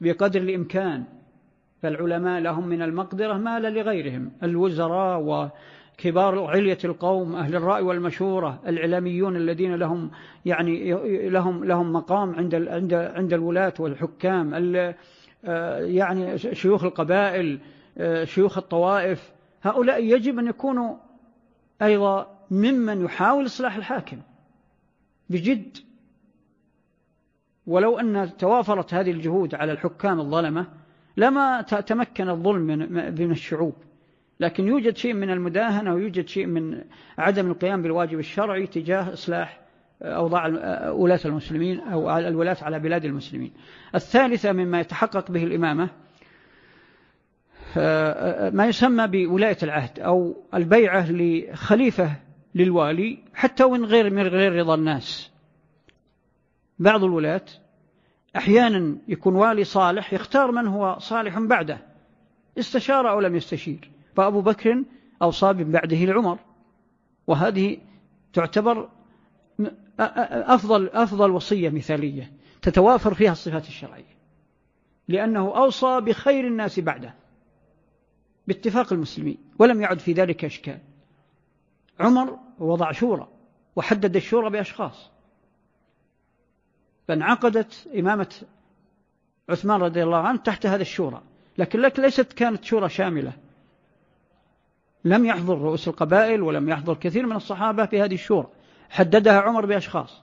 بقدر 0.00 0.40
الإمكان. 0.40 1.04
فالعلماء 1.82 2.40
لهم 2.40 2.68
من 2.68 2.82
المقدرة 2.82 3.34
ما 3.34 3.60
لا 3.60 3.70
لغيرهم. 3.70 4.32
الوزراء 4.42 5.20
وكبار 5.20 6.44
علية 6.44 6.78
القوم 6.84 7.34
أهل 7.34 7.56
الرأي 7.56 7.82
والمشورة 7.82 8.60
الإعلاميون 8.66 9.36
الذين 9.36 9.74
لهم 9.74 10.10
يعني 10.44 10.92
لهم 11.30 11.64
لهم 11.64 11.92
مقام 11.92 12.34
عند 12.34 12.54
عند 12.54 12.94
عند 12.94 13.32
الولاة 13.32 13.74
والحكام 13.78 14.54
يعني 15.94 16.38
شيوخ 16.38 16.84
القبائل 16.84 17.58
شيوخ 18.24 18.58
الطوائف. 18.58 19.32
هؤلاء 19.62 20.04
يجب 20.04 20.38
أن 20.38 20.46
يكونوا 20.46 20.96
أيضا 21.82 22.38
ممن 22.50 23.04
يحاول 23.04 23.46
إصلاح 23.46 23.76
الحاكم 23.76 24.16
بجد. 25.30 25.76
ولو 27.66 27.98
أن 27.98 28.30
توافرت 28.38 28.94
هذه 28.94 29.10
الجهود 29.10 29.54
على 29.54 29.72
الحكام 29.72 30.20
الظلمة 30.20 30.66
لما 31.16 31.62
تمكن 31.62 32.28
الظلم 32.28 32.66
من 33.18 33.30
الشعوب. 33.30 33.74
لكن 34.40 34.68
يوجد 34.68 34.96
شيء 34.96 35.14
من 35.14 35.30
المداهنة 35.30 35.94
ويوجد 35.94 36.28
شيء 36.28 36.46
من 36.46 36.80
عدم 37.18 37.50
القيام 37.50 37.82
بالواجب 37.82 38.18
الشرعي 38.18 38.66
تجاه 38.66 39.12
إصلاح 39.12 39.60
أوضاع 40.02 40.46
ولاة 40.90 41.20
المسلمين 41.24 41.80
أو 41.80 42.18
الولاة 42.18 42.56
على 42.62 42.78
بلاد 42.78 43.04
المسلمين. 43.04 43.52
الثالثة 43.94 44.52
مما 44.52 44.80
يتحقق 44.80 45.30
به 45.30 45.44
الإمامة 45.44 45.88
ما 48.56 48.66
يسمى 48.66 49.06
بولاية 49.06 49.56
العهد 49.62 50.00
أو 50.00 50.36
البيعة 50.54 51.06
لخليفة 51.10 52.10
للوالي 52.54 53.18
حتى 53.34 53.64
وإن 53.64 53.84
غير 53.84 54.10
من 54.10 54.22
غير 54.22 54.52
رضا 54.52 54.74
الناس. 54.74 55.33
بعض 56.78 57.04
الولاة 57.04 57.44
أحيانا 58.36 58.96
يكون 59.08 59.34
والي 59.34 59.64
صالح 59.64 60.12
يختار 60.12 60.52
من 60.52 60.66
هو 60.66 60.98
صالح 60.98 61.38
بعده 61.38 61.78
استشار 62.58 63.10
أو 63.10 63.20
لم 63.20 63.36
يستشير 63.36 63.90
فأبو 64.16 64.40
بكر 64.40 64.84
أوصى 65.22 65.52
من 65.52 65.72
بعده 65.72 65.96
لعمر 65.96 66.38
وهذه 67.26 67.78
تعتبر 68.32 68.88
أفضل, 70.00 70.88
أفضل 70.88 71.30
وصية 71.30 71.70
مثالية 71.70 72.32
تتوافر 72.62 73.14
فيها 73.14 73.32
الصفات 73.32 73.68
الشرعية. 73.68 74.14
لأنه 75.08 75.56
أوصى 75.56 76.00
بخير 76.00 76.46
الناس 76.46 76.80
بعده 76.80 77.14
باتفاق 78.46 78.92
المسلمين 78.92 79.38
ولم 79.58 79.80
يعد 79.80 79.98
في 79.98 80.12
ذلك 80.12 80.44
إشكال. 80.44 80.78
عمر 82.00 82.38
وضع 82.58 82.92
شورى 82.92 83.28
وحدد 83.76 84.16
الشورى 84.16 84.50
بأشخاص. 84.50 85.10
فانعقدت 87.08 87.88
إمامة 87.98 88.34
عثمان 89.48 89.80
رضي 89.80 90.02
الله 90.02 90.18
عنه 90.18 90.38
تحت 90.38 90.66
هذا 90.66 90.82
الشورى 90.82 91.22
لكن 91.58 91.80
لك 91.80 91.98
ليست 91.98 92.32
كانت 92.32 92.64
شورى 92.64 92.88
شاملة. 92.88 93.32
لم 95.04 95.24
يحضر 95.24 95.58
رؤوس 95.58 95.88
القبائل 95.88 96.42
ولم 96.42 96.68
يحضر 96.68 96.94
كثير 96.94 97.26
من 97.26 97.36
الصحابة 97.36 97.86
في 97.86 98.02
هذه 98.02 98.14
الشورى. 98.14 98.48
حددها 98.90 99.40
عمر 99.40 99.66
بأشخاص. 99.66 100.22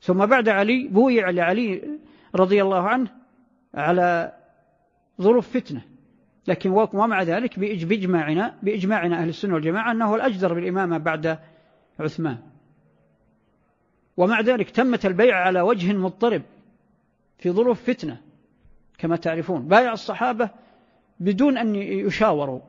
ثم 0.00 0.26
بعد 0.26 0.48
علي 0.48 0.88
بويع 0.88 1.30
لعلي 1.30 1.98
رضي 2.34 2.62
الله 2.62 2.88
عنه 2.88 3.10
على 3.74 4.32
ظروف 5.20 5.48
فتنة. 5.48 5.82
لكن 6.46 6.70
ومع 6.70 7.22
ذلك 7.22 7.58
بإجماعنا 7.58 8.58
بإجماعنا 8.62 9.18
أهل 9.18 9.28
السنة 9.28 9.54
والجماعة 9.54 9.92
أنه 9.92 10.14
الأجدر 10.14 10.54
بالإمامة 10.54 10.98
بعد 10.98 11.38
عثمان. 12.00 12.38
ومع 14.16 14.40
ذلك 14.40 14.70
تمت 14.70 15.06
البيع 15.06 15.36
على 15.36 15.60
وجه 15.60 15.92
مضطرب 15.92 16.42
في 17.38 17.50
ظروف 17.50 17.82
فتنة 17.82 18.20
كما 18.98 19.16
تعرفون. 19.16 19.68
بايع 19.68 19.92
الصحابة 19.92 20.50
بدون 21.20 21.58
أن 21.58 21.74
يشاوروا. 21.74 22.60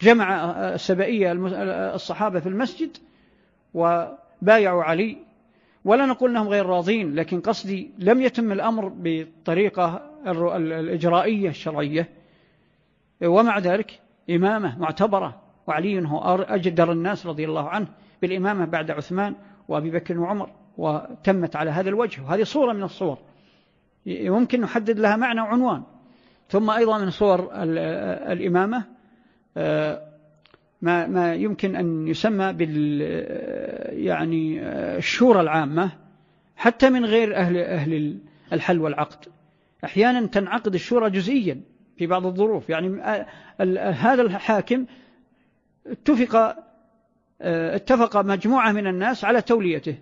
جمع 0.00 0.50
السبائية 0.74 1.32
الصحابة 1.94 2.40
في 2.40 2.48
المسجد 2.48 2.96
وبايعوا 3.74 4.82
علي. 4.82 5.16
ولا 5.84 6.06
نقول 6.06 6.30
أنهم 6.30 6.48
غير 6.48 6.66
راضين 6.66 7.14
لكن 7.14 7.40
قصدي 7.40 7.90
لم 7.98 8.22
يتم 8.22 8.52
الأمر 8.52 8.88
بالطريقة 8.88 10.10
الإجرائية 10.26 11.48
الشرعية. 11.48 12.08
ومع 13.22 13.58
ذلك 13.58 14.00
إمامة 14.30 14.78
معتبرة 14.78 15.42
وعلي 15.66 16.08
هو 16.08 16.18
أجدر 16.48 16.92
الناس 16.92 17.26
رضي 17.26 17.44
الله 17.44 17.68
عنه. 17.68 17.86
بالإمامة 18.24 18.64
بعد 18.64 18.90
عثمان 18.90 19.34
وأبي 19.68 19.90
بكر 19.90 20.18
وعمر 20.18 20.50
وتمت 20.78 21.56
على 21.56 21.70
هذا 21.70 21.88
الوجه. 21.88 22.22
وهذه 22.22 22.42
صورة 22.42 22.72
من 22.72 22.82
الصور. 22.82 23.18
يمكن 24.06 24.60
نحدد 24.60 24.98
لها 24.98 25.16
معنى 25.16 25.40
وعنوان. 25.40 25.82
ثم 26.48 26.70
أيضا 26.70 26.98
من 26.98 27.10
صور 27.10 27.48
الإمامة 28.32 28.84
ما 30.82 31.06
ما 31.06 31.34
يمكن 31.34 31.76
أن 31.76 32.08
يسمى 32.08 32.52
بال 32.52 33.00
يعني 34.04 34.60
الشورى 34.96 35.40
العامة 35.40 35.90
حتى 36.56 36.90
من 36.90 37.04
غير 37.04 37.36
أهل 37.36 37.56
أهل 37.58 38.18
الحل 38.52 38.80
والعقد. 38.80 39.28
أحيانا 39.84 40.26
تنعقد 40.26 40.74
الشورى 40.74 41.10
جزئيا 41.10 41.60
في 41.96 42.06
بعض 42.06 42.26
الظروف. 42.26 42.68
يعني 42.70 43.02
هذا 43.92 44.22
الحاكم 44.22 44.86
اتفق 45.86 46.63
اتفق 47.40 48.16
مجموعة 48.16 48.72
من 48.72 48.86
الناس 48.86 49.24
على 49.24 49.42
توليته. 49.42 49.98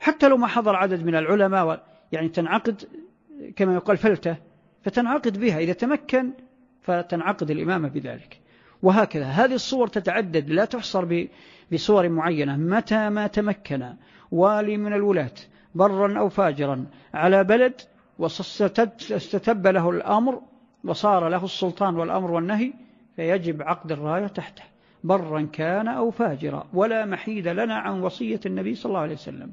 حتى 0.00 0.28
لو 0.28 0.36
ما 0.36 0.46
حضر 0.46 0.76
عدد 0.76 1.04
من 1.04 1.14
العلماء 1.14 1.86
يعني 2.12 2.28
تنعقد 2.28 2.82
كما 3.56 3.74
يقال 3.74 3.96
فلتة 3.96 4.36
فتنعقد 4.82 5.40
بها. 5.40 5.58
إذا 5.58 5.72
تمكن 5.72 6.30
فتنعقد 6.82 7.50
الإمامة 7.50 7.88
بذلك. 7.88 8.40
وهكذا. 8.82 9.24
هذه 9.24 9.54
الصور 9.54 9.88
تتعدد. 9.88 10.50
لا 10.50 10.64
تحصر 10.64 11.26
بصور 11.72 12.08
معينة. 12.08 12.56
متى 12.56 13.08
ما 13.08 13.26
تمكن. 13.26 13.94
والي 14.30 14.76
من 14.76 14.92
الولاة. 14.92 15.34
برا 15.74 16.18
أو 16.18 16.28
فاجرا. 16.28 16.86
على 17.14 17.44
بلد 17.44 17.80
واستتب 18.18 19.66
له 19.66 19.90
الأمر 19.90 20.42
وصار 20.84 21.28
له 21.28 21.44
السلطان 21.44 21.96
والأمر 21.96 22.30
والنهي 22.30 22.72
فيجب 23.16 23.62
عقد 23.62 23.92
الراية 23.92 24.26
تحته. 24.26 24.62
برا 25.04 25.48
كان 25.52 25.88
أو 25.88 26.10
فاجرا 26.10 26.66
ولا 26.72 27.06
محيد 27.06 27.48
لنا 27.48 27.74
عن 27.74 28.00
وصية 28.00 28.40
النبي 28.46 28.74
صلى 28.74 28.90
الله 28.90 29.00
عليه 29.00 29.14
وسلم. 29.14 29.52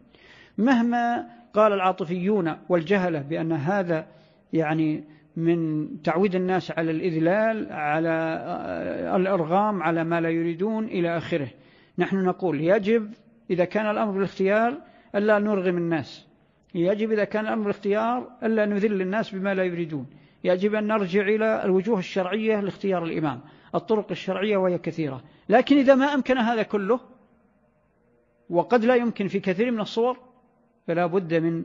مهما 0.58 1.26
قال 1.54 1.74
العاطفيون 1.74 2.56
والجهلة 2.70 3.22
بأن 3.22 3.52
هذا 3.52 4.06
يعني 4.54 5.04
من 5.36 5.88
تعويد 6.02 6.36
الناس 6.36 6.72
على 6.72 6.92
الإذلال 6.92 7.72
على 7.72 8.12
الإرغام 9.16 9.84
على 9.84 10.04
ما 10.04 10.22
لا 10.22 10.30
يريدون 10.30 10.86
إلى 10.86 11.18
آخره. 11.18 11.48
نحن 11.98 12.26
نقول 12.26 12.62
يجب 12.62 13.12
إذا 13.50 13.66
كان 13.66 13.90
الأمر 13.90 14.12
بالاختيار 14.12 14.78
ألا 15.16 15.40
نرغم 15.40 15.78
الناس. 15.78 16.28
يجب 16.76 17.12
إذا 17.12 17.24
كان 17.24 17.46
الأمر 17.46 17.62
بالاختيار 17.62 18.28
ألا 18.44 18.66
نذل 18.66 19.02
الناس 19.02 19.36
بما 19.36 19.54
لا 19.54 19.64
يريدون. 19.64 20.08
يجب 20.44 20.76
أن 20.76 20.88
نرجع 20.88 21.22
إلى 21.22 21.66
الوجوه 21.66 22.00
الشرعية 22.00 22.60
لاختيار 22.60 23.04
الإمام. 23.04 23.40
الطرق 23.76 24.08
الشرعية 24.12 24.58
وهي 24.58 24.78
كثيرة. 24.78 25.24
لكن 25.50 25.78
إذا 25.78 25.96
ما 25.96 26.14
أمكن 26.14 26.38
هذا 26.38 26.64
كله 26.64 27.00
وقد 28.50 28.86
لا 28.86 28.96
يمكن 28.96 29.28
في 29.28 29.40
كثير 29.40 29.72
من 29.72 29.80
الصور 29.80 30.18
فلا 30.88 31.06
بد 31.06 31.34
من 31.34 31.64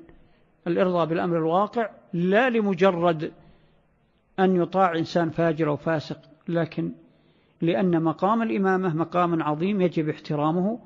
الإرضاء 0.66 1.07
بالأمر 1.07 1.37
الواقع 1.37 1.91
لا 2.12 2.51
لمجرد 2.51 3.33
أن 4.39 4.57
يطاع 4.57 4.95
إنسان 4.95 5.31
فاجر 5.31 5.68
أو 5.68 5.76
فاسق 5.76 6.20
لكن 6.49 6.93
لأن 7.61 8.03
مقام 8.03 8.43
الإمامة 8.43 8.97
مقام 8.97 9.43
عظيم 9.43 9.81
يجب 9.81 10.09
احترامه 10.09 10.78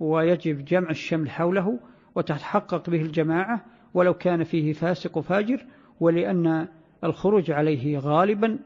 ويجب 0.00 0.64
جمع 0.64 0.90
الشمل 0.90 1.30
حوله 1.30 1.78
وتتحقق 2.14 2.90
به 2.90 3.02
الجماعة 3.02 3.64
ولو 3.94 4.14
كان 4.14 4.44
فيه 4.44 4.72
فاسق 4.72 5.16
وفاجر 5.16 5.66
ولأن 6.00 6.68
الخروج 7.04 7.50
عليه 7.50 7.98
غالبا 7.98 8.58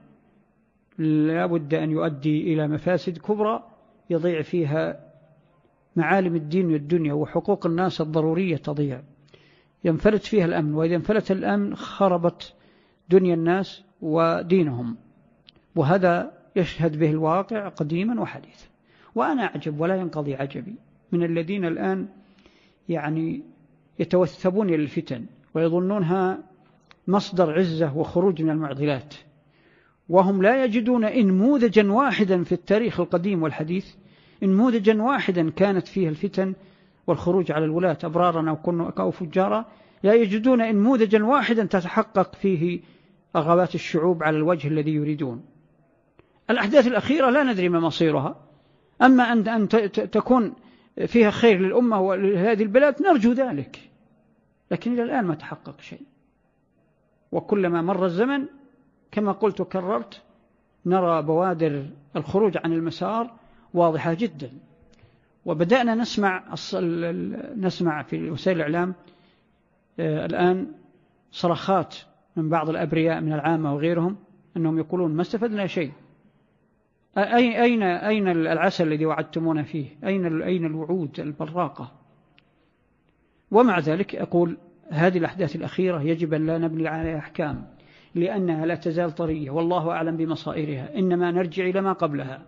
لا 0.98 1.46
بد 1.46 1.74
أن 1.74 1.90
يؤدي 1.90 2.52
إلى 2.52 2.68
مفاسد 2.68 3.18
كبرى 3.18 3.73
يضيع 4.10 4.42
فيها 4.42 5.00
معالم 5.96 6.36
الدين 6.36 6.72
والدنيا 6.72 7.12
وحقوق 7.12 7.66
الناس 7.66 8.00
الضرورية 8.00 8.56
تضيع. 8.56 9.02
ينفلت 9.84 10.22
فيها 10.22 10.44
الأمن 10.44 10.74
وإذا 10.74 10.96
انفلت 10.96 11.30
الأمن 11.30 11.76
خربت 11.76 12.54
دنيا 13.08 13.34
الناس 13.34 13.84
ودينهم. 14.02 14.96
وهذا 15.76 16.32
يشهد 16.56 16.98
به 16.98 17.10
الواقع 17.10 17.68
قديما 17.68 18.20
وحديثا. 18.20 18.66
وأنا 19.14 19.42
أعجب 19.42 19.80
ولا 19.80 19.96
ينقضي 19.96 20.34
عجبي 20.34 20.74
من 21.12 21.22
الذين 21.22 21.64
الآن 21.64 22.08
يعني 22.88 23.42
يتوثبون 23.98 24.68
إلى 24.68 24.82
الفتن 24.82 25.26
ويظنونها 25.54 26.38
مصدر 27.08 27.58
عزة 27.58 27.96
وخروج 27.96 28.42
من 28.42 28.50
المعضلات. 28.50 29.14
وهم 30.08 30.42
لا 30.42 30.64
يجدون 30.64 31.04
انموذجا 31.04 31.92
واحدا 31.92 32.44
في 32.44 32.52
التاريخ 32.52 33.00
القديم 33.00 33.42
والحديث 33.42 33.94
انموذجا 34.42 35.02
واحدا 35.02 35.50
كانت 35.50 35.86
فيه 35.86 36.08
الفتن 36.08 36.54
والخروج 37.06 37.52
على 37.52 37.64
الولاة 37.64 37.98
أبرارا 38.04 38.58
أو 38.98 39.10
فجارا 39.10 39.64
لا 40.02 40.14
يجدون 40.14 40.60
انموذجا 40.60 41.24
واحدا 41.24 41.64
تتحقق 41.64 42.34
فيه 42.34 42.80
رغبات 43.36 43.74
الشعوب 43.74 44.22
على 44.22 44.36
الوجه 44.36 44.68
الذي 44.68 44.94
يريدون. 44.94 45.44
الأحداث 46.50 46.86
الأخيرة 46.86 47.30
لا 47.30 47.42
ندري 47.42 47.68
ما 47.68 47.80
مصيرها. 47.80 48.36
أما 49.02 49.32
أن 49.32 49.68
تكون 49.88 50.54
فيها 51.06 51.30
خير 51.30 51.58
للأمة 51.58 52.00
ولهذه 52.00 52.62
البلاد 52.62 53.02
نرجو 53.02 53.32
ذلك. 53.32 53.90
لكن 54.70 54.92
إلى 54.92 55.02
الآن 55.02 55.24
ما 55.24 55.34
تحقق 55.34 55.80
شيء. 55.80 56.02
وكلما 57.32 57.82
مر 57.82 58.04
الزمن 58.04 58.46
كما 59.14 59.32
قلت 59.32 59.60
وكررت 59.60 60.22
نرى 60.86 61.22
بوادر 61.22 61.86
الخروج 62.16 62.58
عن 62.64 62.72
المسار 62.72 63.30
واضحة 63.74 64.14
جدا. 64.14 64.50
وبدأنا 65.44 65.94
نسمع 65.94 66.54
نسمع 67.56 68.02
في 68.02 68.30
وسائل 68.30 68.56
الإعلام 68.56 68.94
آه، 70.00 70.26
الآن 70.26 70.66
صرخات 71.32 71.96
من 72.36 72.48
بعض 72.48 72.70
الأبرياء 72.70 73.20
من 73.20 73.32
العامة 73.32 73.74
وغيرهم 73.74 74.16
أنهم 74.56 74.78
يقولون 74.78 75.14
ما 75.14 75.22
استفدنا 75.22 75.66
شيء. 75.66 75.92
أين 77.18 77.82
أين 77.82 78.28
العسل 78.28 78.88
الذي 78.88 79.06
وعدتمونا 79.06 79.62
فيه؟ 79.62 79.86
أين 80.04 80.42
أين 80.42 80.64
الوعود 80.64 81.20
البراقة؟ 81.20 81.92
ومع 83.50 83.78
ذلك 83.78 84.16
أقول 84.16 84.56
هذه 84.90 85.18
الأحداث 85.18 85.56
الأخيرة 85.56 86.02
يجب 86.02 86.34
أن 86.34 86.46
لا 86.46 86.58
نبني 86.58 86.88
عليها 86.88 87.18
أحكام. 87.18 87.73
لأنها 88.14 88.66
لا 88.66 88.74
تزال 88.74 89.10
طرية 89.10 89.50
والله 89.50 89.90
أعلم 89.90 90.16
بمصائرها. 90.16 90.98
إنما 90.98 91.30
نرجع 91.30 91.64
إلى 91.64 91.80
ما 91.80 91.92
قبلها 91.92 92.42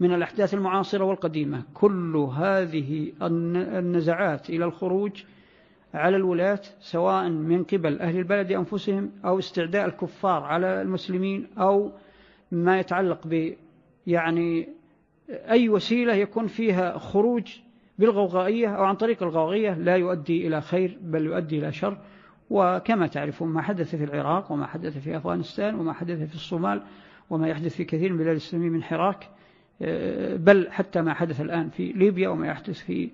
من 0.00 0.14
الأحداث 0.14 0.54
المعاصرة 0.54 1.04
والقديمة. 1.04 1.62
كل 1.74 2.16
هذه 2.16 3.12
النزعات 3.22 4.50
إلى 4.50 4.64
الخروج 4.64 5.24
على 5.94 6.16
الولاة 6.16 6.60
سواء 6.80 7.28
من 7.28 7.64
قبل 7.64 8.00
أهل 8.00 8.18
البلد 8.18 8.52
أنفسهم 8.52 9.10
أو 9.24 9.38
استعداء 9.38 9.86
الكفار 9.86 10.42
على 10.42 10.82
المسلمين 10.82 11.46
أو 11.58 11.92
ما 12.52 12.78
يتعلق 12.78 13.26
ب 13.26 13.54
يعني 14.06 14.68
أي 15.30 15.68
وسيلة 15.68 16.14
يكون 16.14 16.46
فيها 16.46 16.98
خروج 16.98 17.56
بالغوغائية 17.98 18.68
أو 18.68 18.84
عن 18.84 18.94
طريق 18.94 19.22
الغوغية 19.22 19.74
لا 19.74 19.96
يؤدي 19.96 20.46
إلى 20.46 20.60
خير 20.60 20.98
بل 21.02 21.26
يؤدي 21.26 21.58
إلى 21.58 21.72
شر. 21.72 21.98
وكما 22.50 23.06
تعرفون 23.06 23.48
ما 23.48 23.62
حدث 23.62 23.96
في 23.96 24.04
العراق 24.04 24.52
وما 24.52 24.66
حدث 24.66 24.98
في 24.98 25.16
أفغانستان 25.16 25.74
وما 25.74 25.92
حدث 25.92 26.28
في 26.28 26.34
الصومال 26.34 26.82
وما 27.30 27.48
يحدث 27.48 27.76
في 27.76 27.84
كثير 27.84 28.08
من 28.08 28.18
البلاد 28.18 28.36
الإسلامية 28.36 28.68
من 28.68 28.82
حراك 28.82 29.28
آه، 29.82 30.36
بل 30.36 30.70
حتى 30.70 31.02
ما 31.02 31.14
حدث 31.14 31.40
الآن 31.40 31.68
في 31.68 31.92
ليبيا 31.92 32.28
وما 32.28 32.46
يحدث 32.46 32.80
في 32.80 33.10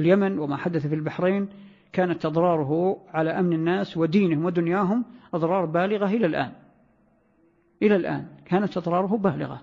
اليمن 0.00 0.38
وما 0.38 0.56
حدث 0.56 0.86
في 0.86 0.94
البحرين 0.94 1.48
كانت 1.92 2.26
أضراره 2.26 3.00
على 3.14 3.30
أمن 3.30 3.52
الناس 3.52 3.96
ودينهم 3.96 4.44
ودنياهم 4.44 5.04
أضرار 5.34 5.64
بالغة 5.64 6.06
إلى 6.06 6.26
الآن. 6.26 6.52
إلى 7.82 7.96
الآن 7.96 8.26
كانت 8.44 8.76
أضراره 8.76 9.16
بالغة. 9.16 9.62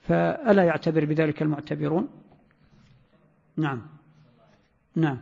فألا 0.00 0.64
يعتبر 0.64 1.04
بذلك 1.04 1.42
المعتبرون؟ 1.42 2.08
نعم. 3.56 3.82
نعم. 4.96 5.18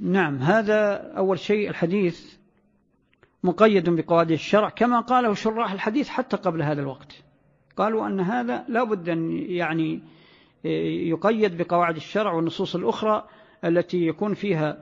نعم 0.00 0.38
هذا 0.38 1.12
أول 1.16 1.38
شيء 1.38 1.68
الحديث 1.68 2.36
مقيد 3.44 3.90
بقواعد 3.90 4.30
الشرع 4.30 4.68
كما 4.68 5.00
قاله 5.00 5.34
شراح 5.34 5.72
الحديث 5.72 6.08
حتى 6.08 6.36
قبل 6.36 6.62
هذا 6.62 6.80
الوقت. 6.80 7.22
قالوا 7.76 8.06
أن 8.06 8.20
هذا 8.20 8.64
لا 8.68 8.84
بد 8.84 9.08
أن 9.08 9.30
يعني 9.32 10.02
يقيد 11.08 11.56
بقواعد 11.56 11.96
الشرع 11.96 12.32
والنصوص 12.32 12.74
الأخرى 12.76 13.28
التي 13.64 14.06
يكون 14.06 14.34
فيها 14.34 14.78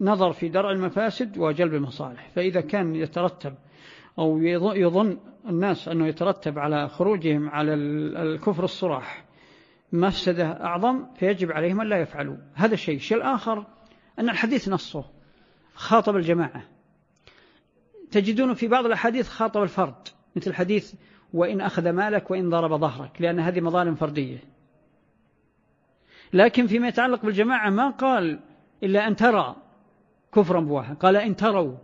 نظر 0.00 0.32
في 0.32 0.48
درع 0.48 0.70
المفاسد 0.70 1.38
وجلب 1.38 1.74
المصالح. 1.74 2.28
فإذا 2.28 2.60
كان 2.60 2.94
يترتب 2.96 3.54
أو 4.18 4.38
يظن 4.74 5.18
الناس 5.48 5.88
أنه 5.88 6.06
يترتب 6.06 6.58
على 6.58 6.88
خروجهم 6.88 7.48
على 7.50 7.74
الكفر 7.74 8.64
الصراح 8.64 9.24
مفسدة 9.92 10.46
أعظم 10.46 11.06
فيجب 11.14 11.52
عليهم 11.52 11.80
أن 11.80 11.88
لا 11.88 11.96
يفعلوا. 11.96 12.36
هذا 12.54 12.74
الشيء 12.74 12.96
الشيء 12.96 13.18
الآخر 13.18 13.66
أن 14.18 14.28
الحديث 14.28 14.68
نصه 14.68 15.04
خاطب 15.74 16.16
الجماعة. 16.16 16.62
تجدون 18.10 18.54
في 18.54 18.68
بعض 18.68 18.86
الأحاديث 18.86 19.28
خاطب 19.28 19.62
الفرد 19.62 20.08
مثل 20.36 20.54
حديث 20.54 20.94
وإن 21.32 21.60
أخذ 21.60 21.90
مالك 21.90 22.30
وإن 22.30 22.50
ضرب 22.50 22.80
ظهرك 22.80 23.22
لأن 23.22 23.40
هذه 23.40 23.60
مظالم 23.60 23.94
فردية. 23.94 24.38
لكن 26.32 26.66
فيما 26.66 26.88
يتعلق 26.88 27.22
بالجماعة 27.22 27.70
ما 27.70 27.90
قال 27.90 28.40
إلا 28.82 29.08
أن 29.08 29.16
ترى 29.16 29.56
كفرا 30.34 30.60
بواحا 30.60 30.94
قال 30.94 31.16
إن 31.16 31.36
تروا 31.36 31.76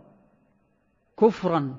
كفرا 1.19 1.75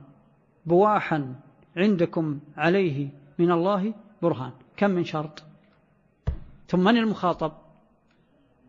بواحا 0.67 1.35
عندكم 1.77 2.41
عليه 2.57 3.09
من 3.39 3.51
الله 3.51 3.95
برهان. 4.23 4.53
كم 4.77 4.91
من 4.91 5.05
شرط؟ 5.05 5.45
ثم 6.69 6.81
من 6.81 6.97
المخاطب؟ 6.97 7.53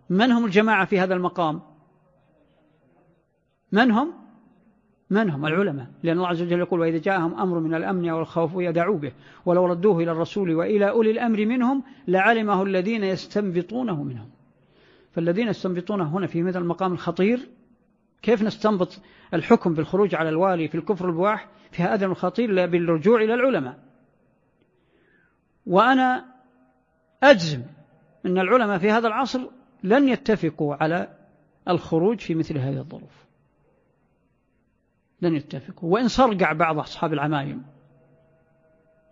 من 0.09 0.31
هم 0.31 0.45
الجماعة 0.45 0.85
في 0.85 0.99
هذا 0.99 1.13
المقام؟ 1.13 1.74
من 3.71 3.91
هم؟ 3.91 4.13
من 5.09 5.29
هم؟ 5.29 5.45
العلماء. 5.45 5.87
لأن 6.03 6.17
الله 6.17 6.27
عز 6.27 6.41
وجل 6.41 6.59
يقول 6.59 6.79
وإذا 6.79 6.97
جاءهم 6.97 7.39
أمر 7.39 7.59
من 7.59 7.73
الأمن 7.73 8.09
أو 8.09 8.19
الخوف 8.19 8.51
يدعوا 8.55 8.97
به 8.97 9.11
ولو 9.45 9.65
ردوه 9.65 10.03
إلى 10.03 10.11
الرسول 10.11 10.55
وإلى 10.55 10.89
أولي 10.89 11.11
الأمر 11.11 11.45
منهم 11.45 11.83
لعلمه 12.07 12.63
الذين 12.63 13.03
يستنبطونه 13.03 14.03
منهم. 14.03 14.29
فالذين 15.11 15.47
يستنبطونه 15.47 16.17
هنا 16.17 16.27
في 16.27 16.43
مثل 16.43 16.61
المقام 16.61 16.93
الخطير 16.93 17.49
كيف 18.21 18.41
نستنبط 18.41 19.01
الحكم 19.33 19.73
بالخروج 19.73 20.15
على 20.15 20.29
الوالي 20.29 20.67
في 20.67 20.75
الكفر 20.75 21.09
البواح 21.09 21.47
في 21.71 21.83
هذا 21.83 22.05
الخطير 22.05 22.51
لا 22.51 22.65
بالرجوع 22.65 23.21
إلى 23.21 23.33
العلماء؟ 23.33 23.79
وأنا 25.65 26.25
أجزم 27.23 27.61
أن 28.25 28.37
العلماء 28.37 28.77
في 28.77 28.91
هذا 28.91 29.07
العصر 29.07 29.41
لن 29.83 30.09
يتفقوا 30.09 30.75
على 30.75 31.17
الخروج 31.67 32.19
في 32.19 32.35
مثل 32.35 32.57
هذه 32.57 32.77
الظروف. 32.77 33.24
لن 35.21 35.35
يتفقوا. 35.35 35.93
وإن 35.93 36.07
صرقع 36.07 36.53
بعض 36.53 36.79
أصحاب 36.79 37.13
العمايم. 37.13 37.63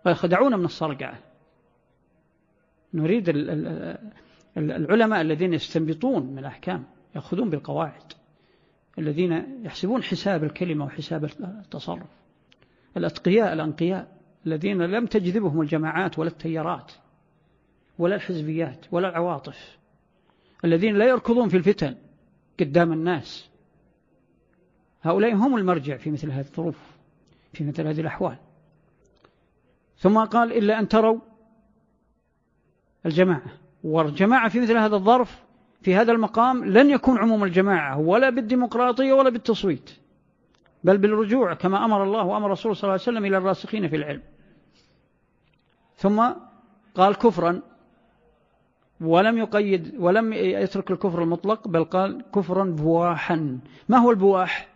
ويخدعون 0.06 0.58
من 0.58 0.64
الصرقعة 0.64 1.18
نريد 2.94 3.28
العلماء 4.56 5.20
الذين 5.20 5.52
يستنبطون 5.52 6.26
من 6.26 6.38
الأحكام 6.38 6.84
يأخذون 7.14 7.50
بالقواعد. 7.50 8.12
الذين 8.98 9.62
يحسبون 9.64 10.02
حساب 10.02 10.44
الكلمة 10.44 10.84
وحساب 10.84 11.24
التصرف. 11.24 12.08
الأتقياء 12.96 13.52
الأنقياء. 13.52 14.14
الذين 14.46 14.82
لم 14.82 15.06
تجذبهم 15.06 15.60
الجماعات 15.60 16.18
ولا 16.18 16.28
التيارات. 16.28 16.92
ولا 17.98 18.14
الحزبيات 18.14 18.86
ولا 18.92 19.08
العواطف. 19.08 19.78
الذين 20.64 20.96
لا 20.96 21.04
يركضون 21.04 21.48
في 21.48 21.56
الفتن 21.56 21.94
قدام 22.60 22.92
الناس. 22.92 23.50
هؤلاء 25.04 25.34
هم 25.34 25.56
المرجع 25.56 25.96
في 25.96 26.10
مثل 26.10 26.30
هذه 26.30 26.46
الظروف 26.46 26.78
في 27.52 27.64
مثل 27.64 27.86
هذه 27.86 28.00
الأحوال. 28.00 28.36
ثم 29.98 30.24
قال 30.24 30.52
إلا 30.52 30.78
أن 30.78 30.88
تروا 30.88 31.18
الجماعة 33.06 33.52
والجماعة 33.84 34.48
في 34.48 34.60
مثل 34.60 34.76
هذا 34.76 34.96
الظرف 34.96 35.44
في 35.82 35.94
هذا 35.94 36.12
المقام 36.12 36.64
لن 36.64 36.90
يكون 36.90 37.18
عموم 37.18 37.44
الجماعة 37.44 37.98
ولا 37.98 38.30
بالديمقراطية 38.30 39.12
ولا 39.12 39.30
بالتصويت 39.30 39.90
بل 40.84 40.98
بالرجوع 40.98 41.54
كما 41.54 41.84
أمر 41.84 42.02
الله 42.02 42.24
وأمر 42.24 42.50
رسول 42.50 42.76
صلى 42.76 42.82
الله 42.82 42.92
عليه 42.92 43.02
وسلم 43.02 43.24
إلى 43.24 43.36
الراسخين 43.36 43.88
في 43.88 43.96
العلم. 43.96 44.22
ثم 45.96 46.30
قال 46.94 47.14
كفرا 47.14 47.62
ولم 49.00 49.38
يقيد 49.38 49.94
ولم 49.98 50.32
يترك 50.32 50.90
الكفر 50.90 51.22
المطلق 51.22 51.68
بل 51.68 51.84
قال 51.84 52.24
كفرا 52.34 52.64
بواحا. 52.64 53.58
ما 53.88 53.98
هو 53.98 54.10
البواح؟ 54.10 54.73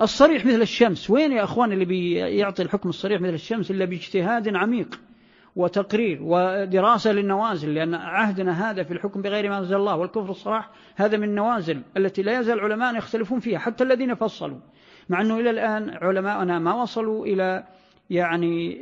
الصريح 0.00 0.46
مثل 0.46 0.62
الشمس. 0.62 1.10
وين 1.10 1.32
يا 1.32 1.44
أخوان 1.44 1.72
اللي 1.72 1.84
بيعطي 1.84 2.62
الحكم 2.62 2.88
الصريح 2.88 3.20
مثل 3.20 3.34
الشمس؟ 3.34 3.70
إلا 3.70 3.84
باجتهاد 3.84 4.56
عميق 4.56 5.00
وتقرير 5.56 6.18
ودراسة 6.22 7.12
للنوازل 7.12 7.74
لأن 7.74 7.94
عهدنا 7.94 8.70
هذا 8.70 8.82
في 8.82 8.92
الحكم 8.92 9.22
بغير 9.22 9.50
ما 9.50 9.58
أنزل 9.58 9.76
الله 9.76 9.96
والكفر 9.96 10.30
الصراح 10.30 10.70
هذا 10.96 11.16
من 11.16 11.24
النوازل 11.28 11.82
التي 11.96 12.22
لا 12.22 12.40
يزال 12.40 12.58
العلماء 12.58 12.96
يختلفون 12.96 13.40
فيها 13.40 13.58
حتى 13.58 13.84
الذين 13.84 14.14
فصلوا. 14.14 14.58
مع 15.08 15.20
أنه 15.20 15.40
إلى 15.40 15.50
الآن 15.50 15.90
علماءنا 15.90 16.58
ما 16.58 16.82
وصلوا 16.82 17.26
إلى 17.26 17.64
يعني 18.10 18.80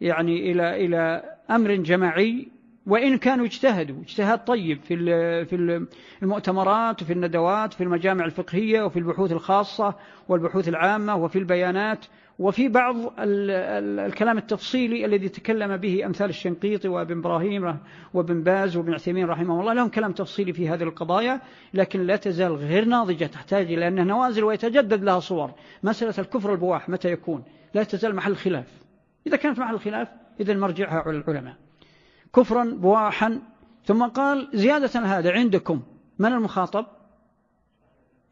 يعني 0.00 0.52
إلى 0.52 0.86
إلى 0.86 1.22
أمر 1.50 1.74
جماعي 1.74 2.48
وإن 2.86 3.18
كانوا 3.18 3.46
اجتهدوا 3.46 4.02
اجتهاد 4.02 4.44
طيب 4.44 4.80
في 4.80 4.96
في 5.44 5.86
المؤتمرات 6.22 7.02
وفي 7.02 7.12
الندوات 7.12 7.72
في 7.72 7.84
المجامع 7.84 8.24
الفقهية 8.24 8.82
وفي 8.82 8.98
البحوث 8.98 9.32
الخاصة 9.32 9.94
والبحوث 10.28 10.68
العامة 10.68 11.16
وفي 11.16 11.38
البيانات 11.38 12.04
وفي 12.38 12.68
بعض 12.68 12.96
الكلام 13.18 14.38
التفصيلي 14.38 15.04
الذي 15.04 15.28
تكلم 15.28 15.76
به 15.76 16.06
أمثال 16.06 16.30
الشنقيطي 16.30 16.88
وابن 16.88 17.18
إبراهيم 17.18 17.78
وابن 18.14 18.42
باز 18.42 18.76
وابن 18.76 18.94
عثيمين 18.94 19.26
رحمه 19.26 19.60
الله. 19.60 19.72
لهم 19.72 19.88
كلام 19.88 20.12
تفصيلي 20.12 20.52
في 20.52 20.68
هذه 20.68 20.82
القضايا 20.82 21.40
لكن 21.74 22.06
لا 22.06 22.16
تزال 22.16 22.52
غير 22.52 22.84
ناضجة 22.84 23.24
تحتاج 23.24 23.72
إلى 23.72 23.88
أنها 23.88 24.04
نوازل 24.04 24.44
ويتجدد 24.44 25.04
لها 25.04 25.20
صور. 25.20 25.50
مسألة 25.82 26.14
الكفر 26.18 26.52
البواح 26.52 26.88
متى 26.88 27.12
يكون؟ 27.12 27.44
لا 27.74 27.82
تزال 27.82 28.14
محل 28.14 28.36
خلاف. 28.36 28.66
إذا 29.26 29.36
كانت 29.36 29.58
محل 29.58 29.78
خلاف 29.78 30.08
إذا 30.40 30.54
مرجعها 30.54 31.02
على 31.06 31.16
العلماء. 31.16 31.61
كفرا 32.34 32.64
بواحا. 32.64 33.42
ثم 33.84 34.06
قال 34.06 34.48
زيادة 34.54 35.00
هذا 35.00 35.32
عندكم 35.32 35.82
من 36.18 36.32
المخاطب؟ 36.32 36.86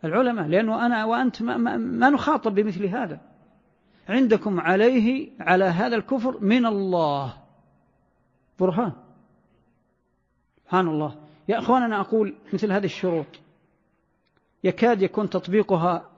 العلماء 0.05 0.47
لأنه 0.49 0.87
أنا 0.87 1.05
وأنت 1.05 1.43
ما, 1.43 1.57
ما, 1.57 1.77
ما 1.77 2.11
نخاطب 2.11 2.55
بمثل 2.55 2.87
هذا. 2.87 3.21
عندكم 4.09 4.61
عليه 4.61 5.31
على 5.41 5.65
هذا 5.65 5.97
الكفر 5.97 6.41
من 6.41 6.67
الله. 6.67 7.35
برهان. 8.59 8.93
سبحان 10.57 10.89
الله. 10.89 11.17
يا 11.49 11.59
أخواننا 11.59 12.01
أقول 12.01 12.35
مثل 12.53 12.73
هذه 12.73 12.85
الشروط. 12.85 13.27
يكاد 14.65 15.03
يكون 15.03 15.31
تطبيقها 15.31 16.11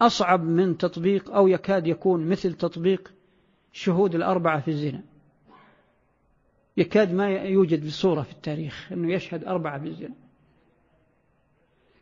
أصعب 0.00 0.42
من 0.44 0.78
تطبيق 0.78 1.34
أو 1.34 1.48
يكاد 1.48 1.86
يكون 1.86 2.28
مثل 2.28 2.54
تطبيق 2.54 3.12
شهود 3.72 4.14
الأربعة 4.14 4.60
في 4.60 4.68
الزنا. 4.68 5.02
يكاد 6.76 7.14
ما 7.14 7.28
يوجد 7.28 7.86
بصورة 7.86 8.22
في 8.22 8.32
التاريخ 8.32 8.88
أنه 8.92 9.12
يشهد 9.12 9.44
أربعة 9.44 9.78
بالزنا. 9.78 10.14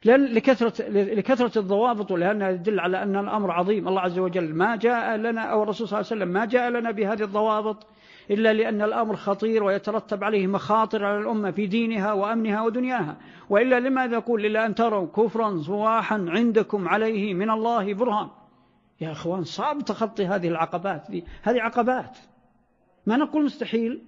لأن 0.04 0.24
لكثرة, 0.24 0.88
لكثرة 0.88 1.58
الضوابط 1.58 2.10
ولأنها 2.10 2.52
تدل 2.52 2.80
على 2.80 3.02
أن 3.02 3.16
الأمر 3.16 3.50
عظيم. 3.50 3.88
الله 3.88 4.00
عز 4.00 4.18
وجل 4.18 4.54
ما 4.54 4.76
جاء 4.76 5.16
لنا 5.16 5.40
أو 5.40 5.62
الرسول 5.62 5.88
صلى 5.88 6.00
الله 6.00 6.10
عليه 6.10 6.22
وسلم 6.22 6.32
ما 6.32 6.44
جاء 6.44 6.70
لنا 6.70 6.90
بهذه 6.90 7.22
الضوابط 7.22 7.86
إلا 8.30 8.52
لأن 8.52 8.82
الأمر 8.82 9.16
خطير 9.16 9.64
ويترتب 9.64 10.24
عليه 10.24 10.46
مخاطر 10.46 11.04
على 11.04 11.18
الأمة 11.18 11.50
في 11.50 11.66
دينها 11.66 12.12
وأمنها 12.12 12.62
ودنياها. 12.62 13.16
وإلا 13.50 13.80
لماذا 13.80 14.14
يقول 14.14 14.46
إلا 14.46 14.66
أن 14.66 14.74
تروا 14.74 15.06
كفرا 15.06 15.58
صواحا 15.58 16.26
عندكم 16.28 16.88
عليه 16.88 17.34
من 17.34 17.50
الله 17.50 17.94
برهان؟ 17.94 18.28
يا 19.00 19.12
أخوان 19.12 19.44
صعب 19.44 19.84
تخطي 19.84 20.26
هذه 20.26 20.48
العقبات. 20.48 21.02
هذه 21.42 21.60
عقبات. 21.60 22.18
ما 23.06 23.16
نقول 23.16 23.44
مستحيل. 23.44 24.02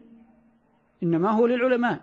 إنما 1.03 1.31
هو 1.31 1.47
للعلماء. 1.47 2.01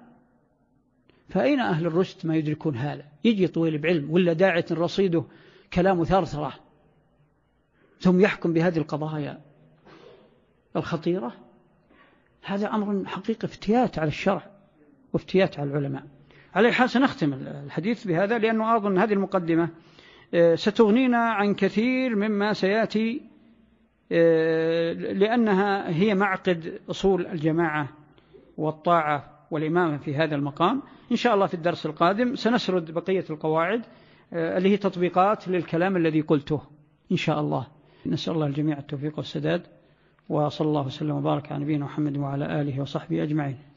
فأين 1.30 1.60
أهل 1.60 1.86
الرشد 1.86 2.28
ما 2.28 2.36
يدركون 2.36 2.76
هذا؟ 2.76 3.06
يجي 3.24 3.48
طويل 3.48 3.78
بعلم 3.78 4.12
ولا 4.12 4.34
داعية 4.34 4.66
رصيده 4.72 5.24
كلام 5.74 6.04
ثرثرة. 6.04 6.54
ثم 8.00 8.20
يحكم 8.20 8.54
بهذه 8.54 8.78
القضايا. 8.78 9.42
الخطيرة؟ 10.76 11.34
هذا 12.44 12.68
أمر 12.68 13.06
حقيقة 13.08 13.46
افتيات 13.46 14.00
على 14.00 14.08
الشرع 14.08 14.52
وافتيات 15.14 15.60
على 15.60 15.70
العلماء. 15.70 16.04
على 16.56 16.72
حال 16.72 16.90
سنختم 16.90 17.34
الحديث 17.34 18.08
بهذا 18.08 18.38
لأنه 18.38 18.76
أظن 18.76 18.98
هذه 18.98 19.14
المقدمة 19.14 19.70
آه، 20.34 20.56
ستغنينا 20.56 21.18
عن 21.18 21.54
كثير 21.54 22.16
مما 22.16 22.54
سيأتي 22.54 23.22
آه، 24.12 24.94
لأنها 24.94 25.90
هي 25.90 26.16
معقد 26.16 26.82
أصول 26.90 27.26
الجماعة. 27.26 27.99
والطاعة 28.60 29.48
والإمامة 29.52 29.98
في 29.98 30.16
هذا 30.16 30.36
المقام. 30.36 30.82
إن 31.12 31.16
شاء 31.16 31.34
الله 31.34 31.46
في 31.46 31.54
الدرس 31.54 31.86
القادم 31.86 32.36
سنسرد 32.36 32.92
بقية 32.92 33.26
القواعد 33.30 33.82
آه، 34.34 34.58
اللي 34.58 34.70
هي 34.70 34.78
تطبيقات 34.78 35.48
للكلام 35.48 35.98
الذي 35.98 36.22
قلته. 36.22 36.62
إن 37.12 37.18
شاء 37.18 37.40
الله. 37.40 37.68
نسأل 38.06 38.34
الله 38.34 38.48
الجميع 38.48 38.78
التوفيق 38.78 39.18
والسداد 39.18 39.62
وصلى 40.30 40.68
الله 40.68 40.86
وسلم 40.86 41.16
وبارك 41.16 41.52
على 41.52 41.64
نبينا 41.64 41.86
محمد 41.86 42.18
وعلى 42.18 42.62
آله 42.62 42.82
وصحبه 42.82 43.24
أجمعين. 43.24 43.69